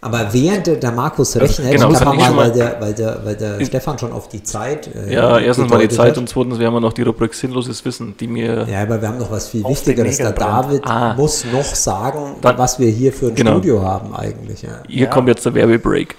Aber 0.00 0.32
während 0.32 0.68
der, 0.68 0.76
der 0.76 0.92
Markus 0.92 1.34
rechnet, 1.34 1.72
genau, 1.72 1.92
kann 1.92 2.06
man 2.06 2.16
mal, 2.16 2.28
weil 2.28 2.34
mal- 2.36 2.52
der, 2.52 2.80
weil 2.80 2.94
der, 2.94 3.24
weil 3.24 3.34
der 3.36 3.64
Stefan 3.64 3.98
schon 3.98 4.12
auf 4.12 4.28
die 4.28 4.44
Zeit. 4.44 4.86
äh, 4.94 5.12
Ja, 5.12 5.40
erstens 5.40 5.68
mal 5.68 5.80
die 5.80 5.88
Zeit 5.88 6.12
hat. 6.12 6.18
und 6.18 6.28
zweitens, 6.28 6.60
wir 6.60 6.68
haben 6.68 6.74
ja 6.74 6.78
noch 6.80 6.92
die 6.92 7.02
Rubrik 7.02 7.34
Sinnloses 7.34 7.84
Wissen, 7.84 8.14
die 8.16 8.28
mir. 8.28 8.64
Ja, 8.70 8.82
aber 8.82 9.00
wir 9.02 9.08
haben 9.08 9.18
noch 9.18 9.32
was 9.32 9.48
viel 9.48 9.64
Wichtigeres. 9.64 10.18
Der. 10.18 10.30
David 10.30 10.84
Ah. 10.86 11.14
muss 11.14 11.44
noch 11.52 11.64
sagen, 11.64 12.36
Dann- 12.40 12.56
was 12.58 12.78
wir 12.78 12.88
hier 12.90 13.12
für 13.12 13.26
ein 13.26 13.34
Genau. 13.34 13.54
Studio 13.54 13.82
haben 13.82 14.14
eigentlich. 14.14 14.62
Ja. 14.62 14.84
Hier 14.86 15.06
Ja. 15.06 15.10
kommt 15.10 15.26
jetzt 15.26 15.44
der 15.44 15.54
Werbebreak. 15.54 16.14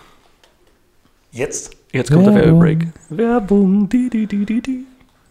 Jetzt. 1.31 1.71
Jetzt 1.93 2.11
kommt 2.11 2.27
der 2.27 2.35
Werbung. 2.35 2.61
Werbebreak. 2.61 2.87
Werbung. 3.09 3.87
Di, 3.87 4.09
di, 4.09 4.27
di, 4.27 4.45
di, 4.45 4.61
di. 4.61 4.85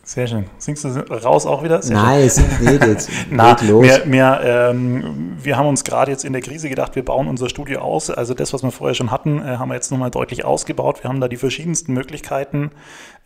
Sehr 0.08 0.26
schön. 0.26 0.46
Singst 0.56 0.84
du 0.84 0.88
raus 0.88 1.44
auch 1.44 1.62
wieder? 1.62 1.82
Sehr. 1.82 1.94
Nein, 1.94 2.22
es 2.22 2.38
nicht 2.38 2.82
jetzt. 2.82 3.10
Na, 3.30 3.50
Leg 3.50 3.68
los. 3.68 3.84
wir, 3.84 4.02
wir, 4.06 4.40
ähm, 4.42 5.36
wir 5.38 5.58
haben 5.58 5.66
uns 5.66 5.84
gerade 5.84 6.10
jetzt 6.10 6.24
in 6.24 6.32
der 6.32 6.40
Krise 6.40 6.70
gedacht, 6.70 6.96
wir 6.96 7.04
bauen 7.04 7.28
unser 7.28 7.50
Studio 7.50 7.80
aus. 7.80 8.08
Also 8.08 8.32
das, 8.32 8.54
was 8.54 8.62
wir 8.62 8.70
vorher 8.70 8.94
schon 8.94 9.10
hatten, 9.10 9.38
äh, 9.38 9.58
haben 9.58 9.68
wir 9.68 9.74
jetzt 9.74 9.90
nochmal 9.90 10.10
deutlich 10.10 10.46
ausgebaut. 10.46 11.04
Wir 11.04 11.10
haben 11.10 11.20
da 11.20 11.28
die 11.28 11.36
verschiedensten 11.36 11.92
Möglichkeiten 11.92 12.70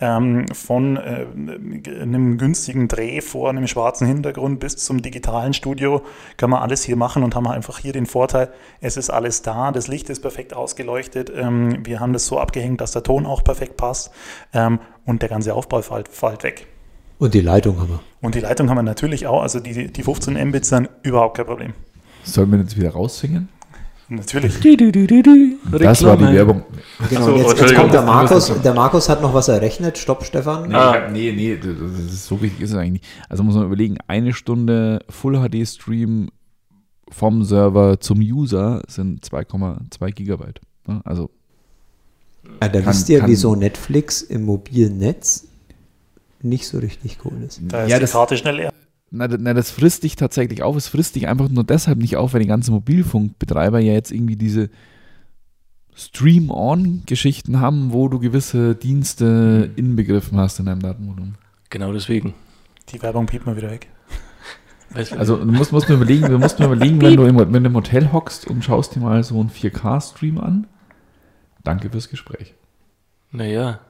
ähm, 0.01 0.47
von 0.49 0.97
äh, 0.97 1.25
einem 2.03 2.37
günstigen 2.37 2.89
Dreh 2.89 3.21
vor 3.21 3.51
einem 3.51 3.69
schwarzen 3.69 4.09
Hintergrund 4.09 4.59
bis 4.59 4.77
zum 4.79 5.03
digitalen 5.03 5.55
Studio. 5.55 6.03
Können 6.37 6.51
wir 6.51 6.63
alles 6.63 6.83
hier 6.83 6.97
machen 6.97 7.23
und 7.23 7.37
haben 7.37 7.47
einfach 7.47 7.79
hier 7.79 7.93
den 7.93 8.07
Vorteil, 8.07 8.53
es 8.81 8.97
ist 8.97 9.09
alles 9.09 9.43
da, 9.43 9.71
das 9.71 9.87
Licht 9.87 10.11
ist 10.11 10.19
perfekt 10.19 10.53
ausgeleuchtet. 10.53 11.31
Ähm, 11.33 11.87
wir 11.87 12.01
haben 12.01 12.13
das 12.13 12.27
so 12.27 12.41
abgehängt, 12.41 12.81
dass 12.81 12.91
der 12.91 13.05
Ton 13.05 13.25
auch 13.25 13.45
perfekt 13.45 13.77
passt 13.77 14.11
ähm, 14.53 14.81
und 15.07 15.23
der 15.23 15.29
ganze 15.29 15.55
Aufbau 15.55 15.81
fällt, 15.81 16.09
fällt 16.09 16.43
weg. 16.43 16.67
Und 17.19 17.35
die 17.35 17.41
Leitung 17.41 17.79
haben 17.81 17.91
wir. 17.91 18.01
Und 18.21 18.35
die 18.35 18.41
Leitung 18.41 18.69
haben 18.69 18.77
wir 18.79 18.83
natürlich 18.83 19.27
auch, 19.27 19.43
also 19.43 19.61
die, 19.61 19.93
die 19.93 20.03
15 20.03 20.35
Mbit 20.49 20.65
sind 20.65 20.89
überhaupt 21.03 21.37
kein 21.37 21.47
Problem. 21.47 21.73
Sollen 22.25 22.51
wir 22.53 22.59
jetzt 22.59 22.77
wieder 22.77 22.91
raussingen? 22.91 23.49
Natürlich. 24.09 24.61
Di, 24.61 24.77
di, 24.77 24.93
di. 24.93 25.57
Das 25.79 26.03
war 26.05 26.17
die. 26.19 26.25
Werbung. 26.25 26.63
Genau, 27.09 27.25
so, 27.25 27.37
jetzt, 27.37 27.61
jetzt 27.61 27.75
kommt 27.75 27.95
der 27.95 28.03
Markus. 28.03 28.53
Der 28.63 28.75
Markus 28.75 29.09
hat 29.09 29.23
noch 29.23 29.33
was 29.33 29.49
errechnet. 29.49 29.97
Stopp, 29.97 30.25
Stefan. 30.25 30.69
Nee, 30.69 30.75
Ah. 30.75 30.93
hab, 30.95 31.13
nee, 31.13 31.33
nee, 31.33 31.57
das 31.57 32.13
ist, 32.13 32.27
so 32.27 32.43
wichtig 32.43 32.61
ist 32.63 32.71
es 32.71 32.77
eigentlich 32.77 32.93
nicht. 33.03 33.05
Also 33.31 33.43
muss 33.43 33.55
man 33.55 33.65
überlegen, 33.65 33.97
eine 34.09 34.35
Stunde 34.35 35.01
Full 35.09 35.39
HD 35.49 35.67
Stream 35.67 36.29
vom 37.11 37.43
Server 37.45 38.01
zum 38.01 38.19
User 38.21 38.83
sind 38.87 39.25
2,2 39.25 40.11
Gigabyte. 40.13 40.61
Ja, 40.89 41.01
Also 41.05 41.31
Ja, 42.61 42.69
da 42.69 42.81
Kann- 42.81 42.87
wisst 42.93 43.09
ihr, 43.09 43.21
kann- 43.21 43.31
wieso 43.31 43.55
Netflix 43.55 44.21
im 44.21 44.45
mobilen 44.45 44.99
Netz 44.99 45.47
nicht 46.45 46.67
so 46.67 46.79
richtig 46.79 47.19
cool 47.25 47.43
ist. 47.47 47.61
Da 47.69 47.85
ist 47.85 47.91
ja, 47.91 47.97
die 47.97 48.03
das, 48.03 48.13
Karte 48.13 48.37
schnell 48.37 48.57
leer. 48.57 48.73
na, 49.11 49.29
das- 49.29 49.41
na, 49.41 49.55
das 49.55 49.71
frisst 49.71 50.03
dich 50.05 50.17
tatsächlich 50.17 50.63
auf. 50.63 50.77
Es 50.77 50.89
frisst 50.89 51.15
dich 51.17 51.29
einfach 51.29 51.49
nur 51.49 51.65
deshalb 51.65 51.99
nicht 51.99 52.17
auf, 52.17 52.33
weil 52.35 52.41
die 52.41 52.47
ganzen 52.47 52.73
Mobilfunkbetreiber 52.73 53.79
ja 53.81 53.93
jetzt 53.93 54.11
irgendwie 54.13 54.37
diese 54.37 54.71
Stream-On-Geschichten 55.95 57.61
haben, 57.61 57.93
wo 57.93 58.09
du 58.09 58.19
gewisse 58.19 58.75
Dienste 58.75 59.71
inbegriffen 59.77 60.39
hast 60.39 60.59
in 60.59 60.67
deinem 60.67 60.81
Datenvolumen. 60.81 61.37
Genau 61.71 61.93
deswegen. 61.93 62.35
Die 62.91 63.03
Werbung 63.03 63.27
piept 63.27 63.47
mal 63.47 63.57
wieder 63.57 63.71
weg. 63.71 63.89
Also 64.95 65.39
du 65.39 65.47
musst, 65.51 65.73
musst 65.73 65.89
mir 65.89 65.95
überlegen, 65.95 66.29
du 66.29 66.39
musst 66.39 66.59
mir 66.59 66.67
überlegen, 66.67 67.01
wenn 67.01 67.17
du, 67.17 67.25
im, 67.25 67.39
wenn 67.39 67.63
du 67.65 67.71
im 67.71 67.75
Hotel 67.75 68.13
hockst 68.13 68.47
und 68.47 68.63
schaust 68.63 68.95
dir 68.95 69.01
mal 69.01 69.25
so 69.25 69.41
einen 69.41 69.49
4K-Stream 69.49 70.37
an. 70.37 70.67
Danke 71.65 71.89
fürs 71.89 72.11
Gespräch. 72.11 72.53
naja. 73.31 73.81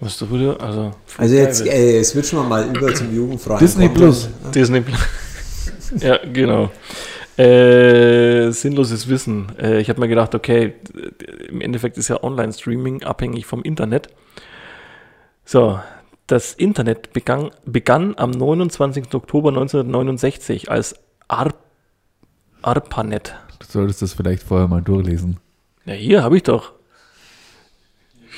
Was 0.00 0.16
du 0.18 0.30
wieder, 0.30 0.60
also. 0.60 0.92
Also 1.18 1.34
jetzt 1.34 1.66
äh, 1.66 2.02
switchen 2.02 2.38
wir 2.38 2.44
mal 2.44 2.74
über 2.74 2.94
zum 2.94 3.14
jugendfreien 3.14 3.58
Disney 3.58 3.88
Content. 3.88 3.98
Plus. 3.98 4.28
Disney 4.54 4.80
Plus. 4.80 5.00
ja, 6.00 6.18
genau. 6.32 6.70
Äh, 7.36 8.50
sinnloses 8.50 9.08
Wissen. 9.08 9.52
Äh, 9.58 9.80
ich 9.80 9.90
habe 9.90 10.00
mir 10.00 10.08
gedacht, 10.08 10.34
okay, 10.34 10.74
im 11.48 11.60
Endeffekt 11.60 11.98
ist 11.98 12.08
ja 12.08 12.22
Online-Streaming 12.22 13.02
abhängig 13.02 13.46
vom 13.46 13.62
Internet. 13.62 14.08
So, 15.44 15.80
das 16.26 16.54
Internet 16.54 17.12
begann, 17.12 17.50
begann 17.64 18.14
am 18.16 18.30
29. 18.30 19.14
Oktober 19.14 19.50
1969 19.50 20.70
als 20.70 20.94
Ar 21.28 21.54
ARPANET. 22.62 23.34
Du 23.58 23.66
solltest 23.66 24.02
das 24.02 24.12
vielleicht 24.12 24.42
vorher 24.42 24.68
mal 24.68 24.82
durchlesen. 24.82 25.38
Ja, 25.86 25.94
hier 25.94 26.22
habe 26.22 26.36
ich 26.36 26.42
doch. 26.42 26.72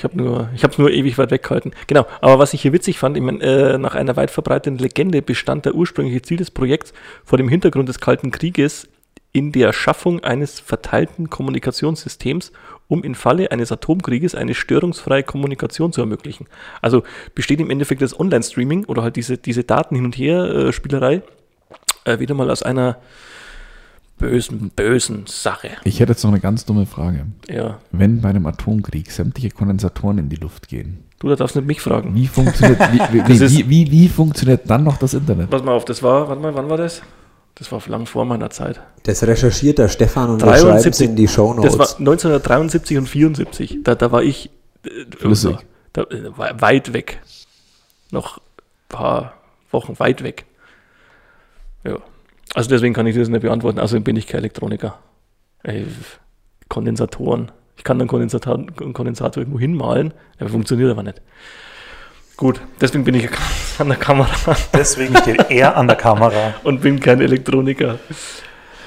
Ich 0.02 0.04
habe 0.04 0.16
nur, 0.16 0.48
ich 0.52 0.64
habe 0.64 0.74
nur 0.78 0.90
ewig 0.90 1.16
weit 1.16 1.30
weggehalten. 1.30 1.70
Genau. 1.86 2.06
Aber 2.20 2.40
was 2.40 2.54
ich 2.54 2.62
hier 2.62 2.72
witzig 2.72 2.98
fand, 2.98 3.16
ich 3.16 3.22
mein, 3.22 3.40
äh, 3.40 3.78
nach 3.78 3.94
einer 3.94 4.16
weit 4.16 4.32
verbreiteten 4.32 4.76
Legende 4.78 5.22
bestand 5.22 5.64
der 5.64 5.76
ursprüngliche 5.76 6.22
Ziel 6.22 6.38
des 6.38 6.50
Projekts 6.50 6.92
vor 7.24 7.38
dem 7.38 7.48
Hintergrund 7.48 7.88
des 7.88 8.00
Kalten 8.00 8.32
Krieges 8.32 8.88
in 9.30 9.52
der 9.52 9.72
Schaffung 9.72 10.24
eines 10.24 10.58
verteilten 10.58 11.30
Kommunikationssystems, 11.30 12.50
um 12.88 13.04
im 13.04 13.14
Falle 13.14 13.52
eines 13.52 13.70
Atomkrieges 13.70 14.34
eine 14.34 14.54
störungsfreie 14.54 15.22
Kommunikation 15.22 15.92
zu 15.92 16.00
ermöglichen. 16.00 16.48
Also 16.80 17.04
besteht 17.36 17.60
im 17.60 17.70
Endeffekt 17.70 18.02
das 18.02 18.18
Online-Streaming 18.18 18.86
oder 18.86 19.04
halt 19.04 19.14
diese, 19.14 19.38
diese 19.38 19.62
Daten 19.62 19.94
hin 19.94 20.04
und 20.04 20.18
her 20.18 20.42
äh, 20.42 20.72
Spielerei 20.72 21.22
äh, 22.06 22.18
wieder 22.18 22.34
mal 22.34 22.50
aus 22.50 22.64
einer 22.64 22.98
bösen, 24.18 24.70
bösen 24.74 25.24
Sache. 25.26 25.70
Ich 25.84 26.00
hätte 26.00 26.12
jetzt 26.12 26.22
noch 26.22 26.30
eine 26.30 26.40
ganz 26.40 26.64
dumme 26.64 26.86
Frage. 26.86 27.26
Ja. 27.48 27.78
Wenn 27.90 28.20
bei 28.20 28.30
einem 28.30 28.46
Atomkrieg 28.46 29.10
sämtliche 29.10 29.50
Kondensatoren 29.50 30.18
in 30.18 30.28
die 30.28 30.36
Luft 30.36 30.68
gehen, 30.68 31.04
Du, 31.18 31.28
da 31.28 31.36
darfst 31.36 31.54
nicht 31.54 31.68
mich 31.68 31.80
fragen. 31.80 32.16
wie 32.16 32.26
funktioniert, 32.26 32.80
wie, 32.92 32.98
wie, 32.98 33.40
wie, 33.40 33.68
wie, 33.70 33.90
wie 33.92 34.08
funktioniert 34.08 34.68
dann 34.68 34.82
noch 34.82 34.96
das 34.96 35.14
Internet? 35.14 35.50
Pass 35.50 35.62
mal 35.62 35.70
auf, 35.72 35.84
das 35.84 36.02
war, 36.02 36.28
warte 36.28 36.42
mal, 36.42 36.52
wann 36.56 36.68
war 36.68 36.76
das? 36.76 37.00
Das 37.54 37.70
war 37.70 37.80
lang 37.86 38.06
vor 38.06 38.24
meiner 38.24 38.50
Zeit. 38.50 38.80
Das 39.04 39.22
recherchiert 39.22 39.78
der 39.78 39.88
Stefan 39.88 40.30
und 40.30 40.42
wir 40.42 40.56
schreiben 40.56 40.78
es 40.78 41.00
in 41.00 41.14
die 41.14 41.28
Show 41.28 41.54
Das 41.62 41.78
war 41.78 41.86
Notes. 41.86 41.98
1973 42.00 42.98
und 42.98 43.08
74. 43.08 43.78
Da, 43.84 43.94
da 43.94 44.10
war 44.10 44.22
ich 44.22 44.50
äh. 44.84 45.54
Da, 45.92 46.02
äh, 46.02 46.36
war 46.36 46.60
weit 46.60 46.92
weg. 46.92 47.20
Noch 48.10 48.38
ein 48.38 48.42
paar 48.88 49.34
Wochen 49.70 49.98
weit 49.98 50.22
weg. 50.22 50.46
Ja. 51.84 51.98
Also 52.54 52.68
deswegen 52.68 52.94
kann 52.94 53.06
ich 53.06 53.16
das 53.16 53.28
nicht 53.28 53.42
beantworten. 53.42 53.78
Also 53.78 54.00
bin 54.00 54.16
ich 54.16 54.26
kein 54.26 54.38
Elektroniker. 54.38 54.98
Ey, 55.62 55.86
Kondensatoren. 56.68 57.50
Ich 57.76 57.84
kann 57.84 58.00
einen 58.00 58.08
Kondensator, 58.08 58.54
einen 58.54 58.92
Kondensator 58.92 59.40
irgendwo 59.40 59.58
hinmalen, 59.58 60.12
der 60.38 60.48
funktioniert 60.48 60.90
aber 60.90 61.02
nicht. 61.02 61.20
Gut, 62.36 62.60
deswegen 62.80 63.04
bin 63.04 63.14
ich 63.14 63.28
an 63.78 63.88
der 63.88 63.96
Kamera 63.96 64.56
Deswegen 64.72 65.16
steht 65.16 65.50
er 65.50 65.76
an 65.76 65.86
der 65.86 65.96
Kamera. 65.96 66.54
und 66.64 66.80
bin 66.80 67.00
kein 67.00 67.20
Elektroniker. 67.20 67.98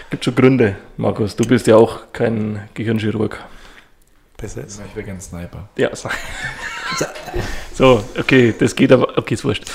Gibt 0.10 0.26
schon 0.26 0.36
Gründe, 0.36 0.76
Markus. 0.98 1.36
Du 1.36 1.46
bist 1.46 1.68
ja 1.68 1.76
auch 1.76 2.12
kein 2.14 2.70
Gehirnchirurg. 2.74 3.44
Besser 4.38 4.64
ist. 4.64 4.82
Ich 4.88 4.96
wäre 4.96 5.06
gern 5.06 5.20
Sniper. 5.20 5.70
Ja, 5.78 5.96
so. 5.96 6.10
so, 7.76 8.04
okay, 8.20 8.54
das 8.58 8.76
geht 8.76 8.92
aber, 8.92 9.18
okay, 9.18 9.34
ist 9.36 9.46
wurscht. 9.46 9.66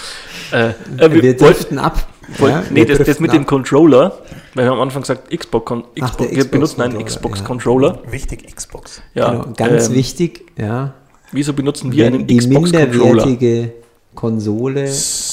Äh, 0.52 0.70
äh, 0.70 0.72
wir 0.98 1.10
wir 1.10 1.22
wollten, 1.22 1.44
driften 1.44 1.78
ab. 1.78 2.06
wollten, 2.38 2.56
Ja, 2.56 2.64
nee, 2.70 2.86
wir 2.88 2.96
das, 2.96 3.06
das 3.06 3.20
mit 3.20 3.32
dem 3.32 3.42
ab. 3.42 3.48
Controller, 3.48 4.18
weil 4.54 4.64
wir 4.64 4.70
haben 4.70 4.78
am 4.78 4.82
Anfang 4.82 5.02
gesagt, 5.02 5.30
Xbox, 5.30 5.64
Con- 5.66 5.84
Ach, 6.00 6.10
Xbox 6.10 6.28
der 6.28 6.36
wir 6.36 6.44
benutzen 6.50 6.80
einen 6.82 7.04
Xbox-Controller, 7.04 7.88
ja. 7.88 7.92
Xbox-Controller. 7.94 8.12
Wichtig, 8.12 8.56
Xbox. 8.56 9.02
Ja, 9.14 9.30
genau, 9.30 9.52
ganz 9.56 9.88
ähm, 9.88 9.94
wichtig, 9.94 10.44
ja. 10.58 10.94
Wieso 11.32 11.52
benutzen 11.52 11.92
wir 11.92 12.06
Wenn 12.06 12.14
einen 12.14 12.26
die 12.26 12.38
Xbox-Controller? 12.38 13.26
minderwertige 13.26 13.72
Konsole 14.14 14.90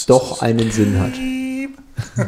doch 0.08 0.42
einen 0.42 0.70
Sinn 0.72 1.00
hat. 1.00 1.14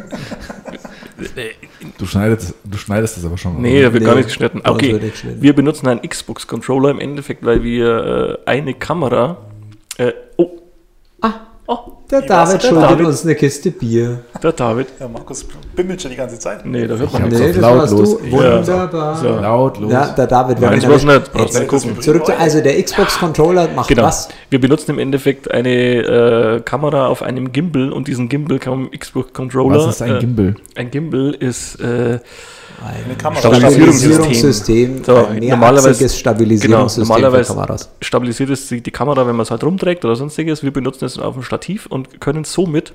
Du 1.98 2.06
schneidest, 2.06 2.54
du 2.64 2.78
schneidest 2.78 3.18
das 3.18 3.24
aber 3.26 3.36
schon. 3.36 3.60
Nee, 3.60 3.80
oder? 3.80 3.88
da 3.88 3.92
wird 3.92 4.02
Nee, 4.02 4.08
gar 4.08 4.16
nicht 4.16 4.28
geschnitten. 4.28 4.62
Okay, 4.64 4.98
wir 5.38 5.52
benutzen 5.54 5.86
einen 5.86 6.00
Xbox-Controller 6.00 6.90
im 6.90 6.98
Endeffekt, 6.98 7.44
weil 7.44 7.62
wir 7.62 8.38
äh, 8.46 8.50
eine 8.50 8.72
Kamera. 8.74 9.36
Äh, 10.00 10.12
oh, 10.38 10.50
Ah, 11.22 11.32
oh, 11.66 11.76
der 12.10 12.22
Wie 12.22 12.26
David 12.26 12.62
schuldet 12.62 12.90
David? 12.90 13.06
uns 13.06 13.24
eine 13.24 13.34
Kiste 13.34 13.70
Bier. 13.70 14.20
der 14.42 14.52
David. 14.52 14.86
Ja, 14.98 15.06
Markus 15.08 15.46
bimmelt 15.76 16.00
schon 16.00 16.10
die 16.10 16.16
ganze 16.16 16.38
Zeit. 16.38 16.64
Nee, 16.64 16.86
da 16.86 16.94
hört 16.96 17.08
Ich 17.08 17.12
man 17.12 17.22
nichts. 17.28 17.38
so 17.38 17.44
Nee, 17.44 17.52
das 17.52 17.60
lautlos. 17.60 18.16
Ich- 18.24 18.32
Wunderbar. 18.32 19.16
So. 19.16 19.28
Lautlos. 19.28 19.92
Ja, 19.92 20.06
der 20.08 20.26
David, 20.26 20.58
wir 20.60 20.70
Nein, 20.70 20.82
war's 20.82 21.04
erwischt. 21.04 21.06
nicht. 21.06 21.32
Brauchst 21.34 21.58
nicht 21.58 21.68
gucken. 21.68 22.00
Zurück 22.00 22.24
zu, 22.26 22.36
also 22.38 22.60
der 22.62 22.82
Xbox-Controller 22.82 23.68
macht 23.76 23.88
Genau. 23.88 24.04
was? 24.04 24.30
Wir 24.48 24.58
benutzen 24.60 24.92
im 24.92 24.98
Endeffekt 24.98 25.50
eine 25.50 25.70
äh, 25.70 26.60
Kamera 26.62 27.08
auf 27.08 27.22
einem 27.22 27.52
Gimbal 27.52 27.92
und 27.92 28.08
diesen 28.08 28.30
Gimbal 28.30 28.58
kann 28.58 28.78
man 28.84 28.88
im 28.90 28.98
Xbox-Controller. 28.98 29.76
Was 29.86 29.96
ist 29.96 30.02
ein 30.02 30.16
äh, 30.16 30.18
Gimbal? 30.20 30.54
Ein 30.76 30.90
Gimbal 30.90 31.34
ist 31.38 31.78
äh, 31.80 32.20
Eine 32.82 33.14
Kamera. 33.14 33.54
Stabilisierungssystem. 33.54 35.04
So, 35.04 35.26
ein 35.26 35.38
normalerweise- 35.46 36.08
Stabilisierungssystem 36.08 37.06
genau, 37.06 37.18
normalerweise- 37.18 37.52
für 37.52 37.58
Kameras. 37.58 37.90
stabilisiert 38.00 38.50
ist 38.50 38.70
die 38.70 38.80
die 38.80 38.90
Kamera, 38.90 39.26
wenn 39.26 39.36
man 39.36 39.42
es 39.44 39.50
halt 39.50 39.62
rumträgt 39.64 40.04
oder 40.04 40.16
sonstiges. 40.16 40.62
Wir 40.62 40.72
benutzen 40.72 41.04
es 41.04 41.18
auf 41.18 41.34
dem 41.34 41.42
Stativ 41.42 41.86
und 41.86 42.20
können 42.20 42.44
somit, 42.44 42.92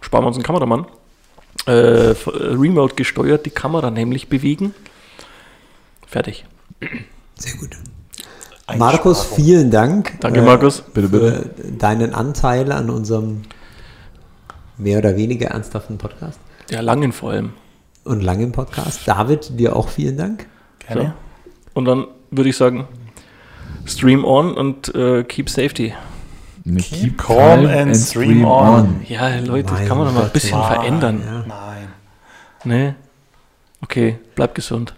sparen 0.00 0.24
wir 0.24 0.28
uns 0.28 0.36
einen 0.36 0.42
Kameramann, 0.44 0.86
äh, 1.66 2.10
äh, 2.10 2.14
remote 2.16 2.94
gesteuert 2.96 3.46
die 3.46 3.50
Kamera 3.50 3.90
nämlich 3.90 4.28
bewegen. 4.28 4.74
Fertig. 6.06 6.44
Sehr 7.36 7.54
gut. 7.58 7.70
Markus, 8.78 9.24
vielen 9.24 9.70
Dank. 9.70 10.12
Danke, 10.20 10.40
äh, 10.40 10.44
Markus. 10.44 10.82
Bitte, 10.94 11.08
bitte. 11.08 11.50
Für 11.56 11.72
deinen 11.72 12.14
Anteil 12.14 12.70
an 12.72 12.88
unserem 12.90 13.42
mehr 14.78 14.98
oder 14.98 15.16
weniger 15.16 15.48
ernsthaften 15.48 15.98
Podcast 15.98 16.38
Ja, 16.70 16.80
langen 16.80 17.12
vor 17.12 17.30
allem. 17.32 17.52
Und 18.04 18.20
langen 18.22 18.52
Podcast. 18.52 19.06
David, 19.06 19.58
dir 19.58 19.76
auch 19.76 19.88
vielen 19.88 20.16
Dank. 20.16 20.46
Gerne. 20.86 21.14
Und 21.74 21.84
dann 21.84 22.06
würde 22.30 22.50
ich 22.50 22.56
sagen, 22.56 22.86
stream 23.86 24.24
on 24.24 24.54
und 24.54 24.94
äh, 24.94 25.24
keep 25.24 25.48
safety. 25.48 25.94
Ne, 26.64 26.80
Keep 26.80 27.16
calm 27.18 27.66
and 27.66 27.96
stream 27.96 28.44
on. 28.44 29.00
Ja, 29.08 29.38
Leute, 29.38 29.72
das 29.72 29.86
kann 29.86 29.96
man 29.96 30.06
doch 30.08 30.12
mal 30.14 30.24
ein 30.24 30.30
bisschen 30.30 30.58
Mann. 30.58 30.72
verändern. 30.74 31.22
Ja. 31.24 31.44
Nein. 31.46 31.88
Nee. 32.64 32.94
Okay, 33.82 34.18
bleib 34.34 34.54
gesund. 34.54 34.94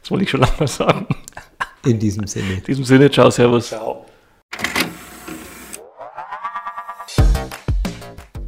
Das 0.00 0.10
wollte 0.10 0.24
ich 0.24 0.30
schon 0.30 0.40
lange 0.40 0.52
mal 0.58 0.66
sagen. 0.66 1.06
In 1.84 1.98
diesem 1.98 2.26
Sinne. 2.26 2.54
In 2.54 2.64
diesem 2.64 2.84
Sinne, 2.84 3.10
ciao, 3.10 3.30
servus. 3.30 3.68
Ciao. 3.68 4.06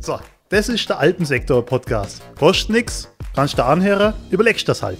So, 0.00 0.18
das 0.48 0.68
ist 0.68 0.88
der 0.88 0.98
Alpensektor-Podcast. 0.98 2.22
Kostet 2.38 2.70
nix, 2.70 3.08
kannst 3.36 3.58
du 3.58 3.64
anhören, 3.64 4.14
überlegst 4.30 4.68
das 4.68 4.82
halt. 4.82 4.98